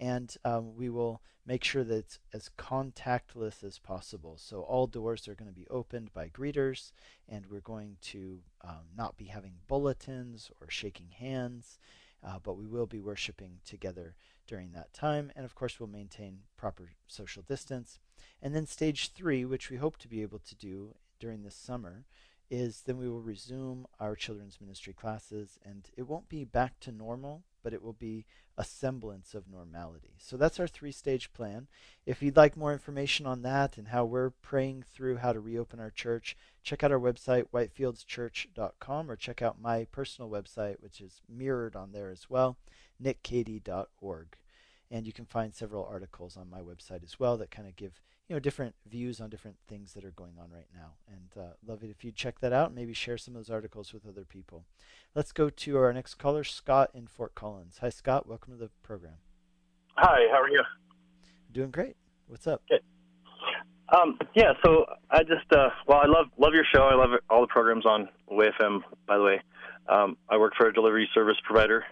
and 0.00 0.36
um, 0.44 0.76
we 0.76 0.88
will 0.88 1.22
make 1.46 1.64
sure 1.64 1.82
that 1.82 1.96
it's 1.96 2.18
as 2.32 2.50
contactless 2.58 3.64
as 3.64 3.78
possible. 3.78 4.36
So 4.36 4.60
all 4.60 4.86
doors 4.86 5.26
are 5.26 5.34
going 5.34 5.50
to 5.50 5.58
be 5.58 5.66
opened 5.68 6.12
by 6.12 6.28
greeters, 6.28 6.92
and 7.28 7.46
we're 7.50 7.60
going 7.60 7.96
to 8.02 8.40
um, 8.62 8.86
not 8.96 9.16
be 9.16 9.26
having 9.26 9.54
bulletins 9.66 10.50
or 10.60 10.70
shaking 10.70 11.10
hands, 11.10 11.78
uh, 12.22 12.38
but 12.42 12.56
we 12.56 12.66
will 12.66 12.86
be 12.86 13.00
worshiping 13.00 13.58
together 13.64 14.14
during 14.46 14.72
that 14.72 14.92
time. 14.92 15.32
And 15.34 15.44
of 15.44 15.54
course, 15.54 15.80
we'll 15.80 15.88
maintain 15.88 16.40
proper 16.56 16.90
social 17.06 17.42
distance. 17.42 17.98
And 18.42 18.54
then 18.54 18.66
stage 18.66 19.12
three, 19.12 19.44
which 19.44 19.70
we 19.70 19.78
hope 19.78 19.96
to 19.98 20.08
be 20.08 20.22
able 20.22 20.40
to 20.40 20.54
do 20.54 20.94
during 21.18 21.42
this 21.42 21.56
summer, 21.56 22.04
is 22.50 22.82
then 22.86 22.98
we 22.98 23.08
will 23.08 23.20
resume 23.20 23.86
our 24.00 24.16
children's 24.16 24.60
ministry 24.60 24.92
classes, 24.92 25.58
and 25.64 25.88
it 25.96 26.02
won't 26.02 26.28
be 26.28 26.44
back 26.44 26.80
to 26.80 26.92
normal, 26.92 27.42
but 27.62 27.72
it 27.72 27.82
will 27.82 27.92
be 27.92 28.24
a 28.56 28.64
semblance 28.64 29.34
of 29.34 29.48
normality. 29.48 30.14
So 30.18 30.36
that's 30.36 30.58
our 30.58 30.66
three 30.66 30.90
stage 30.90 31.32
plan. 31.32 31.68
If 32.06 32.22
you'd 32.22 32.36
like 32.36 32.56
more 32.56 32.72
information 32.72 33.26
on 33.26 33.42
that 33.42 33.78
and 33.78 33.88
how 33.88 34.04
we're 34.04 34.30
praying 34.30 34.84
through 34.92 35.18
how 35.18 35.32
to 35.32 35.40
reopen 35.40 35.78
our 35.78 35.90
church, 35.90 36.36
check 36.62 36.82
out 36.82 36.90
our 36.90 36.98
website, 36.98 37.46
whitefieldschurch.com, 37.52 39.10
or 39.10 39.16
check 39.16 39.42
out 39.42 39.60
my 39.60 39.84
personal 39.84 40.30
website, 40.30 40.80
which 40.80 41.00
is 41.00 41.22
mirrored 41.28 41.76
on 41.76 41.92
there 41.92 42.10
as 42.10 42.28
well, 42.28 42.56
nickcady.org. 43.02 44.36
And 44.90 45.06
you 45.06 45.12
can 45.12 45.26
find 45.26 45.54
several 45.54 45.84
articles 45.84 46.36
on 46.36 46.50
my 46.50 46.60
website 46.60 47.04
as 47.04 47.20
well 47.20 47.36
that 47.36 47.50
kind 47.50 47.68
of 47.68 47.76
give 47.76 48.00
you 48.28 48.36
know 48.36 48.40
different 48.40 48.74
views 48.86 49.20
on 49.20 49.30
different 49.30 49.56
things 49.66 49.94
that 49.94 50.04
are 50.04 50.10
going 50.10 50.34
on 50.38 50.50
right 50.50 50.68
now. 50.74 50.92
And 51.08 51.42
uh, 51.42 51.52
love 51.66 51.82
it 51.82 51.90
if 51.90 52.04
you 52.04 52.12
check 52.12 52.40
that 52.40 52.52
out. 52.52 52.68
And 52.68 52.74
maybe 52.76 52.92
share 52.92 53.16
some 53.16 53.34
of 53.34 53.40
those 53.40 53.50
articles 53.50 53.94
with 53.94 54.06
other 54.06 54.24
people. 54.24 54.64
Let's 55.14 55.32
go 55.32 55.48
to 55.48 55.76
our 55.78 55.92
next 55.92 56.16
caller, 56.16 56.44
Scott 56.44 56.90
in 56.92 57.06
Fort 57.06 57.34
Collins. 57.34 57.78
Hi, 57.80 57.88
Scott. 57.88 58.28
Welcome 58.28 58.52
to 58.52 58.58
the 58.58 58.70
program. 58.82 59.14
Hi. 59.96 60.26
How 60.30 60.42
are 60.42 60.50
you? 60.50 60.62
Doing 61.52 61.70
great. 61.70 61.96
What's 62.26 62.46
up? 62.46 62.62
Good. 62.68 62.82
Um, 63.88 64.18
yeah. 64.34 64.52
So 64.62 64.84
I 65.10 65.22
just 65.22 65.50
uh, 65.50 65.70
well, 65.86 66.00
I 66.02 66.06
love 66.06 66.26
love 66.36 66.52
your 66.52 66.64
show. 66.74 66.82
I 66.82 66.94
love 66.94 67.10
all 67.30 67.40
the 67.40 67.46
programs 67.46 67.86
on 67.86 68.10
WFM. 68.30 68.82
By 69.06 69.16
the 69.16 69.24
way, 69.24 69.40
um, 69.88 70.18
I 70.28 70.36
work 70.36 70.52
for 70.58 70.68
a 70.68 70.74
delivery 70.74 71.08
service 71.14 71.38
provider. 71.42 71.84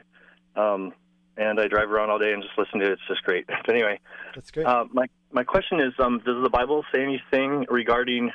Um, 0.54 0.92
and 1.38 1.60
I 1.60 1.68
drive 1.68 1.90
around 1.90 2.10
all 2.10 2.18
day 2.18 2.32
and 2.32 2.42
just 2.42 2.56
listen 2.56 2.80
to 2.80 2.86
it. 2.86 2.92
It's 2.92 3.02
just 3.08 3.22
great. 3.22 3.46
But 3.66 3.74
anyway, 3.74 4.00
that's 4.34 4.50
great. 4.50 4.66
Uh, 4.66 4.84
my 4.92 5.06
my 5.36 5.44
question 5.44 5.80
is, 5.80 5.92
um, 5.98 6.22
does 6.24 6.42
the 6.42 6.48
Bible 6.48 6.82
say 6.94 7.02
anything 7.02 7.66
regarding? 7.68 8.30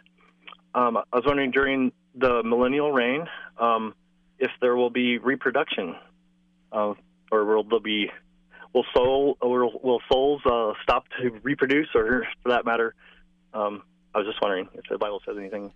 Um, 0.76 0.98
I 0.98 1.16
was 1.16 1.24
wondering 1.26 1.50
during 1.50 1.92
the 2.14 2.44
millennial 2.44 2.92
reign 2.92 3.26
um, 3.58 3.96
if 4.38 4.52
there 4.62 4.76
will 4.76 4.92
be 4.92 5.18
reproduction, 5.18 5.96
uh, 6.72 6.94
or 7.32 7.46
will 7.46 7.64
there 7.64 7.80
be 7.80 8.12
will 8.74 8.86
soul 8.94 9.36
or 9.42 9.66
will 9.84 10.00
souls 10.12 10.42
uh, 10.46 10.74
stop 10.84 11.06
to 11.20 11.32
reproduce, 11.42 11.88
or 11.96 12.28
for 12.44 12.50
that 12.50 12.66
matter, 12.66 12.94
um, 13.56 13.82
I 14.14 14.20
was 14.20 14.28
just 14.28 14.40
wondering 14.40 14.70
if 14.76 14.84
the 14.88 15.00
Bible 15.00 15.22
says 15.26 15.38
anything. 15.40 15.74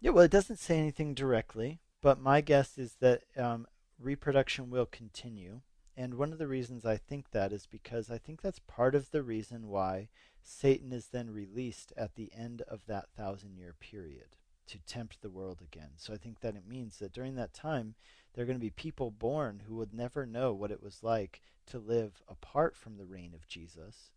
yeah, 0.00 0.12
well, 0.12 0.24
it 0.24 0.30
doesn't 0.30 0.60
say 0.60 0.78
anything 0.78 1.14
directly, 1.14 1.80
but 2.00 2.20
my 2.20 2.42
guess 2.42 2.78
is 2.78 2.94
that 3.00 3.22
um, 3.36 3.66
reproduction 4.00 4.70
will 4.70 4.86
continue. 4.86 5.62
And 5.98 6.14
one 6.14 6.32
of 6.32 6.38
the 6.38 6.46
reasons 6.46 6.86
I 6.86 6.96
think 6.96 7.32
that 7.32 7.52
is 7.52 7.66
because 7.66 8.08
I 8.08 8.18
think 8.18 8.40
that's 8.40 8.60
part 8.60 8.94
of 8.94 9.10
the 9.10 9.24
reason 9.24 9.66
why 9.66 10.10
Satan 10.40 10.92
is 10.92 11.08
then 11.08 11.28
released 11.28 11.92
at 11.96 12.14
the 12.14 12.30
end 12.32 12.62
of 12.68 12.86
that 12.86 13.08
thousand 13.16 13.56
year 13.56 13.74
period 13.80 14.36
to 14.68 14.78
tempt 14.86 15.20
the 15.20 15.28
world 15.28 15.60
again. 15.60 15.90
So 15.96 16.14
I 16.14 16.16
think 16.16 16.38
that 16.38 16.54
it 16.54 16.68
means 16.68 16.98
that 16.98 17.12
during 17.12 17.34
that 17.34 17.52
time, 17.52 17.96
there 18.32 18.44
are 18.44 18.46
going 18.46 18.58
to 18.58 18.64
be 18.64 18.70
people 18.70 19.10
born 19.10 19.62
who 19.66 19.74
would 19.74 19.92
never 19.92 20.24
know 20.24 20.52
what 20.52 20.70
it 20.70 20.80
was 20.80 21.02
like 21.02 21.40
to 21.66 21.80
live 21.80 22.22
apart 22.28 22.76
from 22.76 22.96
the 22.96 23.06
reign 23.06 23.34
of 23.34 23.48
Jesus. 23.48 24.12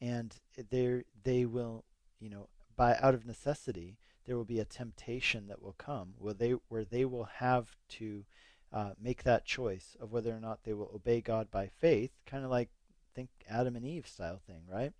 And 0.00 0.36
they 0.70 1.02
they 1.24 1.44
will, 1.44 1.86
you 2.20 2.30
know, 2.30 2.48
by 2.76 2.96
out 3.02 3.14
of 3.14 3.26
necessity, 3.26 3.98
there 4.26 4.36
will 4.36 4.44
be 4.44 4.60
a 4.60 4.64
temptation 4.64 5.48
that 5.48 5.60
will 5.60 5.74
come 5.76 6.14
where 6.18 6.34
they 6.34 6.52
where 6.68 6.84
they 6.84 7.04
will 7.04 7.24
have 7.24 7.74
to 7.88 8.24
uh, 8.72 8.90
make 9.00 9.24
that 9.24 9.44
choice 9.44 9.96
of 10.00 10.12
whether 10.12 10.34
or 10.34 10.40
not 10.40 10.64
they 10.64 10.72
will 10.72 10.90
obey 10.94 11.20
God 11.20 11.50
by 11.50 11.68
faith, 11.68 12.12
kind 12.26 12.44
of 12.44 12.50
like 12.50 12.68
think 13.14 13.30
Adam 13.48 13.76
and 13.76 13.84
Eve 13.84 14.06
style 14.06 14.40
thing, 14.46 14.62
right? 14.70 14.92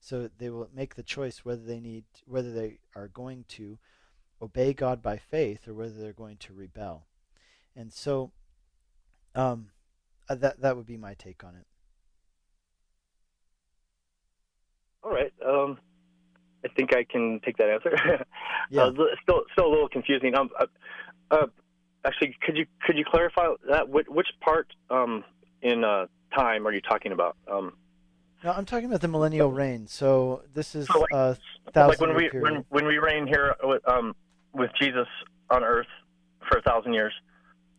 So 0.00 0.30
they 0.38 0.48
will 0.50 0.68
make 0.74 0.94
the 0.94 1.02
choice 1.02 1.44
whether 1.44 1.62
they 1.62 1.80
need 1.80 2.04
whether 2.26 2.52
they 2.52 2.78
are 2.94 3.08
going 3.08 3.44
to 3.48 3.78
obey 4.40 4.72
God 4.72 5.02
by 5.02 5.16
faith 5.18 5.66
or 5.66 5.74
whether 5.74 5.94
they're 5.94 6.12
going 6.12 6.36
to 6.38 6.54
rebel. 6.54 7.06
And 7.76 7.92
so 7.92 8.30
um, 9.34 9.70
uh, 10.28 10.34
that 10.36 10.60
that 10.60 10.76
would 10.76 10.86
be 10.86 10.96
my 10.96 11.14
take 11.14 11.44
on 11.44 11.54
it. 11.54 11.66
All 15.02 15.10
right. 15.10 15.32
Um, 15.46 15.78
I 16.64 16.68
think 16.76 16.94
I 16.94 17.04
can 17.04 17.40
take 17.44 17.56
that 17.58 17.68
answer. 17.68 17.96
Yeah. 18.70 18.82
uh, 18.82 18.92
still, 19.22 19.44
still 19.52 19.66
a 19.66 19.70
little 19.70 19.88
confusing. 19.88 20.36
Um, 20.36 20.50
uh, 20.60 20.66
uh, 21.30 21.46
actually, 22.04 22.36
could 22.42 22.56
you 22.56 22.66
could 22.84 22.96
you 22.96 23.04
clarify 23.04 23.48
that? 23.70 23.88
Which, 23.88 24.06
which 24.08 24.28
part 24.40 24.68
um, 24.90 25.24
in 25.62 25.84
uh, 25.84 26.06
time 26.34 26.66
are 26.66 26.72
you 26.72 26.80
talking 26.80 27.12
about? 27.12 27.36
Um, 27.50 27.72
No, 28.44 28.52
I'm 28.52 28.64
talking 28.64 28.86
about 28.86 29.00
the 29.00 29.08
millennial 29.08 29.50
reign. 29.50 29.86
So 29.86 30.42
this 30.54 30.74
is 30.74 30.86
So, 30.86 31.00
like- 31.00 31.12
a 31.12 31.38
like 31.74 32.00
when 32.00 32.14
we 32.14 32.28
period. 32.30 32.42
when 32.42 32.64
when 32.68 32.86
we 32.86 32.98
reign 32.98 33.26
here 33.26 33.54
with 33.62 33.86
um, 33.88 34.14
with 34.52 34.70
Jesus 34.80 35.08
on 35.50 35.64
earth 35.64 35.86
for 36.48 36.58
a 36.58 36.62
thousand 36.62 36.94
years. 36.94 37.12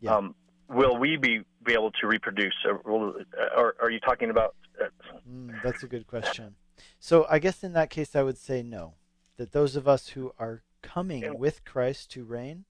Yeah. 0.02 0.16
Um, 0.16 0.36
will 0.70 0.98
we 0.98 1.18
be 1.18 1.42
be 1.64 1.74
able 1.74 1.92
to 1.92 2.08
reproduce, 2.08 2.54
or, 2.66 2.82
will, 2.86 3.16
or 3.58 3.76
are 3.82 3.90
you 3.90 4.00
talking 4.00 4.30
about? 4.30 4.56
Uh, 4.82 4.86
Mm, 5.30 5.62
that's 5.62 5.84
a 5.84 5.88
good 5.88 6.08
question. 6.08 6.56
So 7.00 7.26
I 7.30 7.40
guess 7.40 7.64
in 7.64 7.74
that 7.74 7.90
case, 7.90 8.16
I 8.16 8.24
would 8.24 8.38
say 8.38 8.64
no. 8.64 8.96
That 9.38 9.52
those 9.52 9.76
of 9.76 9.88
us 9.88 10.10
who 10.10 10.34
are 10.40 10.64
coming 10.82 11.38
with 11.38 11.64
Christ 11.66 12.12
to 12.12 12.24
reign, 12.24 12.66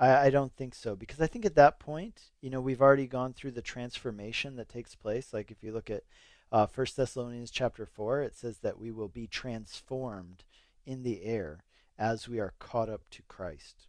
I, 0.00 0.26
I 0.26 0.30
don't 0.30 0.56
think 0.56 0.74
so. 0.74 0.96
Because 0.96 1.20
I 1.20 1.26
think 1.26 1.44
at 1.44 1.54
that 1.54 1.78
point, 1.78 2.30
you 2.40 2.50
know, 2.50 2.60
we've 2.60 2.80
already 2.80 3.06
gone 3.06 3.34
through 3.34 3.52
the 3.52 3.62
transformation 3.62 4.56
that 4.56 4.68
takes 4.68 4.94
place. 4.96 5.32
Like 5.32 5.50
if 5.50 5.62
you 5.62 5.72
look 5.72 5.90
at 5.90 6.04
uh, 6.50 6.66
1 6.74 6.86
Thessalonians 6.96 7.50
chapter 7.50 7.86
4, 7.86 8.22
it 8.22 8.34
says 8.34 8.58
that 8.58 8.80
we 8.80 8.90
will 8.90 9.08
be 9.08 9.26
transformed 9.26 10.42
in 10.86 11.02
the 11.02 11.22
air 11.22 11.64
as 11.98 12.28
we 12.28 12.40
are 12.40 12.54
caught 12.58 12.88
up 12.88 13.02
to 13.10 13.22
Christ. 13.28 13.86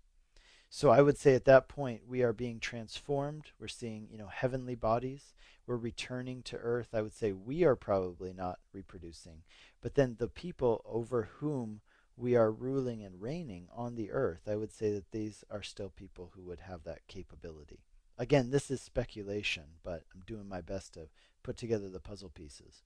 So 0.70 0.90
I 0.90 1.02
would 1.02 1.18
say 1.18 1.34
at 1.34 1.46
that 1.46 1.68
point 1.68 2.08
we 2.08 2.22
are 2.22 2.34
being 2.34 2.60
transformed. 2.60 3.46
We're 3.60 3.68
seeing, 3.68 4.08
you 4.12 4.18
know, 4.18 4.28
heavenly 4.28 4.76
bodies. 4.76 5.34
We're 5.66 5.78
returning 5.78 6.44
to 6.44 6.58
earth. 6.58 6.90
I 6.94 7.02
would 7.02 7.14
say 7.14 7.32
we 7.32 7.64
are 7.64 7.76
probably 7.76 8.34
not 8.34 8.60
reproducing. 8.74 9.44
But 9.82 9.96
then 9.96 10.16
the 10.18 10.28
people 10.28 10.82
over 10.86 11.30
whom 11.40 11.82
we 12.22 12.36
are 12.36 12.52
ruling 12.52 13.04
and 13.04 13.22
reigning 13.22 13.68
on 13.76 13.96
the 13.96 14.12
earth, 14.12 14.42
I 14.48 14.56
would 14.56 14.72
say 14.72 14.94
that 14.94 15.12
these 15.12 15.44
are 15.50 15.64
still 15.64 15.90
people 15.90 16.32
who 16.36 16.44
would 16.44 16.62
have 16.62 16.84
that 16.84 17.08
capability. 17.08 17.80
Again, 18.18 18.52
this 18.52 18.70
is 18.70 18.82
speculation, 18.82 19.64
but 19.84 20.04
I'm 20.14 20.22
doing 20.28 20.48
my 20.48 20.62
best 20.62 20.94
to 20.94 21.08
put 21.42 21.58
together 21.58 21.90
the 21.90 22.00
puzzle 22.00 22.30
pieces. 22.30 22.84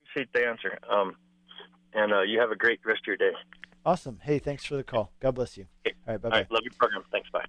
appreciate 0.00 0.32
the 0.32 0.48
answer. 0.48 0.78
Um, 0.90 1.16
and 1.92 2.12
uh, 2.12 2.22
you 2.22 2.40
have 2.40 2.50
a 2.50 2.56
great 2.56 2.80
rest 2.84 3.00
of 3.02 3.06
your 3.06 3.16
day. 3.16 3.36
Awesome. 3.84 4.20
Hey, 4.22 4.38
thanks 4.38 4.64
for 4.64 4.76
the 4.76 4.82
call. 4.82 5.12
God 5.20 5.34
bless 5.34 5.56
you. 5.58 5.66
Okay. 5.86 5.94
All 6.06 6.14
right, 6.14 6.22
bye 6.22 6.28
bye. 6.30 6.36
right, 6.38 6.50
love 6.50 6.62
your 6.62 6.72
program. 6.78 7.04
Thanks. 7.12 7.28
Bye. 7.30 7.44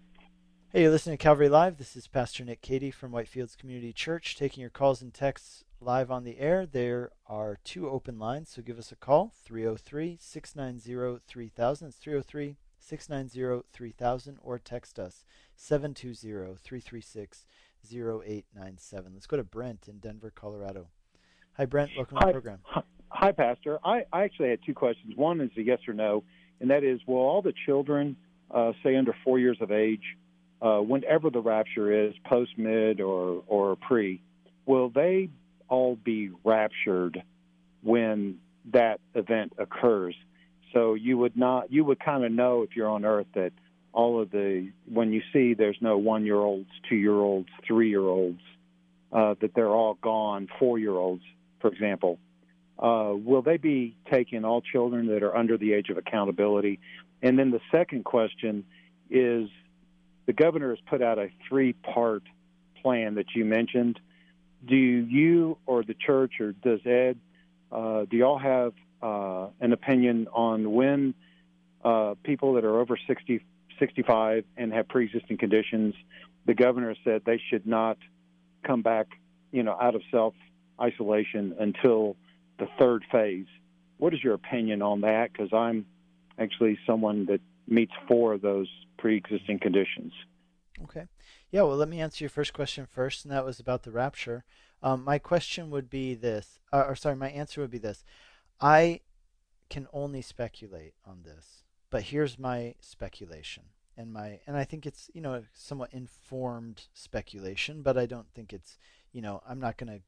Hey, 0.71 0.83
you're 0.83 0.91
listening 0.91 1.17
to 1.17 1.23
Calvary 1.23 1.49
Live. 1.49 1.77
This 1.77 1.95
is 1.95 2.07
Pastor 2.07 2.43
Nick 2.43 2.61
Cady 2.61 2.91
from 2.91 3.11
Whitefields 3.11 3.57
Community 3.57 3.93
Church 3.93 4.35
taking 4.35 4.61
your 4.61 4.69
calls 4.69 5.01
and 5.01 5.13
texts 5.13 5.63
live 5.82 6.11
on 6.11 6.23
the 6.23 6.39
air. 6.39 6.65
There 6.65 7.11
are 7.27 7.57
two 7.63 7.89
open 7.89 8.19
lines, 8.19 8.49
so 8.49 8.61
give 8.61 8.77
us 8.77 8.91
a 8.91 8.95
call 8.95 9.34
303 9.43 10.17
690 10.19 11.21
3000. 11.25 11.88
It's 11.88 11.97
303 11.97 12.57
690 12.77 13.63
3000 13.71 14.38
or 14.41 14.59
text 14.59 14.99
us 14.99 15.23
720 15.55 16.57
336 16.61 17.45
0897. 17.91 19.11
Let's 19.13 19.27
go 19.27 19.38
to 19.38 19.43
Brent 19.43 19.88
in 19.88 19.99
Denver, 19.99 20.32
Colorado. 20.34 20.88
Hi, 21.57 21.65
Brent. 21.65 21.91
Welcome 21.95 22.17
to 22.17 22.25
Hi. 22.25 22.27
the 22.27 22.34
program. 22.34 22.59
Hi, 23.09 23.32
Pastor. 23.32 23.80
I, 23.84 24.03
I 24.11 24.23
actually 24.23 24.49
had 24.49 24.59
two 24.65 24.73
questions. 24.73 25.13
One 25.15 25.41
is 25.41 25.49
a 25.57 25.61
yes 25.61 25.80
or 25.88 25.93
no, 25.93 26.23
and 26.59 26.69
that 26.69 26.84
is 26.84 26.99
will 27.07 27.17
all 27.17 27.41
the 27.41 27.53
children, 27.65 28.17
uh, 28.51 28.73
say 28.84 28.95
under 28.95 29.15
four 29.23 29.39
years 29.39 29.57
of 29.61 29.71
age, 29.71 30.03
uh, 30.61 30.80
whenever 30.80 31.30
the 31.30 31.39
rapture 31.39 32.07
is, 32.07 32.13
post, 32.25 32.51
mid, 32.57 32.99
or, 32.99 33.43
or 33.47 33.77
pre, 33.77 34.21
will 34.65 34.89
they 34.89 35.30
all 35.70 35.95
be 35.95 36.32
raptured 36.43 37.24
when 37.82 38.39
that 38.72 38.99
event 39.15 39.53
occurs? 39.57 40.15
So 40.74 40.93
you 40.93 41.17
would 41.17 41.38
not, 41.38 41.72
you 41.72 41.84
would 41.86 41.99
kind 41.99 42.24
of 42.24 42.32
know 42.32 42.63
if 42.63 42.76
you're 42.76 42.89
on 42.89 43.05
Earth 43.05 43.28
that 43.34 43.51
all 43.91 44.22
of 44.22 44.30
the, 44.32 44.72
when 44.91 45.11
you 45.11 45.22
see 45.34 45.53
there's 45.53 45.78
no 45.82 45.97
one 45.97 46.26
year 46.26 46.36
olds, 46.36 46.70
two 46.88 46.95
year 46.95 47.13
olds, 47.13 47.49
three 47.65 47.89
year 47.89 48.01
olds, 48.01 48.41
uh, 49.11 49.36
that 49.41 49.55
they're 49.55 49.74
all 49.74 49.95
gone, 49.95 50.47
four 50.59 50.78
year 50.78 50.95
olds, 50.95 51.24
for 51.59 51.72
example 51.72 52.20
uh, 52.80 53.11
will 53.13 53.41
they 53.41 53.57
be 53.57 53.95
taking 54.11 54.45
all 54.45 54.61
children 54.61 55.07
that 55.07 55.22
are 55.22 55.36
under 55.36 55.57
the 55.57 55.74
age 55.74 55.89
of 55.89 55.97
accountability? 55.97 56.80
And 57.22 57.38
then 57.38 57.51
the 57.51 57.59
second 57.72 58.05
question 58.05 58.63
is 59.09 59.49
the 60.26 60.34
governor 60.34 60.70
has 60.70 60.80
put 60.89 61.01
out 61.01 61.20
a 61.20 61.30
three 61.47 61.74
part 61.74 62.24
plan 62.82 63.15
that 63.15 63.36
you 63.36 63.43
mentioned. 63.43 63.99
Do 64.66 64.76
you 64.76 65.57
or 65.66 65.84
the 65.84 65.93
church 65.93 66.39
or 66.39 66.51
does 66.51 66.80
Ed, 66.86 67.18
uh, 67.72 68.05
do 68.10 68.18
y'all 68.18 68.39
have 68.39 68.74
uh, 69.01 69.47
an 69.60 69.74
opinion 69.74 70.28
on 70.34 70.74
when 70.74 71.14
uh, 71.84 72.16
people 72.24 72.53
that 72.53 72.66
are 72.66 72.80
over 72.80 72.97
60, 73.07 73.43
65 73.80 74.43
and 74.57 74.74
have 74.74 74.88
pre 74.88 75.05
existing 75.05 75.38
conditions, 75.38 75.95
the 76.45 76.53
governor 76.53 76.95
said 77.03 77.22
they 77.26 77.41
should 77.49 77.66
not 77.66 77.97
come 78.66 78.82
back, 78.82 79.07
you 79.51 79.64
know, 79.64 79.78
out 79.80 79.95
of 79.95 80.01
self 80.12 80.34
isolation 80.82 81.55
until 81.60 82.16
the 82.57 82.68
third 82.78 83.03
phase. 83.12 83.47
What 83.97 84.14
is 84.14 84.24
your 84.24 84.34
opinion 84.34 84.82
on 84.82 85.01
that? 85.01 85.32
Because 85.32 85.53
I'm 85.53 85.86
actually 86.38 86.78
someone 86.86 87.26
that 87.26 87.41
meets 87.68 87.91
four 88.07 88.34
of 88.34 88.41
those 88.41 88.68
pre-existing 88.97 89.60
conditions. 89.60 90.14
Okay. 90.84 91.05
Yeah, 91.52 91.64
well, 91.64 91.78
let 91.78 91.89
me 91.89 92.00
answer 92.00 92.24
your 92.24 92.30
first 92.30 92.54
question 92.54 92.86
first, 92.86 93.26
and 93.26 93.34
that 93.34 93.45
was 93.45 93.60
about 93.60 93.84
the 93.84 93.91
rapture. 93.91 94.43
Um, 94.84 95.04
my 95.04 95.18
question 95.18 95.72
would 95.72 95.89
be 95.89 96.14
this, 96.14 96.60
uh, 96.72 96.86
or 96.88 96.95
sorry, 96.95 97.16
my 97.16 97.30
answer 97.30 97.60
would 97.62 97.72
be 97.72 97.80
this. 97.80 98.04
I 98.62 99.02
can 99.70 99.88
only 99.91 100.22
speculate 100.22 100.93
on 101.06 101.24
this, 101.24 101.64
but 101.89 102.04
here's 102.04 102.38
my 102.38 102.76
speculation, 102.80 103.64
and 103.97 104.14
my, 104.14 104.39
and 104.45 104.58
I 104.58 104.64
think 104.64 104.86
it's 104.86 105.10
you 105.14 105.22
know 105.22 105.43
somewhat 105.54 105.91
informed 105.91 106.88
speculation, 106.93 107.82
but 107.82 107.97
I 107.97 108.06
don't 108.06 108.32
think 108.34 108.54
it's 108.54 108.78
you 109.12 109.22
know 109.22 109.41
I'm 109.47 109.60
not 109.60 109.78
going 109.78 109.91
to 109.91 110.02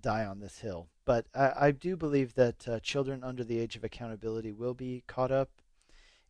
die 0.00 0.24
on 0.24 0.38
this 0.40 0.60
hill. 0.60 0.88
But 1.04 1.26
I, 1.34 1.52
I 1.56 1.70
do 1.72 1.96
believe 1.96 2.34
that 2.34 2.68
uh, 2.68 2.80
children 2.80 3.24
under 3.24 3.42
the 3.42 3.58
age 3.58 3.76
of 3.76 3.84
accountability 3.84 4.52
will 4.52 4.74
be 4.74 5.02
caught 5.06 5.32
up 5.32 5.50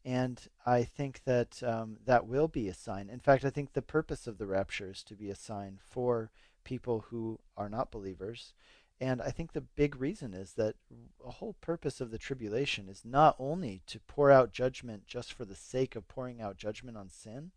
and 0.04 0.40
I 0.66 0.82
think 0.82 1.20
that 1.24 1.62
um, 1.62 1.98
that 2.04 2.26
will 2.26 2.48
be 2.48 2.68
a 2.68 2.74
sign. 2.74 3.08
In 3.08 3.20
fact, 3.20 3.44
I 3.44 3.50
think 3.50 3.72
the 3.72 3.82
purpose 3.82 4.26
of 4.26 4.38
the 4.38 4.46
rapture 4.46 4.90
is 4.90 5.02
to 5.04 5.14
be 5.14 5.30
a 5.30 5.36
sign 5.36 5.78
for 5.88 6.30
people 6.64 7.06
who 7.10 7.38
are 7.56 7.68
not 7.68 7.92
believers. 7.92 8.54
And 9.00 9.20
I 9.20 9.30
think 9.30 9.52
the 9.52 9.60
big 9.60 10.00
reason 10.00 10.32
is 10.32 10.54
that 10.54 10.76
a 11.24 11.30
whole 11.30 11.56
purpose 11.60 12.00
of 12.00 12.10
the 12.10 12.18
tribulation 12.18 12.88
is 12.88 13.04
not 13.04 13.34
only 13.38 13.82
to 13.86 13.98
pour 14.00 14.30
out 14.30 14.52
judgment 14.52 15.06
just 15.06 15.32
for 15.32 15.44
the 15.44 15.56
sake 15.56 15.96
of 15.96 16.06
pouring 16.08 16.40
out 16.40 16.56
judgment 16.56 16.96
on 16.96 17.08
sin, 17.08 17.50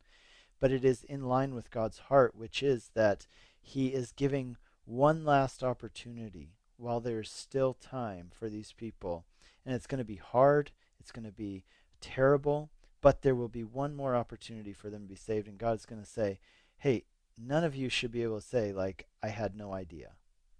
but 0.60 0.72
it 0.72 0.84
is 0.84 1.04
in 1.04 1.26
line 1.26 1.54
with 1.54 1.72
God's 1.72 2.00
heart, 2.00 2.36
which 2.36 2.64
is 2.64 2.90
that 2.96 3.28
He 3.62 3.88
is 3.88 4.12
giving 4.12 4.58
one 4.86 5.26
last 5.26 5.64
opportunity 5.64 6.54
while 6.78 7.00
there 7.00 7.20
is 7.20 7.30
still 7.30 7.74
time 7.74 8.32
for 8.34 8.50
these 8.50 8.72
people. 8.72 9.26
And 9.66 9.76
it's 9.76 9.88
going 9.88 10.00
to 10.00 10.06
be 10.06 10.16
hard, 10.16 10.72
it's 11.00 11.12
going 11.12 11.26
to 11.26 11.32
be 11.32 11.64
terrible, 12.02 12.70
but 13.02 13.22
there 13.22 13.36
will 13.36 13.48
be 13.48 13.64
one 13.64 13.96
more 13.96 14.16
opportunity 14.16 14.74
for 14.74 14.90
them 14.90 15.04
to 15.04 15.10
be 15.10 15.16
saved. 15.16 15.48
And 15.48 15.58
God's 15.58 15.86
going 15.86 16.02
to 16.02 16.08
say, 16.08 16.40
hey, 16.78 17.06
none 17.38 17.64
of 17.64 17.76
you 17.76 17.90
should 17.90 18.12
be 18.12 18.24
able 18.24 18.40
to 18.40 18.48
say, 18.48 18.72
like, 18.72 19.08
I 19.22 19.28
had 19.30 19.56
no 19.56 19.74
idea. 19.74 20.14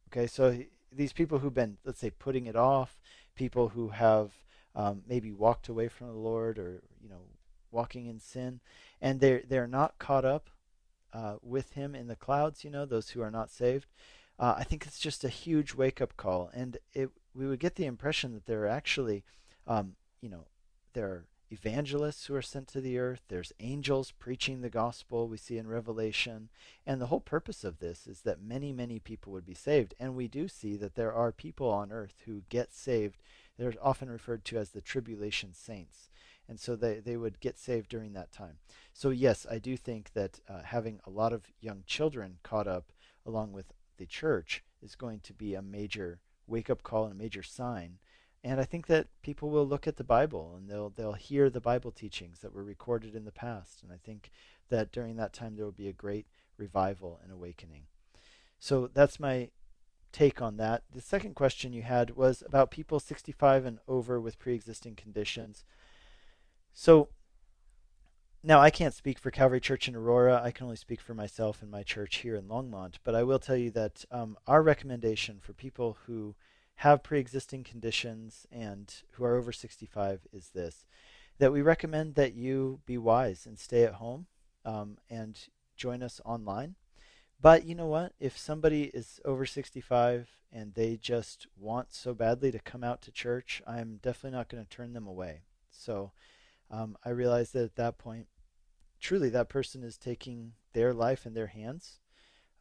Okay, 0.10 0.28
so 0.28 0.60
these 0.92 1.14
people 1.14 1.40
who've 1.40 1.54
been, 1.54 1.78
let's 1.86 2.00
say, 2.00 2.10
putting 2.10 2.46
it 2.46 2.56
off, 2.56 3.00
people 3.36 3.70
who 3.70 3.90
have 3.90 4.32
um, 4.76 5.02
maybe 5.08 5.32
walked 5.32 5.68
away 5.68 5.88
from 5.88 6.08
the 6.08 6.14
Lord 6.14 6.58
or, 6.58 6.84
you 7.02 7.10
know, 7.10 7.22
walking 7.72 8.06
in 8.06 8.20
sin, 8.20 8.60
and 9.02 9.20
they're, 9.20 9.42
they're 9.48 9.68
not 9.68 10.00
caught 10.00 10.26
up 10.26 10.50
uh, 11.14 11.36
with 11.42 11.74
Him 11.74 11.96
in 11.96 12.08
the 12.08 12.16
clouds, 12.16 12.64
you 12.64 12.70
know, 12.70 12.86
those 12.86 13.10
who 13.10 13.22
are 13.22 13.32
not 13.32 13.50
saved. 13.50 13.88
Uh, 14.38 14.56
I 14.58 14.64
think 14.64 14.86
it's 14.86 15.00
just 15.00 15.24
a 15.24 15.30
huge 15.30 15.74
wake 15.74 16.02
up 16.02 16.18
call. 16.18 16.50
And 16.54 16.78
it, 16.94 17.10
we 17.34 17.48
would 17.48 17.60
get 17.60 17.76
the 17.76 17.86
impression 17.86 18.34
that 18.34 18.46
there 18.46 18.64
are 18.64 18.68
actually, 18.68 19.24
um, 19.66 19.96
you 20.22 20.30
know, 20.30 20.46
there 20.96 21.08
are 21.08 21.26
evangelists 21.52 22.26
who 22.26 22.36
are 22.36 22.42
sent 22.42 22.68
to 22.70 22.82
the 22.82 22.98
earth. 22.98 23.22
There's 23.28 23.54
angels 23.60 24.12
preaching 24.18 24.62
the 24.62 24.70
gospel 24.70 25.28
we 25.28 25.38
see 25.38 25.58
in 25.58 25.68
Revelation. 25.68 26.50
And 26.88 27.00
the 27.00 27.08
whole 27.08 27.20
purpose 27.20 27.64
of 27.64 27.80
this 27.80 28.08
is 28.08 28.22
that 28.22 28.42
many, 28.42 28.74
many 28.74 29.00
people 29.00 29.32
would 29.34 29.46
be 29.46 29.54
saved. 29.54 29.94
And 30.00 30.16
we 30.16 30.28
do 30.28 30.48
see 30.48 30.76
that 30.78 30.96
there 30.96 31.14
are 31.14 31.32
people 31.32 31.70
on 31.70 31.92
earth 31.92 32.24
who 32.26 32.44
get 32.50 32.74
saved. 32.74 33.22
They're 33.58 33.74
often 33.82 34.10
referred 34.10 34.44
to 34.46 34.58
as 34.58 34.72
the 34.72 34.82
tribulation 34.82 35.54
saints. 35.54 36.10
And 36.48 36.60
so 36.60 36.76
they, 36.76 37.00
they 37.00 37.18
would 37.18 37.40
get 37.40 37.60
saved 37.60 37.90
during 37.90 38.14
that 38.14 38.32
time. 38.32 38.58
So, 38.94 39.10
yes, 39.10 39.46
I 39.50 39.60
do 39.60 39.78
think 39.78 40.14
that 40.14 40.40
uh, 40.48 40.62
having 40.64 41.00
a 41.06 41.10
lot 41.10 41.34
of 41.34 41.52
young 41.60 41.84
children 41.86 42.38
caught 42.44 42.68
up 42.68 42.92
along 43.26 43.52
with 43.52 43.74
the 43.98 44.06
church 44.06 44.64
is 44.82 44.96
going 44.96 45.20
to 45.22 45.34
be 45.34 45.56
a 45.56 45.62
major 45.62 46.20
wake 46.48 46.70
up 46.70 46.84
call 46.84 47.06
and 47.06 47.14
a 47.14 47.18
major 47.18 47.44
sign 47.44 47.98
and 48.46 48.62
I 48.62 48.64
think 48.64 48.86
that 48.88 49.08
people 49.24 49.50
will 49.50 49.68
look 49.68 49.88
at 49.88 49.98
the 49.98 50.04
Bible 50.04 50.54
and 50.56 50.70
they'll 50.70 50.92
they'll 50.92 51.14
hear 51.14 51.50
the 51.50 51.60
Bible 51.60 51.92
teachings 51.92 52.40
that 52.40 52.54
were 52.54 52.64
recorded 52.64 53.16
in 53.16 53.26
the 53.26 53.32
past. 53.32 53.82
And 53.82 53.92
I 53.92 53.98
think 53.98 54.30
that 54.70 54.92
during 54.92 55.16
that 55.16 55.34
time 55.34 55.56
there 55.56 55.66
will 55.66 55.72
be 55.72 55.88
a 55.88 55.94
great 55.94 56.28
revival 56.56 57.20
and 57.24 57.32
awakening. 57.34 57.88
So 58.60 58.88
that's 58.94 59.20
my 59.20 59.50
take 60.12 60.44
on 60.44 60.58
that. 60.58 60.84
The 60.94 61.02
second 61.02 61.34
question 61.34 61.74
you 61.74 61.82
had 61.82 62.12
was 62.12 62.44
about 62.46 62.70
people 62.70 63.00
65 63.00 63.66
and 63.66 63.80
over 63.88 64.22
with 64.22 64.40
pre-existing 64.40 64.96
conditions. 64.96 65.66
So 66.72 67.10
now 68.44 68.62
I 68.62 68.70
can't 68.70 68.94
speak 68.94 69.18
for 69.18 69.32
Calvary 69.32 69.60
Church 69.60 69.88
in 69.88 69.96
Aurora. 69.96 70.40
I 70.42 70.52
can 70.52 70.66
only 70.66 70.76
speak 70.76 71.02
for 71.02 71.16
myself 71.16 71.64
and 71.64 71.72
my 71.72 71.82
church 71.82 72.18
here 72.18 72.36
in 72.36 72.44
Longmont. 72.44 72.98
But 73.04 73.16
I 73.16 73.24
will 73.24 73.40
tell 73.40 73.58
you 73.58 73.72
that 73.72 74.06
um, 74.12 74.38
our 74.46 74.62
recommendation 74.62 75.40
for 75.42 75.54
people 75.54 75.98
who 76.06 76.36
have 76.76 77.04
pre-existing 77.04 77.64
conditions 77.64 78.46
and 78.52 78.94
who 79.12 79.24
are 79.24 79.36
over 79.36 79.52
65 79.52 80.28
is 80.34 80.50
this: 80.50 80.86
that 81.40 81.52
we 81.52 81.62
recommend 81.62 82.16
that 82.16 82.34
you 82.34 82.80
be 82.86 82.98
wise 82.98 83.46
and 83.46 83.58
stay 83.58 83.84
at 83.84 83.96
home 83.96 84.28
um, 84.64 84.98
and 85.10 85.48
join 85.78 86.02
us 86.02 86.22
online 86.26 86.76
but 87.42 87.66
you 87.66 87.76
know 87.76 87.88
what? 87.88 88.14
If 88.20 88.38
somebody 88.38 88.86
is 88.86 89.20
over 89.26 89.46
65 89.46 90.30
and 90.52 90.74
they 90.74 90.98
just 90.98 91.48
want 91.58 91.94
so 91.94 92.14
badly 92.14 92.52
to 92.52 92.60
come 92.60 92.84
out 92.84 93.02
to 93.04 93.12
church, 93.12 93.62
I'm 93.68 94.00
definitely 94.02 94.38
not 94.38 94.50
going 94.50 94.64
to 94.64 94.70
turn 94.70 94.94
them 94.94 95.08
away. 95.08 95.42
So 95.70 96.12
um, 96.72 96.98
I 97.04 97.10
realize 97.10 97.52
that 97.52 97.64
at 97.64 97.76
that 97.76 97.98
point, 97.98 98.28
truly 99.00 99.30
that 99.30 99.50
person 99.50 99.84
is 99.84 99.98
taking 99.98 100.54
their 100.74 100.94
life 100.94 101.26
in 101.26 101.34
their 101.34 101.48
hands. 101.48 102.00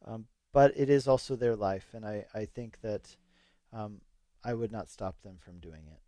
Um, 0.05 0.27
but 0.53 0.71
it 0.75 0.89
is 0.89 1.07
also 1.07 1.35
their 1.35 1.55
life, 1.55 1.87
and 1.93 2.05
I, 2.05 2.25
I 2.33 2.45
think 2.45 2.79
that 2.81 3.17
um, 3.75 4.01
I 4.43 4.53
would 4.53 4.71
not 4.71 4.89
stop 4.89 5.15
them 5.23 5.37
from 5.43 5.59
doing 5.59 5.83
it. 5.87 5.99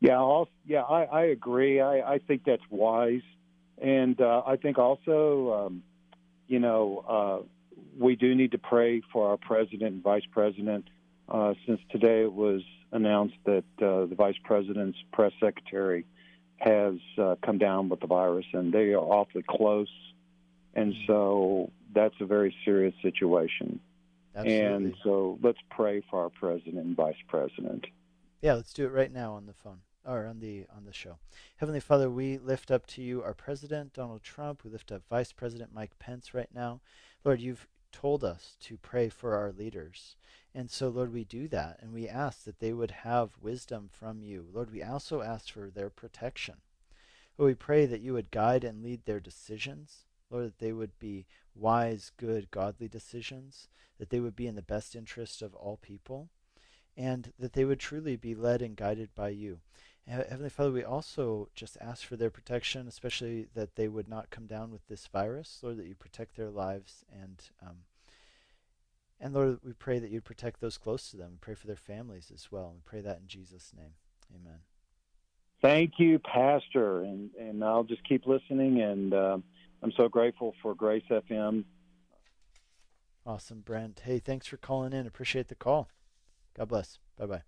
Yeah, 0.00 0.18
I'll, 0.18 0.48
yeah, 0.66 0.82
I, 0.82 1.04
I 1.04 1.22
agree. 1.24 1.80
I, 1.80 2.14
I 2.14 2.18
think 2.18 2.42
that's 2.44 2.62
wise, 2.70 3.22
and 3.80 4.20
uh, 4.20 4.42
I 4.46 4.56
think 4.56 4.78
also 4.78 5.66
um, 5.66 5.82
you 6.46 6.58
know, 6.58 7.04
uh, 7.08 7.46
we 7.98 8.16
do 8.16 8.34
need 8.34 8.52
to 8.52 8.58
pray 8.58 9.02
for 9.12 9.30
our 9.30 9.36
president 9.36 9.82
and 9.94 10.02
vice 10.02 10.26
president. 10.30 10.88
Uh, 11.28 11.54
since 11.66 11.80
today 11.90 12.22
it 12.22 12.32
was 12.32 12.60
announced 12.92 13.36
that 13.46 13.64
uh, 13.80 14.06
the 14.06 14.14
vice 14.16 14.36
president's 14.44 14.98
press 15.12 15.32
secretary 15.40 16.04
has 16.58 16.94
uh, 17.18 17.34
come 17.44 17.58
down 17.58 17.88
with 17.88 18.00
the 18.00 18.06
virus, 18.06 18.46
and 18.52 18.72
they 18.72 18.92
are 18.92 18.98
awfully 18.98 19.44
close, 19.48 19.90
and 20.74 20.92
mm-hmm. 20.92 21.06
so 21.06 21.70
that's 21.94 22.14
a 22.20 22.26
very 22.26 22.54
serious 22.64 22.94
situation. 23.02 23.80
Absolutely. 24.34 24.86
And 24.86 24.94
so 25.02 25.38
let's 25.42 25.58
pray 25.70 26.02
for 26.10 26.22
our 26.22 26.30
president 26.30 26.78
and 26.78 26.96
vice 26.96 27.14
president. 27.28 27.86
Yeah, 28.42 28.54
let's 28.54 28.72
do 28.72 28.84
it 28.84 28.92
right 28.92 29.12
now 29.12 29.34
on 29.34 29.46
the 29.46 29.52
phone 29.52 29.78
or 30.04 30.26
on 30.26 30.40
the 30.40 30.66
on 30.76 30.84
the 30.84 30.92
show. 30.92 31.18
Heavenly 31.56 31.80
Father, 31.80 32.10
we 32.10 32.38
lift 32.38 32.70
up 32.70 32.86
to 32.88 33.02
you 33.02 33.22
our 33.22 33.34
president 33.34 33.92
Donald 33.92 34.22
Trump. 34.22 34.64
We 34.64 34.70
lift 34.70 34.92
up 34.92 35.02
Vice 35.08 35.32
President 35.32 35.70
Mike 35.72 35.98
Pence 35.98 36.34
right 36.34 36.50
now. 36.54 36.80
Lord, 37.24 37.40
you've 37.40 37.66
told 37.92 38.24
us 38.24 38.56
to 38.60 38.76
pray 38.76 39.08
for 39.08 39.34
our 39.34 39.52
leaders. 39.52 40.16
And 40.54 40.70
so, 40.70 40.88
Lord, 40.88 41.12
we 41.12 41.24
do 41.24 41.48
that 41.48 41.78
and 41.80 41.92
we 41.92 42.08
ask 42.08 42.44
that 42.44 42.58
they 42.58 42.72
would 42.72 42.90
have 42.90 43.38
wisdom 43.40 43.88
from 43.90 44.22
you. 44.22 44.46
Lord, 44.52 44.72
we 44.72 44.82
also 44.82 45.22
ask 45.22 45.52
for 45.52 45.70
their 45.70 45.90
protection. 45.90 46.56
Lord, 47.38 47.50
we 47.50 47.54
pray 47.54 47.86
that 47.86 48.00
you 48.00 48.12
would 48.12 48.30
guide 48.30 48.62
and 48.62 48.82
lead 48.82 49.04
their 49.04 49.20
decisions. 49.20 50.04
Lord, 50.34 50.46
that 50.46 50.58
they 50.58 50.72
would 50.72 50.98
be 50.98 51.26
wise, 51.54 52.10
good, 52.16 52.50
godly 52.50 52.88
decisions, 52.88 53.68
that 53.98 54.10
they 54.10 54.18
would 54.18 54.34
be 54.34 54.48
in 54.48 54.56
the 54.56 54.62
best 54.62 54.96
interest 54.96 55.42
of 55.42 55.54
all 55.54 55.76
people, 55.76 56.28
and 56.96 57.32
that 57.38 57.52
they 57.52 57.64
would 57.64 57.78
truly 57.78 58.16
be 58.16 58.34
led 58.34 58.60
and 58.60 58.76
guided 58.76 59.14
by 59.14 59.28
you. 59.28 59.60
Heavenly 60.08 60.50
Father, 60.50 60.72
we 60.72 60.84
also 60.84 61.48
just 61.54 61.78
ask 61.80 62.04
for 62.04 62.16
their 62.16 62.30
protection, 62.30 62.88
especially 62.88 63.46
that 63.54 63.76
they 63.76 63.88
would 63.88 64.08
not 64.08 64.30
come 64.30 64.46
down 64.46 64.70
with 64.70 64.86
this 64.88 65.06
virus. 65.06 65.60
Lord, 65.62 65.78
that 65.78 65.86
you 65.86 65.94
protect 65.94 66.36
their 66.36 66.50
lives, 66.50 67.04
and 67.10 67.42
um, 67.62 67.84
and 69.18 69.32
Lord, 69.32 69.60
we 69.64 69.72
pray 69.72 69.98
that 70.00 70.10
you 70.10 70.20
protect 70.20 70.60
those 70.60 70.76
close 70.76 71.10
to 71.10 71.16
them. 71.16 71.30
We 71.30 71.38
pray 71.40 71.54
for 71.54 71.66
their 71.66 71.76
families 71.76 72.30
as 72.34 72.52
well. 72.52 72.72
We 72.74 72.80
pray 72.84 73.00
that 73.00 73.20
in 73.20 73.28
Jesus' 73.28 73.72
name, 73.74 73.94
Amen. 74.34 74.58
Thank 75.62 75.94
you, 75.96 76.18
Pastor, 76.18 77.00
and 77.00 77.30
and 77.40 77.64
I'll 77.64 77.84
just 77.84 78.06
keep 78.06 78.26
listening. 78.26 78.82
And 78.82 79.14
uh, 79.14 79.38
I'm 79.84 79.92
so 79.98 80.08
grateful 80.08 80.54
for 80.62 80.74
Grace 80.74 81.04
FM. 81.10 81.64
Awesome, 83.26 83.60
Brent. 83.60 84.00
Hey, 84.06 84.18
thanks 84.18 84.46
for 84.46 84.56
calling 84.56 84.94
in. 84.94 85.06
Appreciate 85.06 85.48
the 85.48 85.54
call. 85.54 85.90
God 86.56 86.68
bless. 86.68 86.98
Bye 87.18 87.26
bye. 87.26 87.42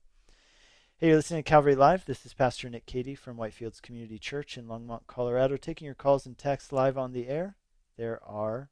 Hey, 0.98 1.06
you're 1.06 1.16
listening 1.16 1.42
to 1.42 1.48
Calvary 1.48 1.74
Live. 1.74 2.04
This 2.04 2.26
is 2.26 2.34
Pastor 2.34 2.68
Nick 2.68 2.84
Cady 2.84 3.14
from 3.14 3.38
Whitefields 3.38 3.80
Community 3.80 4.18
Church 4.18 4.58
in 4.58 4.66
Longmont, 4.66 5.06
Colorado, 5.06 5.56
taking 5.56 5.86
your 5.86 5.94
calls 5.94 6.26
and 6.26 6.36
texts 6.36 6.72
live 6.72 6.98
on 6.98 7.12
the 7.12 7.26
air. 7.26 7.56
There 7.96 8.22
are 8.22 8.68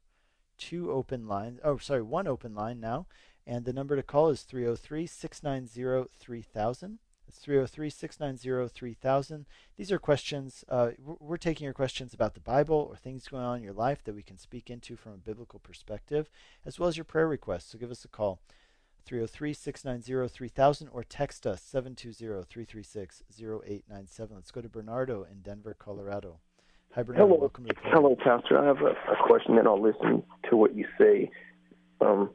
two 0.58 0.92
open 0.92 1.26
lines. 1.26 1.58
Oh, 1.64 1.78
sorry, 1.78 2.02
one 2.02 2.26
open 2.26 2.54
line 2.54 2.80
now. 2.80 3.06
And 3.46 3.64
the 3.64 3.72
number 3.72 3.96
to 3.96 4.02
call 4.02 4.28
is 4.28 4.42
303 4.42 5.06
690 5.06 6.10
3000. 6.18 6.98
It's 7.26 7.38
303 7.38 7.90
690 7.90 8.68
3000. 8.72 9.46
These 9.76 9.92
are 9.92 9.98
questions. 9.98 10.64
Uh, 10.68 10.90
we're 10.98 11.36
taking 11.36 11.64
your 11.64 11.72
questions 11.72 12.12
about 12.12 12.34
the 12.34 12.40
Bible 12.40 12.86
or 12.90 12.96
things 12.96 13.28
going 13.28 13.42
on 13.42 13.58
in 13.58 13.62
your 13.62 13.72
life 13.72 14.04
that 14.04 14.14
we 14.14 14.22
can 14.22 14.38
speak 14.38 14.70
into 14.70 14.96
from 14.96 15.12
a 15.12 15.16
biblical 15.16 15.58
perspective, 15.58 16.28
as 16.66 16.78
well 16.78 16.88
as 16.88 16.96
your 16.96 17.04
prayer 17.04 17.26
requests. 17.26 17.72
So 17.72 17.78
give 17.78 17.90
us 17.90 18.04
a 18.04 18.08
call. 18.08 18.40
303 19.06 19.52
690 19.52 20.32
3000 20.32 20.88
or 20.88 21.04
text 21.04 21.46
us 21.46 21.62
720 21.62 22.44
336 22.44 23.22
0897. 23.38 24.36
Let's 24.36 24.50
go 24.50 24.60
to 24.60 24.68
Bernardo 24.68 25.24
in 25.24 25.40
Denver, 25.42 25.76
Colorado. 25.78 26.38
Hi, 26.94 27.02
Bernardo. 27.02 27.26
Hello. 27.26 27.40
Welcome 27.40 27.66
to 27.66 27.74
the 27.74 27.90
Hello, 27.90 28.16
Pastor. 28.16 28.58
I 28.58 28.66
have 28.66 28.80
a, 28.80 28.92
a 29.12 29.26
question, 29.26 29.58
and 29.58 29.66
I'll 29.66 29.82
listen 29.82 30.22
to 30.48 30.56
what 30.56 30.74
you 30.76 30.86
say. 30.98 31.30
Um, 32.00 32.30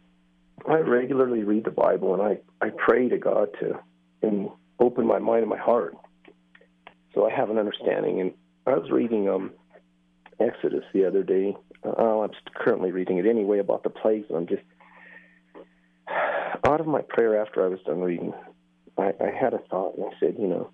I 0.67 0.79
regularly 0.79 1.43
read 1.43 1.63
the 1.63 1.71
Bible, 1.71 2.13
and 2.13 2.21
I, 2.21 2.65
I 2.65 2.69
pray 2.69 3.07
to 3.07 3.17
God 3.17 3.49
to 3.61 3.79
and 4.21 4.49
open 4.79 5.05
my 5.05 5.19
mind 5.19 5.41
and 5.41 5.49
my 5.49 5.57
heart 5.57 5.95
so 7.13 7.25
I 7.25 7.31
have 7.31 7.49
an 7.49 7.57
understanding. 7.57 8.21
And 8.21 8.33
I 8.65 8.77
was 8.77 8.89
reading 8.91 9.29
um, 9.29 9.51
Exodus 10.39 10.83
the 10.93 11.05
other 11.05 11.23
day. 11.23 11.55
Uh, 11.83 12.21
I'm 12.21 12.31
currently 12.55 12.91
reading 12.91 13.17
it 13.17 13.25
anyway 13.25 13.59
about 13.59 13.83
the 13.83 13.89
plagues, 13.89 14.27
and 14.29 14.37
I'm 14.37 14.47
just– 14.47 14.63
out 16.65 16.79
of 16.79 16.87
my 16.87 17.01
prayer 17.01 17.41
after 17.41 17.63
I 17.63 17.67
was 17.67 17.79
done 17.85 18.01
reading, 18.01 18.33
I, 18.97 19.13
I 19.19 19.31
had 19.39 19.53
a 19.53 19.59
thought, 19.69 19.95
and 19.97 20.05
I 20.05 20.19
said, 20.19 20.35
you 20.39 20.47
know, 20.47 20.69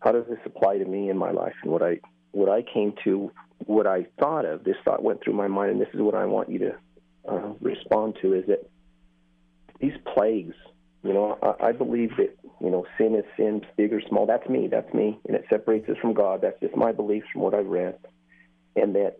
how 0.00 0.12
does 0.12 0.24
this 0.28 0.38
apply 0.44 0.78
to 0.78 0.84
me 0.84 1.10
in 1.10 1.16
my 1.16 1.30
life? 1.30 1.54
And 1.62 1.72
what 1.72 1.82
I 1.82 2.00
what 2.32 2.50
I 2.50 2.62
came 2.62 2.92
to, 3.04 3.32
what 3.64 3.86
I 3.86 4.06
thought 4.20 4.44
of, 4.44 4.62
this 4.62 4.76
thought 4.84 5.02
went 5.02 5.22
through 5.22 5.32
my 5.32 5.48
mind, 5.48 5.72
and 5.72 5.80
this 5.80 5.88
is 5.94 6.00
what 6.00 6.14
I 6.14 6.26
want 6.26 6.50
you 6.50 6.58
to 6.58 6.72
uh, 7.28 7.52
respond 7.60 8.18
to: 8.20 8.34
is 8.34 8.46
that 8.46 8.68
these 9.80 9.94
plagues, 10.14 10.54
you 11.06 11.14
know, 11.14 11.38
I, 11.42 11.68
I 11.68 11.72
believe 11.72 12.10
that 12.16 12.36
you 12.60 12.70
know, 12.70 12.86
sin 12.98 13.14
is 13.14 13.24
sin, 13.36 13.62
big 13.76 13.92
or 13.92 14.00
small. 14.08 14.26
That's 14.26 14.48
me. 14.48 14.68
That's 14.68 14.92
me, 14.94 15.18
and 15.26 15.36
it 15.36 15.44
separates 15.50 15.88
us 15.88 15.96
from 16.00 16.14
God. 16.14 16.40
That's 16.42 16.58
just 16.60 16.76
my 16.76 16.92
beliefs 16.92 17.26
from 17.32 17.42
what 17.42 17.54
I've 17.54 17.66
read, 17.66 17.98
and 18.74 18.94
that 18.94 19.18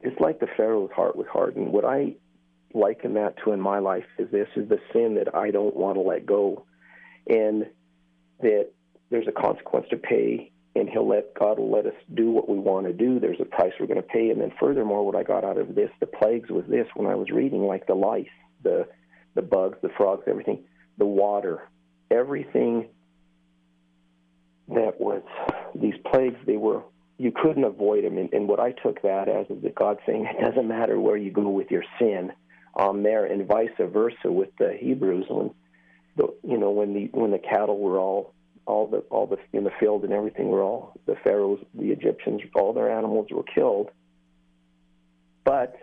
it's 0.00 0.18
like 0.20 0.40
the 0.40 0.48
Pharaoh's 0.56 0.90
heart 0.92 1.16
was 1.16 1.26
hardened. 1.30 1.72
What 1.72 1.84
I 1.84 2.14
liken 2.74 3.14
that 3.14 3.34
to 3.44 3.52
in 3.52 3.60
my 3.60 3.78
life 3.78 4.04
is 4.18 4.30
this 4.30 4.48
is 4.56 4.68
the 4.68 4.78
sin 4.92 5.14
that 5.16 5.34
I 5.34 5.50
don't 5.50 5.76
want 5.76 5.96
to 5.96 6.00
let 6.00 6.26
go. 6.26 6.64
And 7.26 7.66
that 8.40 8.70
there's 9.10 9.26
a 9.26 9.32
consequence 9.32 9.86
to 9.90 9.96
pay 9.96 10.52
and 10.74 10.88
he'll 10.88 11.08
let 11.08 11.34
God 11.34 11.58
will 11.58 11.70
let 11.70 11.86
us 11.86 11.94
do 12.14 12.30
what 12.30 12.48
we 12.48 12.58
want 12.58 12.86
to 12.86 12.92
do. 12.92 13.18
There's 13.18 13.40
a 13.40 13.44
price 13.44 13.72
we're 13.80 13.86
going 13.86 14.00
to 14.00 14.06
pay. 14.06 14.30
And 14.30 14.40
then 14.40 14.52
furthermore, 14.60 15.04
what 15.04 15.16
I 15.16 15.22
got 15.22 15.44
out 15.44 15.58
of 15.58 15.74
this, 15.74 15.90
the 15.98 16.06
plagues 16.06 16.50
was 16.50 16.64
this 16.68 16.86
when 16.94 17.10
I 17.10 17.14
was 17.14 17.30
reading, 17.30 17.62
like 17.66 17.86
the 17.86 17.94
lice, 17.94 18.26
the 18.62 18.86
the 19.34 19.42
bugs, 19.42 19.78
the 19.82 19.90
frogs, 19.96 20.24
everything, 20.26 20.64
the 20.98 21.06
water, 21.06 21.68
everything 22.10 22.88
that 24.68 25.00
was 25.00 25.22
these 25.74 25.94
plagues, 26.10 26.36
they 26.46 26.56
were 26.56 26.82
you 27.18 27.32
couldn't 27.32 27.64
avoid 27.64 28.04
them. 28.04 28.16
And, 28.16 28.32
and 28.32 28.48
what 28.48 28.60
I 28.60 28.72
took 28.72 29.02
that 29.02 29.28
as 29.28 29.46
is 29.50 29.62
that 29.62 29.74
God 29.74 29.98
saying 30.06 30.26
it 30.26 30.44
doesn't 30.44 30.68
matter 30.68 30.98
where 31.00 31.16
you 31.16 31.32
go 31.32 31.48
with 31.48 31.70
your 31.70 31.84
sin 31.98 32.32
um, 32.78 33.02
there, 33.02 33.24
and 33.24 33.46
vice 33.46 33.70
versa 33.78 34.30
with 34.30 34.50
the 34.58 34.76
Hebrews 34.78 35.26
when 35.28 35.50
the 36.16 36.34
you 36.42 36.58
know 36.58 36.70
when 36.70 36.94
the 36.94 37.08
when 37.12 37.30
the 37.30 37.38
cattle 37.38 37.78
were 37.78 37.98
all 37.98 38.34
all 38.66 38.86
the 38.86 38.98
all 39.10 39.26
the 39.26 39.38
in 39.52 39.64
the 39.64 39.72
field 39.80 40.04
and 40.04 40.12
everything 40.12 40.48
were 40.48 40.62
all 40.62 40.92
the 41.06 41.16
pharaohs, 41.24 41.60
the 41.74 41.90
Egyptians, 41.90 42.42
all 42.54 42.72
their 42.72 42.90
animals 42.90 43.28
were 43.30 43.42
killed, 43.42 43.90
but 45.44 45.76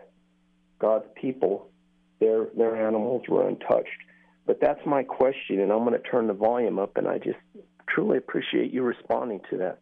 God's 0.79 1.05
people, 1.19 1.69
their 2.19 2.45
their 2.55 2.87
animals 2.87 3.23
were 3.27 3.47
untouched. 3.47 3.89
But 4.45 4.59
that's 4.61 4.79
my 4.85 5.03
question, 5.03 5.59
and 5.59 5.71
I'm 5.71 5.79
going 5.79 5.93
to 5.93 5.99
turn 5.99 6.27
the 6.27 6.33
volume 6.33 6.77
up, 6.77 6.97
and 6.97 7.07
I 7.07 7.17
just 7.17 7.39
truly 7.89 8.17
appreciate 8.17 8.71
you 8.71 8.83
responding 8.83 9.41
to 9.49 9.57
that. 9.57 9.79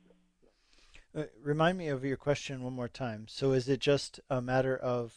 Uh, 1.16 1.24
remind 1.42 1.78
me 1.78 1.90
of 1.90 2.04
your 2.04 2.18
question 2.18 2.64
one 2.64 2.74
more 2.74 2.88
time. 2.88 3.26
So, 3.28 3.52
is 3.52 3.68
it 3.70 3.80
just 3.80 4.20
a 4.30 4.42
matter 4.42 4.76
of 4.76 5.14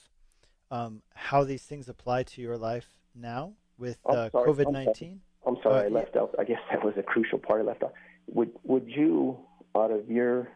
um, 0.71 1.03
how 1.15 1.45
these 1.45 1.63
things 1.63 1.89
apply 1.89 2.25
to 2.25 2.43
your 2.43 2.59
life 2.59 2.89
now 3.15 3.53
with 3.79 3.99
uh, 4.05 4.31
COVID 4.33 4.71
nineteen? 4.73 5.21
I'm 5.47 5.57
sorry, 5.63 5.83
uh, 5.83 5.85
I 5.85 5.89
left 5.89 6.11
yeah. 6.15 6.23
out. 6.23 6.35
I 6.39 6.45
guess 6.45 6.59
that 6.71 6.85
was 6.85 6.95
a 6.99 7.03
crucial 7.03 7.39
part 7.39 7.61
I 7.61 7.65
left 7.65 7.83
out. 7.83 7.95
Would 8.29 8.51
would 8.65 8.89
you, 8.89 9.39
out 9.77 9.91
of 9.91 10.11
your 10.11 10.49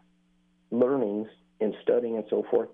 learnings 0.70 1.28
and 1.60 1.74
studying 1.82 2.16
and 2.16 2.24
so 2.28 2.44
forth, 2.50 2.68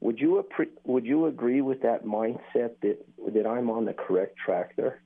would 0.00 0.18
you 0.18 0.42
would 0.84 1.04
you 1.04 1.26
agree 1.26 1.60
with 1.60 1.82
that 1.82 2.04
mindset 2.04 2.76
that 2.82 2.98
that 3.34 3.46
I'm 3.46 3.68
on 3.68 3.84
the 3.84 3.92
correct 3.92 4.36
track 4.38 4.76
there? 4.76 5.02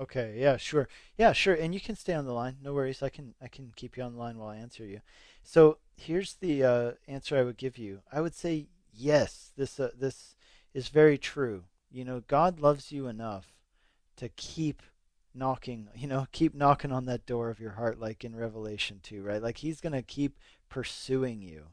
Okay, 0.00 0.34
yeah, 0.36 0.56
sure. 0.56 0.88
Yeah, 1.16 1.32
sure. 1.32 1.54
And 1.54 1.72
you 1.72 1.80
can 1.80 1.94
stay 1.96 2.14
on 2.14 2.24
the 2.24 2.32
line. 2.32 2.56
No 2.62 2.72
worries. 2.74 3.02
I 3.02 3.08
can 3.08 3.34
I 3.40 3.48
can 3.48 3.72
keep 3.76 3.96
you 3.96 4.02
on 4.02 4.14
the 4.14 4.18
line 4.18 4.38
while 4.38 4.48
I 4.48 4.56
answer 4.56 4.84
you. 4.84 5.00
So, 5.42 5.78
here's 5.96 6.34
the 6.34 6.64
uh, 6.64 6.92
answer 7.06 7.36
I 7.36 7.44
would 7.44 7.56
give 7.56 7.78
you. 7.78 8.00
I 8.12 8.20
would 8.20 8.34
say 8.34 8.66
yes. 8.92 9.52
This 9.56 9.78
uh, 9.78 9.90
this 9.96 10.34
is 10.72 10.88
very 10.88 11.18
true. 11.18 11.64
You 11.90 12.04
know, 12.04 12.22
God 12.26 12.58
loves 12.58 12.90
you 12.90 13.06
enough 13.06 13.54
to 14.16 14.28
keep 14.30 14.82
knocking, 15.34 15.88
you 15.96 16.08
know, 16.08 16.26
keep 16.32 16.54
knocking 16.54 16.92
on 16.92 17.06
that 17.06 17.26
door 17.26 17.50
of 17.50 17.60
your 17.60 17.72
heart 17.72 17.98
like 18.00 18.24
in 18.24 18.34
Revelation 18.34 19.00
2, 19.02 19.22
right? 19.22 19.42
Like 19.42 19.58
he's 19.58 19.80
to 19.80 20.02
keep 20.02 20.38
pursuing 20.68 21.42
you. 21.42 21.66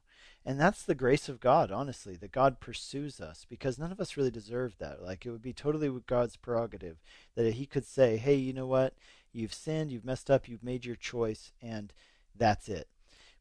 And 0.45 0.59
that's 0.59 0.83
the 0.83 0.95
grace 0.95 1.29
of 1.29 1.39
God, 1.39 1.71
honestly, 1.71 2.15
that 2.15 2.31
God 2.31 2.59
pursues 2.59 3.21
us 3.21 3.45
because 3.47 3.77
none 3.77 3.91
of 3.91 3.99
us 3.99 4.17
really 4.17 4.31
deserve 4.31 4.75
that. 4.79 5.03
Like 5.03 5.25
it 5.25 5.31
would 5.31 5.41
be 5.41 5.53
totally 5.53 5.91
God's 6.07 6.35
prerogative 6.35 6.97
that 7.35 7.53
He 7.53 7.65
could 7.65 7.85
say, 7.85 8.17
hey, 8.17 8.35
you 8.35 8.51
know 8.51 8.65
what? 8.65 8.95
You've 9.31 9.53
sinned, 9.53 9.91
you've 9.91 10.05
messed 10.05 10.31
up, 10.31 10.47
you've 10.47 10.63
made 10.63 10.83
your 10.83 10.95
choice, 10.95 11.51
and 11.61 11.93
that's 12.35 12.67
it. 12.67 12.87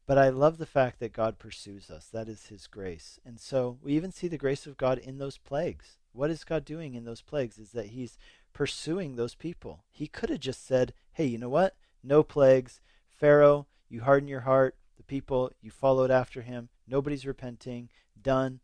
But 0.05 0.17
I 0.17 0.29
love 0.29 0.57
the 0.57 0.65
fact 0.65 0.99
that 0.99 1.13
God 1.13 1.39
pursues 1.39 1.89
us. 1.89 2.07
That 2.07 2.27
is 2.27 2.47
His 2.47 2.67
grace. 2.67 3.19
And 3.25 3.39
so 3.39 3.77
we 3.81 3.93
even 3.93 4.11
see 4.11 4.27
the 4.27 4.37
grace 4.37 4.67
of 4.67 4.77
God 4.77 4.97
in 4.97 5.17
those 5.17 5.37
plagues. 5.37 5.97
What 6.13 6.29
is 6.29 6.43
God 6.43 6.65
doing 6.65 6.93
in 6.93 7.05
those 7.05 7.21
plagues? 7.21 7.57
Is 7.57 7.71
that 7.71 7.87
He's 7.87 8.17
pursuing 8.53 9.15
those 9.15 9.35
people. 9.35 9.83
He 9.91 10.07
could 10.07 10.29
have 10.29 10.39
just 10.39 10.65
said, 10.65 10.93
hey, 11.13 11.25
you 11.25 11.37
know 11.37 11.49
what? 11.49 11.75
No 12.03 12.23
plagues. 12.23 12.79
Pharaoh, 13.09 13.67
you 13.89 14.01
harden 14.01 14.27
your 14.27 14.41
heart. 14.41 14.75
The 14.97 15.03
people, 15.03 15.51
you 15.61 15.71
followed 15.71 16.11
after 16.11 16.41
him. 16.41 16.69
Nobody's 16.91 17.25
repenting. 17.25 17.89
Done. 18.21 18.59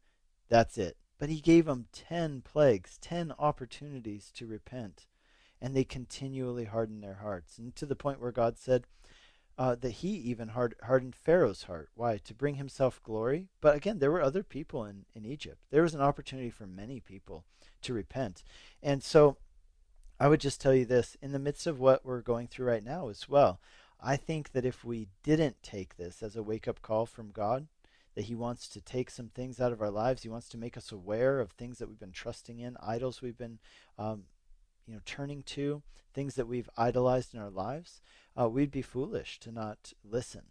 That's 0.50 0.78
it. 0.78 0.98
But 1.18 1.30
he 1.30 1.40
gave 1.40 1.66
them 1.66 1.88
10 1.94 2.42
plagues, 2.42 2.98
10 3.02 3.34
opportunities 3.40 4.32
to 4.36 4.46
repent. 4.46 5.08
And 5.60 5.76
they 5.76 5.84
continually 5.84 6.66
hardened 6.66 7.02
their 7.02 7.16
hearts. 7.16 7.58
And 7.58 7.76
to 7.78 7.88
the 7.88 7.96
point 7.96 8.22
where 8.22 8.32
God 8.32 8.60
said 8.60 8.84
uh, 9.58 9.76
that 9.76 9.90
he 9.90 10.10
even 10.10 10.50
hard, 10.50 10.76
hardened 10.84 11.16
Pharaoh's 11.16 11.64
heart. 11.64 11.90
Why? 11.96 12.18
To 12.18 12.34
bring 12.34 12.56
himself 12.56 13.02
glory. 13.04 13.48
But 13.60 13.76
again, 13.76 14.00
there 14.00 14.12
were 14.12 14.22
other 14.22 14.44
people 14.44 14.86
in, 14.86 15.06
in 15.16 15.26
Egypt. 15.26 15.58
There 15.72 15.82
was 15.82 15.96
an 15.96 16.02
opportunity 16.02 16.52
for 16.52 16.68
many 16.68 17.00
people 17.00 17.44
to 17.82 17.94
repent. 17.94 18.44
And 18.84 19.04
so 19.04 19.38
I 20.20 20.28
would 20.28 20.42
just 20.42 20.62
tell 20.62 20.76
you 20.76 20.86
this 20.86 21.18
in 21.22 21.32
the 21.32 21.40
midst 21.40 21.66
of 21.66 21.80
what 21.80 22.06
we're 22.06 22.22
going 22.22 22.48
through 22.48 22.68
right 22.68 22.84
now 22.84 23.10
as 23.10 23.28
well. 23.28 23.60
I 24.00 24.16
think 24.16 24.52
that 24.52 24.66
if 24.66 24.86
we 24.86 25.08
didn't 25.24 25.64
take 25.64 25.98
this 25.98 26.22
as 26.22 26.36
a 26.36 26.44
wake 26.44 26.68
up 26.68 26.84
call 26.84 27.08
from 27.08 27.32
God, 27.32 27.68
that 28.18 28.26
He 28.26 28.34
wants 28.34 28.68
to 28.70 28.82
take 28.82 29.12
some 29.12 29.28
things 29.28 29.62
out 29.62 29.72
of 29.72 29.80
our 29.80 29.92
lives. 29.92 30.24
He 30.24 30.30
wants 30.30 30.50
to 30.50 30.58
make 30.58 30.76
us 30.76 30.92
aware 30.92 31.40
of 31.40 31.52
things 31.52 31.78
that 31.78 31.88
we've 31.88 32.00
been 32.00 32.12
trusting 32.12 32.58
in, 32.58 32.76
idols 32.82 33.22
we've 33.22 33.38
been, 33.38 33.60
um, 34.00 34.24
you 34.88 34.96
know, 34.96 35.02
turning 35.06 35.44
to, 35.44 35.84
things 36.16 36.34
that 36.34 36.48
we've 36.48 36.68
idolized 36.76 37.36
in 37.36 37.40
our 37.40 37.52
lives. 37.52 38.02
Uh, 38.36 38.50
we'd 38.50 38.72
be 38.72 38.82
foolish 38.82 39.40
to 39.42 39.52
not 39.52 39.94
listen. 40.04 40.46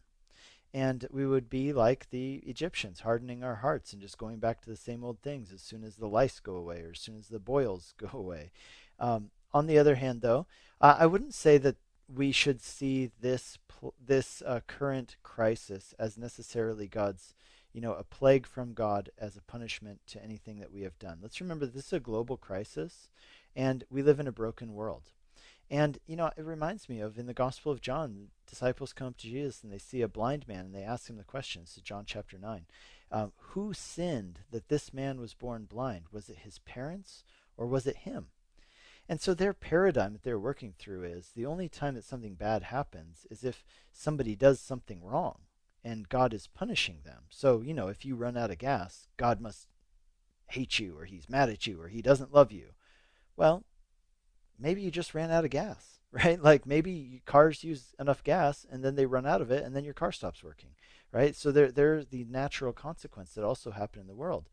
And 0.72 1.08
we 1.10 1.26
would 1.26 1.50
be 1.50 1.72
like 1.72 2.08
the 2.10 2.36
Egyptians, 2.46 3.00
hardening 3.00 3.42
our 3.42 3.56
hearts 3.56 3.92
and 3.92 4.00
just 4.00 4.16
going 4.16 4.38
back 4.38 4.60
to 4.60 4.70
the 4.70 4.76
same 4.76 5.02
old 5.02 5.18
things 5.18 5.50
as 5.50 5.60
soon 5.60 5.82
as 5.82 5.96
the 5.96 6.06
lice 6.06 6.38
go 6.38 6.54
away 6.54 6.82
or 6.82 6.92
as 6.92 7.00
soon 7.00 7.18
as 7.18 7.26
the 7.26 7.40
boils 7.40 7.94
go 7.98 8.16
away. 8.16 8.52
Um, 9.00 9.30
on 9.52 9.66
the 9.66 9.76
other 9.76 9.96
hand, 9.96 10.20
though, 10.20 10.46
uh, 10.80 10.98
I 11.00 11.06
wouldn't 11.06 11.34
say 11.34 11.58
that 11.58 11.78
we 12.08 12.30
should 12.30 12.62
see 12.62 13.10
this 13.20 13.58
this 14.00 14.42
uh, 14.46 14.60
current 14.66 15.16
crisis 15.22 15.94
as 15.98 16.16
necessarily 16.16 16.86
God's, 16.86 17.34
you 17.76 17.82
know, 17.82 17.92
a 17.92 18.02
plague 18.02 18.46
from 18.46 18.72
God 18.72 19.10
as 19.18 19.36
a 19.36 19.42
punishment 19.42 20.00
to 20.06 20.24
anything 20.24 20.60
that 20.60 20.72
we 20.72 20.80
have 20.80 20.98
done. 20.98 21.18
Let's 21.20 21.42
remember 21.42 21.66
this 21.66 21.88
is 21.88 21.92
a 21.92 22.00
global 22.00 22.38
crisis, 22.38 23.10
and 23.54 23.84
we 23.90 24.00
live 24.00 24.18
in 24.18 24.26
a 24.26 24.32
broken 24.32 24.72
world. 24.72 25.10
And 25.70 25.98
you 26.06 26.16
know, 26.16 26.30
it 26.38 26.44
reminds 26.46 26.88
me 26.88 27.00
of 27.00 27.18
in 27.18 27.26
the 27.26 27.34
Gospel 27.34 27.70
of 27.70 27.82
John, 27.82 28.28
disciples 28.46 28.94
come 28.94 29.08
up 29.08 29.18
to 29.18 29.28
Jesus 29.28 29.62
and 29.62 29.70
they 29.70 29.76
see 29.76 30.00
a 30.00 30.08
blind 30.08 30.48
man 30.48 30.64
and 30.64 30.74
they 30.74 30.84
ask 30.84 31.10
him 31.10 31.18
the 31.18 31.22
question. 31.24 31.62
This 31.62 31.76
is 31.76 31.82
John 31.82 32.04
chapter 32.06 32.38
nine. 32.38 32.64
Um, 33.12 33.32
who 33.36 33.74
sinned 33.74 34.38
that 34.52 34.70
this 34.70 34.94
man 34.94 35.20
was 35.20 35.34
born 35.34 35.64
blind? 35.64 36.04
Was 36.10 36.30
it 36.30 36.38
his 36.38 36.60
parents 36.60 37.24
or 37.58 37.66
was 37.66 37.86
it 37.86 37.98
him? 37.98 38.28
And 39.06 39.20
so 39.20 39.34
their 39.34 39.52
paradigm 39.52 40.14
that 40.14 40.22
they're 40.22 40.38
working 40.38 40.72
through 40.78 41.04
is 41.04 41.32
the 41.36 41.44
only 41.44 41.68
time 41.68 41.94
that 41.94 42.04
something 42.04 42.36
bad 42.36 42.62
happens 42.62 43.26
is 43.30 43.44
if 43.44 43.66
somebody 43.92 44.34
does 44.34 44.60
something 44.60 45.04
wrong 45.04 45.40
and 45.86 46.08
God 46.08 46.34
is 46.34 46.48
punishing 46.48 46.98
them. 47.04 47.22
So, 47.28 47.60
you 47.60 47.72
know, 47.72 47.86
if 47.86 48.04
you 48.04 48.16
run 48.16 48.36
out 48.36 48.50
of 48.50 48.58
gas, 48.58 49.06
God 49.16 49.40
must 49.40 49.68
hate 50.48 50.80
you 50.80 50.98
or 50.98 51.04
he's 51.04 51.28
mad 51.28 51.48
at 51.48 51.64
you 51.64 51.80
or 51.80 51.86
he 51.86 52.02
doesn't 52.02 52.34
love 52.34 52.50
you. 52.50 52.70
Well, 53.36 53.62
maybe 54.58 54.82
you 54.82 54.90
just 54.90 55.14
ran 55.14 55.30
out 55.30 55.44
of 55.44 55.50
gas, 55.50 56.00
right? 56.10 56.42
Like 56.42 56.66
maybe 56.66 57.22
cars 57.24 57.62
use 57.62 57.94
enough 58.00 58.24
gas 58.24 58.66
and 58.68 58.84
then 58.84 58.96
they 58.96 59.06
run 59.06 59.26
out 59.26 59.40
of 59.40 59.52
it 59.52 59.64
and 59.64 59.76
then 59.76 59.84
your 59.84 59.94
car 59.94 60.10
stops 60.10 60.42
working, 60.42 60.70
right? 61.12 61.36
So 61.36 61.52
there 61.52 61.70
there's 61.70 62.08
the 62.08 62.24
natural 62.24 62.72
consequence 62.72 63.34
that 63.34 63.44
also 63.44 63.70
happen 63.70 64.00
in 64.00 64.08
the 64.08 64.14
world. 64.16 64.48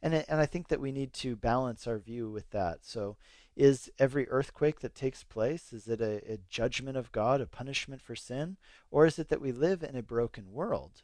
And 0.00 0.14
and 0.14 0.40
I 0.40 0.46
think 0.46 0.68
that 0.68 0.80
we 0.80 0.90
need 0.90 1.12
to 1.14 1.36
balance 1.36 1.86
our 1.86 1.98
view 1.98 2.30
with 2.30 2.48
that. 2.50 2.78
So 2.80 3.18
is 3.56 3.90
every 3.98 4.28
earthquake 4.28 4.80
that 4.80 4.94
takes 4.94 5.22
place, 5.24 5.72
is 5.72 5.86
it 5.86 6.00
a, 6.00 6.32
a 6.32 6.38
judgment 6.48 6.96
of 6.96 7.12
God, 7.12 7.40
a 7.40 7.46
punishment 7.46 8.00
for 8.00 8.16
sin? 8.16 8.56
Or 8.90 9.06
is 9.06 9.18
it 9.18 9.28
that 9.28 9.40
we 9.40 9.52
live 9.52 9.82
in 9.82 9.96
a 9.96 10.02
broken 10.02 10.52
world 10.52 11.02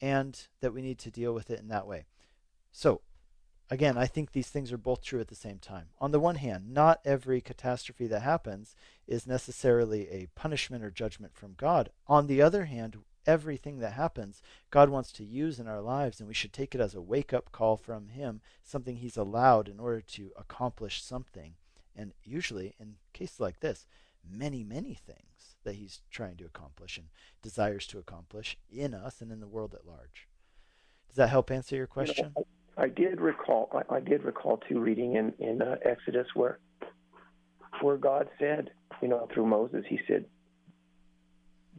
and 0.00 0.46
that 0.60 0.74
we 0.74 0.82
need 0.82 0.98
to 1.00 1.10
deal 1.10 1.32
with 1.32 1.50
it 1.50 1.60
in 1.60 1.68
that 1.68 1.86
way? 1.86 2.04
So, 2.72 3.00
again, 3.70 3.96
I 3.96 4.06
think 4.06 4.32
these 4.32 4.48
things 4.48 4.70
are 4.70 4.78
both 4.78 5.02
true 5.02 5.20
at 5.20 5.28
the 5.28 5.34
same 5.34 5.58
time. 5.58 5.86
On 5.98 6.10
the 6.10 6.20
one 6.20 6.36
hand, 6.36 6.72
not 6.72 7.00
every 7.04 7.40
catastrophe 7.40 8.06
that 8.08 8.22
happens 8.22 8.76
is 9.06 9.26
necessarily 9.26 10.08
a 10.08 10.28
punishment 10.34 10.84
or 10.84 10.90
judgment 10.90 11.34
from 11.34 11.54
God. 11.56 11.90
On 12.06 12.26
the 12.26 12.42
other 12.42 12.66
hand, 12.66 12.98
everything 13.26 13.78
that 13.80 13.92
happens, 13.92 14.42
God 14.70 14.88
wants 14.88 15.12
to 15.12 15.24
use 15.24 15.58
in 15.58 15.66
our 15.66 15.80
lives, 15.80 16.20
and 16.20 16.28
we 16.28 16.34
should 16.34 16.52
take 16.52 16.74
it 16.74 16.80
as 16.80 16.94
a 16.94 17.00
wake 17.00 17.32
up 17.32 17.52
call 17.52 17.76
from 17.76 18.08
Him, 18.08 18.40
something 18.62 18.96
He's 18.96 19.16
allowed 19.16 19.68
in 19.68 19.80
order 19.80 20.00
to 20.00 20.30
accomplish 20.36 21.02
something. 21.02 21.54
And 21.94 22.12
usually, 22.22 22.74
in 22.78 22.96
cases 23.12 23.40
like 23.40 23.60
this, 23.60 23.86
many, 24.28 24.62
many 24.62 24.94
things 24.94 25.56
that 25.64 25.76
He's 25.76 26.02
trying 26.10 26.36
to 26.36 26.44
accomplish 26.44 26.96
and 26.96 27.08
desires 27.42 27.86
to 27.88 27.98
accomplish 27.98 28.56
in 28.70 28.94
us 28.94 29.20
and 29.20 29.32
in 29.32 29.40
the 29.40 29.48
world 29.48 29.74
at 29.74 29.86
large. 29.86 30.28
Does 31.08 31.16
that 31.16 31.28
help 31.28 31.50
answer 31.50 31.76
your 31.76 31.86
question? 31.86 32.32
You 32.36 32.44
know, 32.44 32.46
I, 32.76 32.88
did 32.88 33.20
recall. 33.20 33.70
I, 33.72 33.96
I, 33.96 34.00
did 34.00 34.24
recall 34.24 34.58
too 34.68 34.80
reading 34.80 35.16
in 35.16 35.32
in 35.38 35.62
uh, 35.62 35.76
Exodus 35.84 36.26
where 36.34 36.58
where 37.80 37.96
God 37.96 38.28
said, 38.38 38.70
you 39.00 39.08
know, 39.08 39.28
through 39.32 39.46
Moses, 39.46 39.84
He 39.88 40.00
said, 40.06 40.26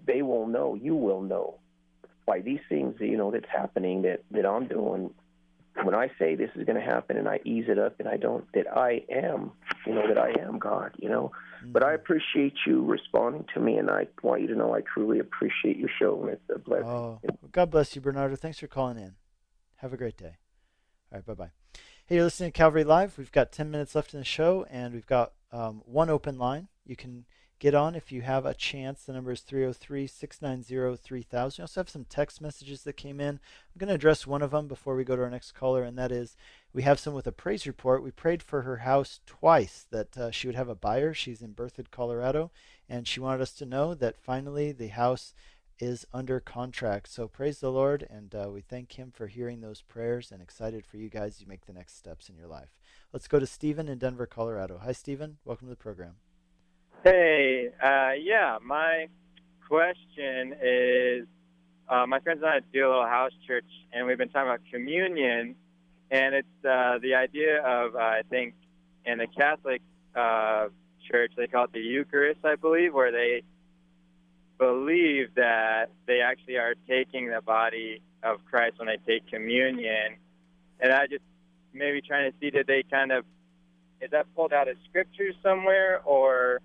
they 0.07 0.21
will 0.21 0.47
know, 0.47 0.73
you 0.73 0.95
will 0.95 1.21
know 1.21 1.59
by 2.25 2.39
these 2.39 2.59
things, 2.67 2.95
you 2.99 3.17
know, 3.17 3.31
that's 3.31 3.49
happening 3.49 4.01
that, 4.03 4.23
that 4.31 4.45
I'm 4.45 4.67
doing. 4.67 5.13
When 5.83 5.93
I 5.93 6.07
say 6.17 6.35
this 6.35 6.49
is 6.55 6.65
going 6.65 6.75
to 6.75 6.85
happen 6.85 7.17
and 7.17 7.29
I 7.29 7.39
ease 7.45 7.65
it 7.67 7.77
up 7.77 7.99
and 7.99 8.07
I 8.07 8.17
don't, 8.17 8.51
that 8.53 8.65
I 8.75 9.03
am, 9.11 9.51
you 9.85 9.93
know, 9.93 10.07
that 10.07 10.17
I 10.17 10.31
am 10.41 10.57
God, 10.57 10.95
you 10.97 11.07
know. 11.07 11.31
Mm-hmm. 11.61 11.71
But 11.71 11.83
I 11.83 11.93
appreciate 11.93 12.53
you 12.65 12.83
responding 12.83 13.45
to 13.53 13.59
me 13.59 13.77
and 13.77 13.89
I 13.89 14.07
want 14.23 14.41
you 14.41 14.47
to 14.47 14.55
know 14.55 14.73
I 14.73 14.81
truly 14.81 15.19
appreciate 15.19 15.77
your 15.77 15.89
show 15.99 16.19
and 16.21 16.31
it's 16.31 16.41
a 16.53 16.57
blessing. 16.57 16.87
Oh, 16.87 17.19
God 17.51 17.69
bless 17.69 17.95
you, 17.95 18.01
Bernardo. 18.01 18.35
Thanks 18.35 18.59
for 18.59 18.67
calling 18.67 18.97
in. 18.97 19.13
Have 19.77 19.93
a 19.93 19.97
great 19.97 20.17
day. 20.17 20.37
All 21.11 21.19
right, 21.19 21.25
bye 21.25 21.33
bye. 21.35 21.51
Hey, 22.07 22.15
you're 22.15 22.23
listening 22.23 22.51
to 22.51 22.57
Calvary 22.57 22.83
Live. 22.83 23.17
We've 23.17 23.31
got 23.31 23.51
10 23.51 23.69
minutes 23.69 23.93
left 23.93 24.13
in 24.13 24.19
the 24.19 24.25
show 24.25 24.65
and 24.71 24.93
we've 24.93 25.05
got 25.05 25.33
um, 25.51 25.83
one 25.85 26.09
open 26.09 26.37
line. 26.39 26.69
You 26.85 26.95
can 26.95 27.25
get 27.59 27.73
on 27.73 27.95
if 27.95 28.11
you 28.11 28.21
have 28.21 28.45
a 28.45 28.53
chance. 28.53 29.03
The 29.03 29.13
number 29.13 29.31
is 29.31 29.41
303 29.41 30.07
690 30.07 30.97
3000. 31.01 31.61
We 31.61 31.63
also 31.63 31.79
have 31.79 31.89
some 31.89 32.05
text 32.05 32.41
messages 32.41 32.83
that 32.83 32.93
came 32.93 33.19
in. 33.19 33.35
I'm 33.35 33.79
going 33.79 33.89
to 33.89 33.95
address 33.95 34.27
one 34.27 34.41
of 34.41 34.51
them 34.51 34.67
before 34.67 34.95
we 34.95 35.03
go 35.03 35.15
to 35.15 35.23
our 35.23 35.29
next 35.29 35.53
caller, 35.53 35.83
and 35.83 35.97
that 35.97 36.11
is 36.11 36.35
we 36.73 36.83
have 36.83 36.99
some 36.99 37.13
with 37.13 37.27
a 37.27 37.31
praise 37.31 37.65
report. 37.65 38.03
We 38.03 38.11
prayed 38.11 38.43
for 38.43 38.61
her 38.61 38.77
house 38.77 39.19
twice 39.25 39.85
that 39.91 40.17
uh, 40.17 40.31
she 40.31 40.47
would 40.47 40.55
have 40.55 40.69
a 40.69 40.75
buyer. 40.75 41.13
She's 41.13 41.41
in 41.41 41.53
Berthoud, 41.53 41.91
Colorado, 41.91 42.51
and 42.87 43.07
she 43.07 43.19
wanted 43.19 43.41
us 43.41 43.53
to 43.53 43.65
know 43.65 43.93
that 43.93 44.17
finally 44.17 44.71
the 44.71 44.89
house 44.89 45.33
is 45.79 46.05
under 46.13 46.39
contract. 46.39 47.07
So 47.07 47.27
praise 47.27 47.59
the 47.59 47.71
Lord, 47.71 48.07
and 48.09 48.33
uh, 48.33 48.49
we 48.51 48.61
thank 48.61 48.97
Him 48.97 49.11
for 49.13 49.27
hearing 49.27 49.61
those 49.61 49.81
prayers 49.81 50.31
and 50.31 50.41
excited 50.41 50.85
for 50.85 50.97
you 50.97 51.09
guys 51.09 51.37
to 51.37 51.47
make 51.47 51.65
the 51.65 51.73
next 51.73 51.97
steps 51.97 52.29
in 52.29 52.35
your 52.35 52.47
life. 52.47 52.77
Let's 53.13 53.27
go 53.27 53.39
to 53.39 53.45
Stephen 53.45 53.87
in 53.87 53.99
Denver, 53.99 54.25
Colorado. 54.25 54.79
Hi, 54.83 54.91
Stephen. 54.91 55.37
Welcome 55.45 55.67
to 55.67 55.71
the 55.71 55.75
program. 55.75 56.26
Hey, 57.03 57.69
uh, 57.81 58.13
yeah, 58.19 58.57
my 58.65 59.07
question 59.67 60.55
is 60.61 61.27
uh, 61.87 62.07
my 62.07 62.19
friends 62.19 62.41
and 62.43 62.49
I 62.49 62.59
do 62.73 62.87
a 62.87 62.89
little 62.89 63.05
house 63.05 63.31
church, 63.45 63.67
and 63.93 64.07
we've 64.07 64.17
been 64.17 64.29
talking 64.29 64.49
about 64.49 64.61
communion, 64.71 65.55
and 66.09 66.35
it's 66.35 66.65
uh, 66.67 66.97
the 67.01 67.13
idea 67.13 67.63
of, 67.63 67.95
uh, 67.95 67.99
I 67.99 68.21
think, 68.29 68.55
in 69.05 69.19
the 69.19 69.27
Catholic 69.27 69.81
uh, 70.15 70.69
church, 71.09 71.31
they 71.37 71.45
call 71.45 71.65
it 71.65 71.73
the 71.73 71.81
Eucharist, 71.81 72.39
I 72.43 72.55
believe, 72.55 72.95
where 72.95 73.11
they 73.11 73.43
believe 74.57 75.35
that 75.35 75.91
they 76.07 76.21
actually 76.21 76.57
are 76.57 76.73
taking 76.89 77.29
the 77.29 77.41
body 77.41 78.01
of 78.23 78.43
Christ 78.49 78.79
when 78.79 78.87
they 78.87 78.97
take 79.05 79.29
communion. 79.29 80.17
And 80.79 80.91
I 80.91 81.05
just 81.05 81.23
maybe 81.73 82.01
trying 82.01 82.31
to 82.31 82.37
see 82.39 82.49
did 82.49 82.65
they 82.65 82.83
kind 82.89 83.11
of 83.11 83.23
is 84.01 84.11
that 84.11 84.25
pulled 84.35 84.51
out 84.51 84.67
of 84.67 84.77
scripture 84.89 85.31
somewhere, 85.43 86.01
or 86.05 86.59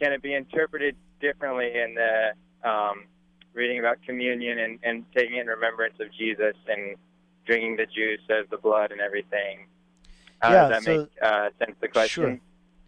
can 0.00 0.12
it 0.12 0.22
be 0.22 0.34
interpreted 0.34 0.96
differently 1.20 1.72
in 1.74 1.94
the 1.94 2.68
um, 2.68 3.04
reading 3.54 3.78
about 3.78 3.98
communion 4.06 4.58
and, 4.58 4.78
and 4.82 5.04
taking 5.16 5.36
in 5.36 5.46
remembrance 5.46 5.94
of 6.00 6.08
Jesus 6.12 6.54
and 6.68 6.96
drinking 7.46 7.76
the 7.76 7.86
juice 7.86 8.20
as 8.30 8.48
the 8.50 8.58
blood 8.58 8.92
and 8.92 9.00
everything? 9.00 9.66
How 10.40 10.52
yeah, 10.52 10.68
does 10.68 10.70
that 10.70 10.82
so, 10.82 10.98
make 10.98 11.08
uh, 11.22 11.48
sense? 11.58 11.76
The 11.80 11.88
question. 11.88 12.22
Sure. 12.22 12.38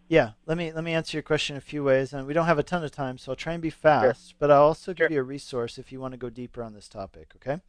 Yeah, 0.07 0.31
let 0.47 0.57
me 0.57 0.71
let 0.71 0.83
me 0.83 0.93
answer 0.93 1.17
your 1.17 1.23
question 1.23 1.55
a 1.55 1.61
few 1.61 1.83
ways, 1.83 2.13
and 2.13 2.25
we 2.25 2.33
don't 2.33 2.47
have 2.47 2.57
a 2.57 2.63
ton 2.63 2.83
of 2.83 2.91
time, 2.91 3.19
so 3.19 3.31
I'll 3.31 3.35
try 3.35 3.53
and 3.53 3.61
be 3.61 3.69
fast. 3.69 4.29
Sure. 4.29 4.35
But 4.39 4.51
I'll 4.51 4.63
also 4.63 4.91
give 4.91 5.05
sure. 5.05 5.11
you 5.11 5.19
a 5.19 5.23
resource 5.23 5.77
if 5.77 5.91
you 5.91 5.99
want 5.99 6.13
to 6.13 6.17
go 6.17 6.29
deeper 6.29 6.63
on 6.63 6.73
this 6.73 6.87
topic. 6.87 7.33
Okay, 7.35 7.61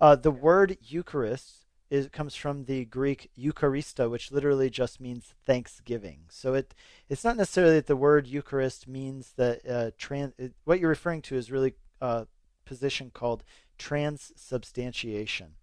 uh, 0.00 0.16
the 0.16 0.30
word 0.30 0.78
Eucharist 0.82 1.63
is 1.94 2.08
comes 2.08 2.34
from 2.34 2.64
the 2.64 2.84
Greek 2.86 3.30
Eucharistia, 3.38 4.10
which 4.10 4.32
literally 4.32 4.68
just 4.68 5.00
means 5.00 5.32
thanksgiving. 5.46 6.22
So 6.28 6.54
it 6.54 6.74
it's 7.08 7.22
not 7.22 7.36
necessarily 7.36 7.74
that 7.76 7.86
the 7.86 7.96
word 7.96 8.26
Eucharist 8.26 8.88
means 8.88 9.32
that 9.36 9.68
uh, 9.68 9.90
trans. 9.96 10.32
It, 10.36 10.54
what 10.64 10.80
you're 10.80 10.88
referring 10.88 11.22
to 11.22 11.36
is 11.36 11.52
really 11.52 11.74
a 12.00 12.26
position 12.64 13.10
called 13.14 13.44
transubstantiation, 13.78 15.54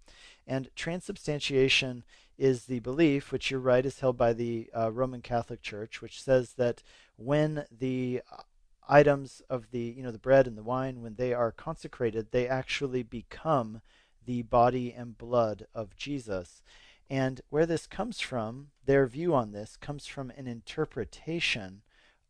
and 0.47 0.69
transubstantiation 0.75 2.03
is 2.37 2.65
the 2.65 2.79
belief, 2.79 3.31
which 3.31 3.51
you're 3.51 3.59
right, 3.59 3.85
is 3.85 3.99
held 3.99 4.17
by 4.17 4.31
the 4.31 4.69
uh, 4.75 4.89
Roman 4.89 5.21
Catholic 5.21 5.61
Church, 5.61 6.01
which 6.01 6.23
says 6.23 6.53
that 6.53 6.81
when 7.17 7.65
the 7.77 8.21
uh, 8.31 8.43
items 8.87 9.41
of 9.49 9.71
the 9.71 9.93
you 9.97 10.01
know 10.01 10.11
the 10.11 10.17
bread 10.17 10.47
and 10.47 10.57
the 10.57 10.63
wine 10.63 11.01
when 11.01 11.15
they 11.15 11.33
are 11.33 11.51
consecrated 11.51 12.27
they 12.31 12.47
actually 12.47 13.03
become 13.03 13.79
the 14.25 14.41
body 14.43 14.93
and 14.93 15.17
blood 15.17 15.65
of 15.73 15.95
Jesus 15.95 16.61
and 17.09 17.41
where 17.49 17.65
this 17.65 17.87
comes 17.87 18.21
from 18.21 18.67
their 18.85 19.05
view 19.05 19.33
on 19.33 19.51
this 19.51 19.75
comes 19.75 20.07
from 20.07 20.31
an 20.37 20.47
interpretation 20.47 21.81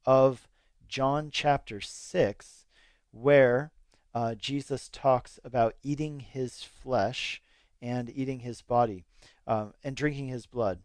of 0.05 0.47
John 0.87 1.29
chapter 1.31 1.79
6 1.79 2.65
where 3.11 3.71
uh, 4.13 4.35
Jesus 4.35 4.89
talks 4.89 5.39
about 5.43 5.75
eating 5.83 6.19
his 6.19 6.63
flesh 6.63 7.41
and 7.81 8.09
eating 8.09 8.39
his 8.39 8.61
body 8.61 9.05
um, 9.45 9.73
and 9.83 9.95
drinking 9.95 10.27
his 10.27 10.45
blood. 10.45 10.79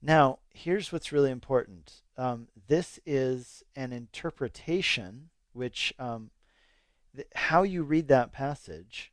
Now, 0.00 0.38
here's 0.50 0.92
what's 0.92 1.12
really 1.12 1.30
important. 1.30 2.02
Um, 2.16 2.48
this 2.68 3.00
is 3.04 3.62
an 3.74 3.92
interpretation, 3.92 5.30
which 5.52 5.92
um, 5.98 6.30
th- 7.16 7.28
how 7.34 7.62
you 7.62 7.82
read 7.82 8.08
that 8.08 8.30
passage 8.30 9.12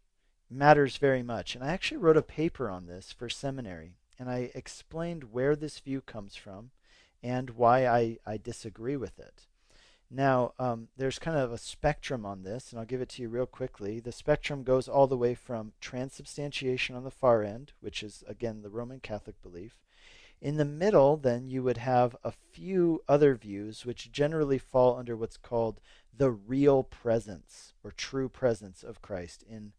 matters 0.51 0.97
very 0.97 1.23
much. 1.23 1.55
And 1.55 1.63
I 1.63 1.69
actually 1.69 1.97
wrote 1.97 2.17
a 2.17 2.21
paper 2.21 2.69
on 2.69 2.85
this 2.85 3.11
for 3.11 3.29
seminary, 3.29 3.95
and 4.19 4.29
I 4.29 4.51
explained 4.53 5.31
where 5.31 5.55
this 5.55 5.79
view 5.79 6.01
comes 6.01 6.35
from 6.35 6.71
and 7.23 7.51
why 7.51 7.87
I, 7.87 8.17
I 8.25 8.37
disagree 8.37 8.97
with 8.97 9.19
it. 9.19 9.47
Now, 10.13 10.53
um, 10.59 10.89
there's 10.97 11.19
kind 11.19 11.37
of 11.37 11.53
a 11.53 11.57
spectrum 11.57 12.25
on 12.25 12.43
this, 12.43 12.71
and 12.71 12.79
I'll 12.79 12.85
give 12.85 12.99
it 12.99 13.07
to 13.09 13.21
you 13.21 13.29
real 13.29 13.45
quickly. 13.45 14.01
The 14.01 14.11
spectrum 14.11 14.63
goes 14.63 14.89
all 14.89 15.07
the 15.07 15.15
way 15.15 15.35
from 15.35 15.71
transubstantiation 15.79 16.97
on 16.97 17.05
the 17.05 17.11
far 17.11 17.43
end, 17.43 17.71
which 17.79 18.03
is, 18.03 18.21
again, 18.27 18.61
the 18.61 18.69
Roman 18.69 18.99
Catholic 18.99 19.41
belief. 19.41 19.77
In 20.41 20.57
the 20.57 20.65
middle, 20.65 21.15
then, 21.15 21.49
you 21.49 21.63
would 21.63 21.77
have 21.77 22.17
a 22.25 22.31
few 22.31 23.01
other 23.07 23.35
views, 23.35 23.85
which 23.85 24.11
generally 24.11 24.57
fall 24.57 24.97
under 24.97 25.15
what's 25.15 25.37
called 25.37 25.79
the 26.17 26.31
real 26.31 26.83
presence 26.83 27.73
or 27.81 27.91
true 27.91 28.27
presence 28.27 28.83
of 28.83 29.01
Christ 29.01 29.45
in 29.49 29.71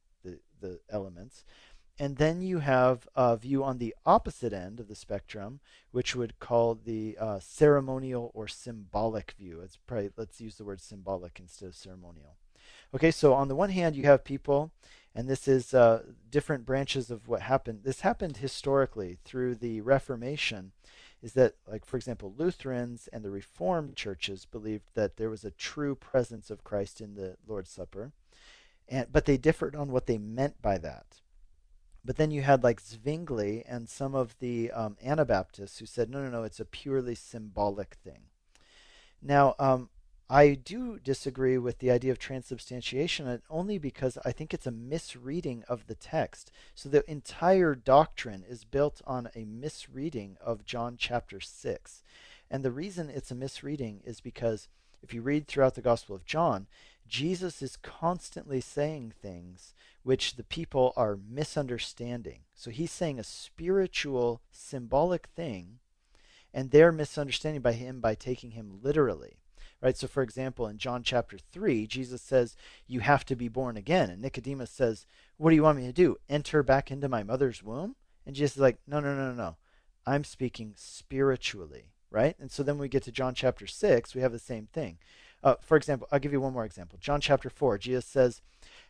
the, 0.63 0.81
elements. 0.91 1.45
And 1.99 2.17
then 2.17 2.41
you 2.41 2.61
have 2.61 3.07
a 3.15 3.37
view 3.37 3.63
on 3.63 3.79
the 3.79 3.95
opposite 4.07 4.53
end 4.53 4.81
of 4.81 4.89
the 4.89 4.95
spectrum, 4.95 5.61
which 5.91 6.17
would 6.17 6.39
call 6.41 6.75
the 6.75 7.17
uh, 7.21 7.39
ceremonial 7.39 8.31
or 8.35 8.49
symbolic 8.49 9.35
view. 9.39 9.61
It's 9.61 9.77
probably 9.77 10.11
let's 10.17 10.41
use 10.41 10.57
the 10.57 10.65
word 10.65 10.81
symbolic 10.81 11.39
instead 11.39 11.69
of 11.69 11.75
ceremonial. 11.75 12.37
Okay, 12.95 13.11
so 13.11 13.35
on 13.35 13.49
the 13.49 13.57
one 13.57 13.71
hand, 13.71 13.95
you 13.97 14.05
have 14.05 14.25
people, 14.25 14.73
and 15.15 15.29
this 15.29 15.47
is 15.47 15.75
uh, 15.75 16.03
different 16.31 16.65
branches 16.65 17.11
of 17.11 17.29
what 17.29 17.43
happened. 17.43 17.81
This 17.85 18.01
happened 18.01 18.39
historically 18.39 19.19
through 19.25 19.57
the 19.57 19.81
Reformation. 19.81 20.73
Is 21.23 21.35
that 21.35 21.55
like, 21.69 21.85
for 21.85 21.97
example, 21.97 22.35
Lutherans 22.37 23.09
and 23.13 23.25
the 23.25 23.31
Reformed 23.31 23.97
churches 23.97 24.45
believed 24.45 24.85
that 24.95 25.17
there 25.17 25.31
was 25.31 25.45
a 25.45 25.53
true 25.53 25.95
presence 25.95 26.51
of 26.51 26.65
Christ 26.65 27.01
in 27.01 27.15
the 27.15 27.37
Lord's 27.47 27.71
Supper, 27.71 28.13
and 28.89 29.07
but 29.13 29.25
they 29.25 29.37
differed 29.37 29.75
on 29.77 29.91
what 29.91 30.07
they 30.07 30.19
meant 30.19 30.61
by 30.61 30.79
that. 30.79 31.21
But 32.05 32.17
then 32.17 32.31
you 32.31 32.43
had 32.43 32.65
like 32.65 32.81
Zwingli 32.81 33.65
and 33.67 33.89
some 33.89 34.15
of 34.15 34.37
the 34.41 34.71
um, 34.73 34.97
Anabaptists 35.05 35.79
who 35.79 35.87
said, 35.87 36.11
no, 36.11 36.23
no, 36.23 36.31
no, 36.31 36.43
it's 36.43 36.59
a 36.59 36.65
purely 36.65 37.15
symbolic 37.15 37.95
thing. 38.03 38.23
Now, 39.23 39.55
um, 39.61 39.89
I 40.29 40.55
do 40.55 40.99
disagree 40.99 41.59
with 41.59 41.79
the 41.79 41.91
idea 41.91 42.11
of 42.11 42.19
transubstantiation 42.19 43.43
only 43.51 43.79
because 43.79 44.19
I 44.25 44.33
think 44.33 44.53
it's 44.53 44.67
a 44.67 44.73
misreading 44.73 45.63
of 45.69 45.87
the 45.87 45.95
text. 45.95 46.51
So 46.75 46.89
the 46.89 47.09
entire 47.09 47.75
doctrine 47.75 48.43
is 48.49 48.65
built 48.65 49.01
on 49.07 49.29
a 49.37 49.45
misreading 49.45 50.39
of 50.41 50.65
John 50.65 50.97
chapter 50.99 51.39
6. 51.39 52.03
And 52.51 52.65
the 52.65 52.71
reason 52.73 53.11
it's 53.11 53.31
a 53.31 53.37
misreading 53.37 54.01
is 54.05 54.21
because 54.21 54.69
if 55.03 55.13
you 55.13 55.23
read 55.23 55.47
throughout 55.47 55.75
the 55.75 55.83
Gospel 55.83 56.17
of 56.17 56.25
John, 56.25 56.67
Jesus 57.13 57.61
is 57.61 57.77
constantly 57.77 58.63
saying 58.63 59.13
things 59.21 59.75
which 60.03 60.37
the 60.37 60.43
people 60.43 60.95
are 60.97 61.19
misunderstanding. 61.29 62.41
So 62.55 62.71
he's 62.71 62.91
saying 62.91 63.19
a 63.19 63.23
spiritual, 63.23 64.41
symbolic 64.51 65.27
thing, 65.27 65.81
and 66.55 66.71
they're 66.71 66.91
misunderstanding 66.91 67.61
by 67.61 67.75
him 67.75 68.01
by 68.01 68.15
taking 68.15 68.53
him 68.53 68.79
literally. 68.83 69.37
Right? 69.83 69.95
So, 69.95 70.07
for 70.07 70.23
example, 70.23 70.67
in 70.67 70.79
John 70.79 71.03
chapter 71.03 71.37
3, 71.37 71.87
Jesus 71.87 72.23
says, 72.23 72.57
You 72.87 73.01
have 73.01 73.27
to 73.27 73.37
be 73.37 73.49
born 73.49 73.77
again. 73.77 74.09
And 74.09 74.23
Nicodemus 74.23 74.71
says, 74.71 75.05
What 75.37 75.51
do 75.51 75.57
you 75.57 75.65
want 75.65 75.77
me 75.77 75.87
to 75.87 75.93
do? 75.93 76.17
Enter 76.31 76.63
back 76.63 76.91
into 76.91 77.11
my 77.11 77.23
mother's 77.23 77.63
womb? 77.63 77.95
And 78.25 78.35
Jesus 78.35 78.57
is 78.57 78.63
like, 78.63 78.79
No, 78.87 79.01
no, 79.01 79.15
no, 79.15 79.29
no, 79.29 79.35
no. 79.35 79.57
I'm 80.07 80.25
speaking 80.25 80.73
spiritually. 80.77 81.91
Right? 82.11 82.37
And 82.39 82.51
so 82.51 82.63
then 82.63 82.79
we 82.79 82.89
get 82.89 83.03
to 83.03 83.13
John 83.13 83.35
chapter 83.35 83.67
6, 83.67 84.15
we 84.15 84.23
have 84.23 84.33
the 84.33 84.39
same 84.39 84.67
thing. 84.73 84.97
Uh, 85.43 85.57
for 85.61 85.77
example, 85.77 86.07
I'll 86.13 86.19
give 86.19 86.33
you 86.33 86.41
one 86.41 86.53
more 86.53 86.65
example. 86.65 86.99
John 87.01 87.21
chapter 87.21 87.51
4, 87.51 87.79
Jesus 87.79 88.05
says, 88.05 88.41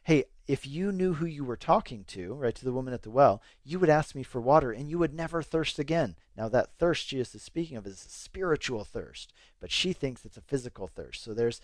Hey, 0.05 0.25
if 0.47 0.67
you 0.67 0.93
knew 0.93 1.15
who 1.15 1.27
you 1.27 1.45
were 1.45 1.57
talking 1.57 2.05
to, 2.09 2.35
right, 2.35 2.55
to 2.55 2.65
the 2.65 2.73
woman 2.73 2.93
at 2.93 3.03
the 3.03 3.11
well, 3.11 3.41
you 3.65 3.79
would 3.79 3.89
ask 3.89 4.15
me 4.15 4.23
for 4.23 4.41
water 4.41 4.73
and 4.73 4.91
you 4.91 4.99
would 4.99 5.15
never 5.15 5.43
thirst 5.43 5.79
again. 5.79 6.17
Now, 6.37 6.49
that 6.49 6.77
thirst 6.79 7.09
Jesus 7.09 7.37
is 7.37 7.43
speaking 7.43 7.77
of 7.77 7.87
is 7.87 7.99
spiritual 7.99 8.85
thirst, 8.85 9.33
but 9.61 9.71
she 9.71 9.93
thinks 9.93 10.25
it's 10.25 10.37
a 10.37 10.43
physical 10.43 10.89
thirst. 10.89 11.23
So 11.23 11.33
there's, 11.33 11.61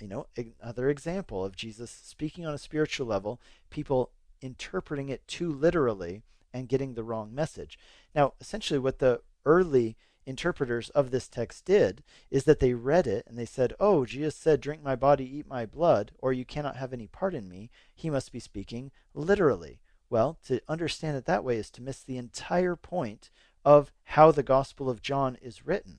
you 0.00 0.08
know, 0.08 0.26
another 0.36 0.88
example 0.88 1.44
of 1.44 1.54
Jesus 1.54 1.90
speaking 1.90 2.46
on 2.46 2.54
a 2.54 2.58
spiritual 2.58 3.06
level, 3.06 3.40
people 3.70 4.10
interpreting 4.40 5.08
it 5.08 5.28
too 5.28 5.52
literally 5.52 6.22
and 6.52 6.68
getting 6.68 6.94
the 6.94 7.04
wrong 7.04 7.34
message. 7.34 7.78
Now, 8.14 8.32
essentially, 8.40 8.78
what 8.78 8.98
the 8.98 9.20
early 9.44 9.96
interpreters 10.26 10.90
of 10.90 11.10
this 11.10 11.28
text 11.28 11.64
did 11.64 12.02
is 12.30 12.44
that 12.44 12.60
they 12.60 12.74
read 12.74 13.06
it 13.06 13.26
and 13.26 13.38
they 13.38 13.44
said, 13.44 13.74
Oh, 13.80 14.04
Jesus 14.04 14.36
said, 14.36 14.60
Drink 14.60 14.82
my 14.82 14.96
body, 14.96 15.24
eat 15.24 15.48
my 15.48 15.66
blood, 15.66 16.12
or 16.18 16.32
you 16.32 16.44
cannot 16.44 16.76
have 16.76 16.92
any 16.92 17.06
part 17.06 17.34
in 17.34 17.48
me. 17.48 17.70
He 17.94 18.10
must 18.10 18.32
be 18.32 18.40
speaking 18.40 18.90
literally. 19.14 19.80
Well, 20.10 20.38
to 20.46 20.60
understand 20.68 21.16
it 21.16 21.24
that 21.26 21.44
way 21.44 21.56
is 21.56 21.70
to 21.70 21.82
miss 21.82 22.02
the 22.02 22.18
entire 22.18 22.76
point 22.76 23.30
of 23.64 23.90
how 24.04 24.30
the 24.30 24.42
Gospel 24.42 24.90
of 24.90 25.02
John 25.02 25.36
is 25.40 25.66
written. 25.66 25.98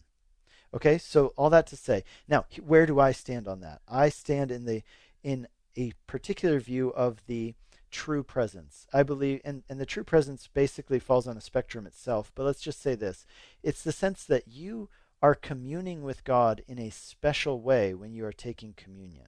Okay, 0.74 0.98
so 0.98 1.34
all 1.36 1.50
that 1.50 1.68
to 1.68 1.76
say, 1.76 2.04
now 2.28 2.46
where 2.64 2.86
do 2.86 3.00
I 3.00 3.12
stand 3.12 3.48
on 3.48 3.60
that? 3.62 3.82
I 3.88 4.10
stand 4.10 4.52
in 4.52 4.66
the 4.66 4.84
in 5.24 5.48
a 5.78 5.94
particular 6.08 6.60
view 6.60 6.90
of 6.90 7.26
the 7.28 7.56
true 7.94 8.24
presence. 8.24 8.88
I 8.91 9.04
believe, 9.04 9.39
and, 9.46 9.64
and 9.70 9.80
the 9.80 9.86
true 9.86 10.04
presence 10.04 10.50
basically 10.52 11.00
falls 11.00 11.28
on 11.28 11.38
a 11.38 11.41
spectrum 11.41 11.86
itself, 11.86 12.32
but 12.36 12.44
let's 12.44 12.62
just 12.62 12.82
say 12.82 12.96
this 12.96 13.26
it's 13.62 13.84
the 13.84 13.94
sense 13.94 14.26
that 14.26 14.48
you 14.48 14.89
are 15.22 15.36
communing 15.36 16.04
with 16.04 16.26
God 16.26 16.64
in 16.68 16.80
a 16.80 16.89
special 16.89 17.62
way 17.62 17.94
when 17.94 18.14
you 18.14 18.26
are 18.26 18.34
taking 18.34 18.74
communion. 18.74 19.28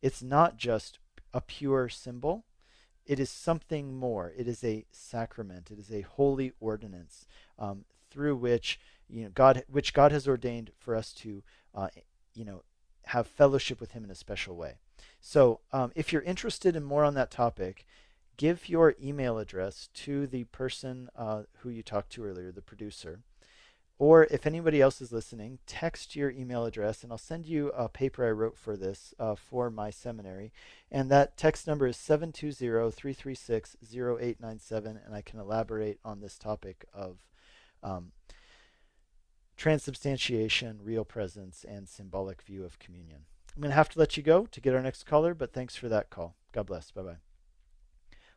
It's 0.00 0.22
not 0.22 0.56
just 0.56 0.98
a 1.34 1.42
pure 1.42 1.88
symbol, 1.88 2.46
it 3.04 3.20
is 3.20 3.28
something 3.28 3.94
more. 3.94 4.32
It 4.38 4.48
is 4.48 4.64
a 4.64 4.86
sacrament, 4.90 5.70
it 5.70 5.78
is 5.78 5.90
a 5.90 6.02
holy 6.02 6.52
ordinance 6.60 7.26
um, 7.58 7.84
through 8.10 8.36
which 8.36 8.80
you 9.08 9.24
know 9.24 9.30
God, 9.34 9.64
which 9.68 9.92
God 9.92 10.12
has 10.12 10.26
ordained 10.28 10.70
for 10.78 10.94
us 10.94 11.12
to, 11.14 11.42
uh, 11.74 11.88
you 12.32 12.44
know, 12.44 12.62
have 13.06 13.26
fellowship 13.26 13.80
with 13.80 13.92
Him 13.92 14.04
in 14.04 14.10
a 14.10 14.14
special 14.14 14.56
way. 14.56 14.76
So, 15.20 15.60
um, 15.72 15.90
if 15.94 16.12
you're 16.12 16.22
interested 16.22 16.76
in 16.76 16.84
more 16.84 17.04
on 17.04 17.14
that 17.14 17.30
topic, 17.30 17.86
give 18.36 18.68
your 18.68 18.94
email 19.02 19.38
address 19.38 19.88
to 19.94 20.26
the 20.26 20.44
person 20.44 21.08
uh, 21.16 21.42
who 21.58 21.68
you 21.68 21.82
talked 21.82 22.10
to 22.12 22.24
earlier, 22.24 22.52
the 22.52 22.62
producer. 22.62 23.20
Or 23.98 24.24
if 24.24 24.44
anybody 24.46 24.80
else 24.80 25.00
is 25.00 25.12
listening, 25.12 25.60
text 25.66 26.16
your 26.16 26.30
email 26.30 26.64
address 26.64 27.02
and 27.02 27.12
I'll 27.12 27.18
send 27.18 27.46
you 27.46 27.68
a 27.68 27.88
paper 27.88 28.26
I 28.26 28.30
wrote 28.30 28.58
for 28.58 28.76
this 28.76 29.14
uh, 29.20 29.36
for 29.36 29.70
my 29.70 29.90
seminary. 29.90 30.52
And 30.90 31.10
that 31.10 31.36
text 31.36 31.66
number 31.66 31.86
is 31.86 31.96
720 31.96 32.90
336 32.90 33.76
0897. 33.82 35.00
And 35.04 35.14
I 35.14 35.22
can 35.22 35.38
elaborate 35.38 36.00
on 36.04 36.20
this 36.20 36.38
topic 36.38 36.84
of 36.92 37.18
um, 37.84 38.10
transubstantiation, 39.56 40.80
real 40.82 41.04
presence, 41.04 41.64
and 41.66 41.88
symbolic 41.88 42.42
view 42.42 42.64
of 42.64 42.80
communion. 42.80 43.20
I'm 43.54 43.62
going 43.62 43.70
to 43.70 43.76
have 43.76 43.90
to 43.90 43.98
let 44.00 44.16
you 44.16 44.22
go 44.24 44.46
to 44.46 44.60
get 44.60 44.74
our 44.74 44.82
next 44.82 45.04
caller, 45.04 45.34
but 45.34 45.52
thanks 45.52 45.76
for 45.76 45.88
that 45.88 46.10
call. 46.10 46.34
God 46.52 46.66
bless. 46.66 46.90
Bye 46.90 47.02
bye. 47.02 47.33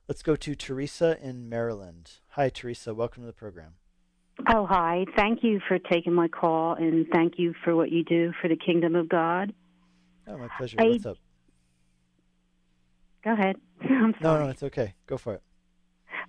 Let's 0.08 0.22
go 0.24 0.36
to 0.38 0.55
Teresa 0.55 1.18
in 1.22 1.49
Maryland. 1.49 2.12
Hi, 2.30 2.49
Teresa. 2.49 2.93
Welcome 2.93 3.24
to 3.24 3.28
the 3.28 3.34
program. 3.34 3.74
Oh, 4.53 4.66
hi. 4.66 5.05
Thank 5.18 5.43
you 5.43 5.60
for 5.68 5.80
taking 5.80 6.14
my 6.14 6.28
call, 6.30 6.76
and 6.76 7.08
thank 7.14 7.34
you 7.38 7.53
for 7.64 7.76
what 7.76 7.91
you 7.91 8.03
do 8.05 8.32
for 8.41 8.47
the 8.47 8.55
kingdom 8.55 8.95
of 8.95 9.10
God. 9.10 9.53
Oh, 10.28 10.38
my 10.38 10.47
pleasure. 10.58 10.78
I- 10.80 10.88
What's 10.89 11.05
up? 11.05 11.18
Go 13.24 13.34
ahead. 13.34 13.58
I'm 13.82 14.12
No, 14.22 14.30
sorry. 14.30 14.43
no, 14.45 14.49
it's 14.49 14.64
okay. 14.64 14.93
Go 15.08 15.18
for 15.18 15.34
it. 15.34 15.41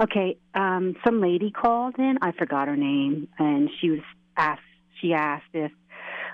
Okay, 0.01 0.39
um, 0.55 0.97
some 1.05 1.20
lady 1.20 1.51
called 1.51 1.97
in. 1.99 2.18
I 2.22 2.33
forgot 2.33 2.66
her 2.68 2.76
name, 2.76 3.29
and 3.39 3.68
she 3.81 3.91
was 3.91 4.01
asked. 4.37 4.62
She 5.01 5.12
asked 5.12 5.45
if, 5.53 5.70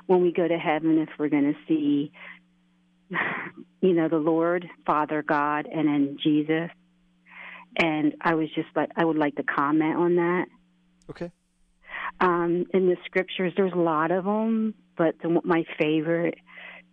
when 0.06 0.22
we 0.22 0.32
go 0.32 0.46
to 0.48 0.56
heaven, 0.56 0.98
if 0.98 1.10
we're 1.18 1.28
going 1.28 1.52
to 1.52 1.58
see, 1.68 2.10
you 3.82 3.92
know, 3.92 4.08
the 4.08 4.16
Lord, 4.16 4.66
Father 4.86 5.22
God, 5.22 5.66
and 5.70 5.86
then 5.88 6.16
Jesus. 6.22 6.70
And 7.76 8.14
I 8.20 8.34
was 8.34 8.48
just 8.54 8.68
like, 8.76 8.90
I 8.96 9.04
would 9.04 9.16
like 9.16 9.36
to 9.36 9.42
comment 9.42 9.96
on 9.96 10.16
that. 10.16 10.46
Okay. 11.10 11.30
Um, 12.20 12.66
in 12.72 12.88
the 12.88 12.96
scriptures, 13.06 13.52
there's 13.56 13.72
a 13.72 13.76
lot 13.76 14.10
of 14.10 14.24
them, 14.24 14.74
but 14.96 15.16
the, 15.22 15.40
my 15.44 15.64
favorite 15.78 16.38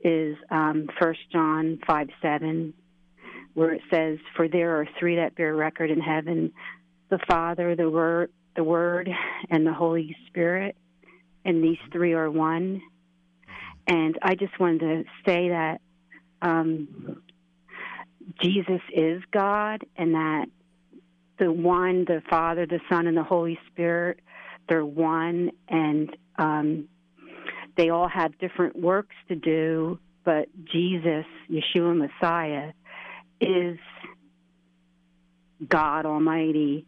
is 0.04 0.36
um, 0.50 0.88
1 1.00 1.16
John 1.32 1.80
5 1.86 2.08
7, 2.22 2.74
where 3.54 3.74
it 3.74 3.82
says, 3.94 4.18
For 4.36 4.48
there 4.48 4.80
are 4.80 4.88
three 5.00 5.18
that 5.18 5.36
bear 5.36 5.56
record 5.56 5.92
in 5.92 6.00
heaven 6.00 6.54
the 7.12 7.20
Father, 7.30 7.76
the 7.76 7.90
Word, 7.90 8.32
the 8.56 8.64
Word, 8.64 9.10
and 9.50 9.68
the 9.68 9.74
Holy 9.74 10.16
Spirit. 10.28 10.76
And 11.46 11.64
these 11.64 11.78
three 11.92 12.14
are 12.14 12.32
one. 12.32 12.82
And 13.86 14.18
I 14.22 14.36
just 14.36 14.58
wanted 14.60 14.80
to 14.80 15.04
say 15.26 15.50
that 15.50 15.82
um, 16.42 17.22
Jesus 18.42 18.82
is 18.94 19.22
God, 19.32 19.86
and 19.98 20.14
that 20.14 20.46
the 21.42 21.52
one, 21.52 22.06
the 22.06 22.22
Father, 22.30 22.68
the 22.68 22.80
Son, 22.88 23.08
and 23.08 23.18
the 23.18 23.24
Holy 23.24 23.58
Spirit, 23.72 24.20
they're 24.70 24.86
one, 24.86 25.50
and 25.68 26.16
um, 26.38 26.88
they 27.76 27.90
all 27.90 28.08
have 28.08 28.38
different 28.38 28.80
works 28.80 29.16
to 29.28 29.36
do. 29.36 29.98
But 30.24 30.50
Jesus, 30.72 31.26
Yeshua 31.50 31.98
Messiah, 31.98 32.74
is 33.42 33.80
God 35.68 36.06
Almighty. 36.06 36.86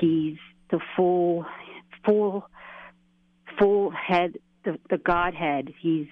He's 0.00 0.36
the 0.70 0.78
full, 0.96 1.44
full, 2.06 2.48
full 3.58 3.90
head, 3.90 4.38
the, 4.64 4.78
the 4.88 4.98
Godhead. 4.98 5.74
He's 5.80 6.06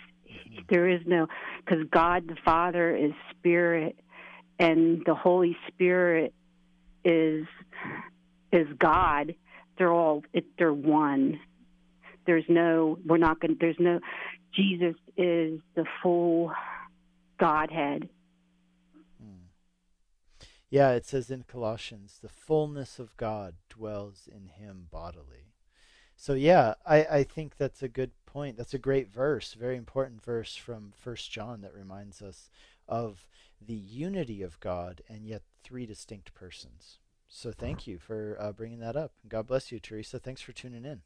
there 0.69 0.89
is 0.89 1.01
no 1.07 1.29
because 1.65 1.85
God 1.93 2.27
the 2.27 2.37
Father 2.45 2.95
is 2.97 3.13
Spirit, 3.31 3.97
and 4.59 5.03
the 5.07 5.15
Holy 5.15 5.57
Spirit 5.69 6.35
is 7.05 7.47
is 8.53 8.67
God. 8.79 9.35
They're 9.77 9.93
all 9.93 10.23
they're 10.59 10.73
one. 10.73 11.41
There's 12.27 12.45
no 12.49 12.99
we're 13.05 13.19
not 13.19 13.41
going. 13.41 13.57
There's 13.61 13.77
no 13.79 14.01
Jesus 14.53 14.97
is 15.17 15.61
the 15.75 15.85
full 16.03 16.53
Godhead. 17.39 18.09
Hmm. 19.21 19.47
Yeah, 20.71 20.91
it 20.93 21.07
says 21.07 21.31
in 21.31 21.45
Colossians, 21.45 22.19
the 22.21 22.29
fullness 22.29 22.99
of 22.99 23.17
God 23.17 23.55
dwells 23.69 24.29
in 24.31 24.49
him 24.49 24.89
bodily. 24.91 25.55
So 26.17 26.35
yeah, 26.35 26.75
I, 26.85 27.05
I 27.05 27.23
think 27.23 27.57
that's 27.57 27.83
a 27.83 27.89
good 27.89 28.11
point. 28.27 28.57
That's 28.57 28.75
a 28.75 28.79
great 28.79 29.09
verse, 29.09 29.55
very 29.55 29.77
important 29.77 30.23
verse 30.23 30.57
from 30.57 30.93
First 30.97 31.31
John 31.31 31.61
that 31.61 31.73
reminds 31.73 32.21
us 32.21 32.51
of 32.89 33.29
the 33.65 33.75
unity 33.75 34.43
of 34.43 34.59
God 34.61 35.03
and 35.09 35.27
yet 35.27 35.43
three 35.63 35.87
distinct 35.87 36.35
persons. 36.35 36.99
So 37.29 37.53
thank 37.53 37.87
you 37.87 37.99
for 37.99 38.37
uh, 38.41 38.53
bringing 38.53 38.81
that 38.81 38.97
up. 38.97 39.13
God 39.29 39.47
bless 39.47 39.71
you, 39.71 39.79
Teresa. 39.79 40.19
Thanks 40.19 40.41
for 40.41 40.53
tuning 40.53 40.85
in. 40.85 41.03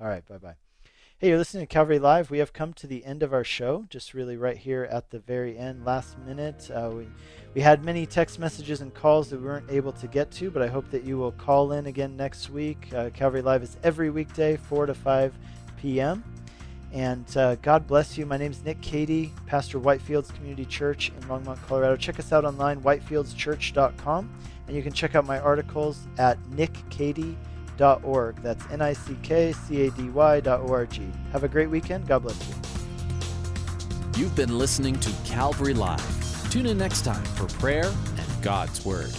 All 0.00 0.08
right, 0.08 0.26
bye 0.26 0.38
bye. 0.38 0.56
Hey, 1.18 1.28
you're 1.28 1.38
listening 1.38 1.64
to 1.64 1.72
Calvary 1.72 2.00
Live. 2.00 2.32
We 2.32 2.38
have 2.38 2.52
come 2.52 2.72
to 2.72 2.88
the 2.88 3.04
end 3.04 3.22
of 3.22 3.32
our 3.32 3.44
show, 3.44 3.86
just 3.88 4.12
really 4.12 4.36
right 4.36 4.56
here 4.56 4.88
at 4.90 5.10
the 5.10 5.20
very 5.20 5.56
end, 5.56 5.84
last 5.84 6.18
minute. 6.18 6.68
Uh, 6.74 6.90
we, 6.92 7.06
we 7.54 7.60
had 7.60 7.84
many 7.84 8.06
text 8.06 8.40
messages 8.40 8.80
and 8.80 8.92
calls 8.92 9.30
that 9.30 9.38
we 9.38 9.46
weren't 9.46 9.70
able 9.70 9.92
to 9.92 10.08
get 10.08 10.32
to, 10.32 10.50
but 10.50 10.62
I 10.62 10.66
hope 10.66 10.90
that 10.90 11.04
you 11.04 11.18
will 11.18 11.30
call 11.30 11.70
in 11.72 11.86
again 11.86 12.16
next 12.16 12.50
week. 12.50 12.92
Uh, 12.92 13.10
Calvary 13.10 13.42
Live 13.42 13.62
is 13.62 13.76
every 13.84 14.10
weekday, 14.10 14.56
4 14.56 14.86
to 14.86 14.94
5 14.94 15.38
p.m. 15.76 16.24
And 16.92 17.24
uh, 17.36 17.54
God 17.56 17.86
bless 17.86 18.18
you. 18.18 18.26
My 18.26 18.36
name 18.36 18.50
is 18.50 18.62
Nick 18.64 18.80
Cady, 18.82 19.32
pastor 19.46 19.80
Whitefields 19.80 20.34
Community 20.34 20.66
Church 20.66 21.10
in 21.16 21.22
Longmont, 21.22 21.60
Colorado. 21.66 21.96
Check 21.96 22.18
us 22.18 22.32
out 22.32 22.44
online, 22.44 22.82
whitefieldschurch.com. 22.82 24.30
And 24.66 24.76
you 24.76 24.82
can 24.82 24.92
check 24.92 25.14
out 25.14 25.24
my 25.24 25.40
articles 25.40 26.06
at 26.18 26.38
nickcady.org. 26.50 28.36
That's 28.42 28.70
N 28.70 28.82
I 28.82 28.92
C 28.92 29.16
K 29.22 29.52
C 29.52 29.86
A 29.86 29.90
D 29.90 30.10
Y 30.10 30.40
dot 30.40 30.60
O 30.60 30.68
R 30.68 30.86
G. 30.86 31.02
Have 31.32 31.44
a 31.44 31.48
great 31.48 31.70
weekend. 31.70 32.06
God 32.06 32.22
bless 32.22 32.48
you. 32.48 32.54
You've 34.16 34.36
been 34.36 34.58
listening 34.58 35.00
to 35.00 35.10
Calvary 35.24 35.74
Live. 35.74 36.50
Tune 36.50 36.66
in 36.66 36.76
next 36.76 37.02
time 37.02 37.24
for 37.24 37.46
prayer 37.58 37.86
and 37.86 38.42
God's 38.42 38.84
Word. 38.84 39.14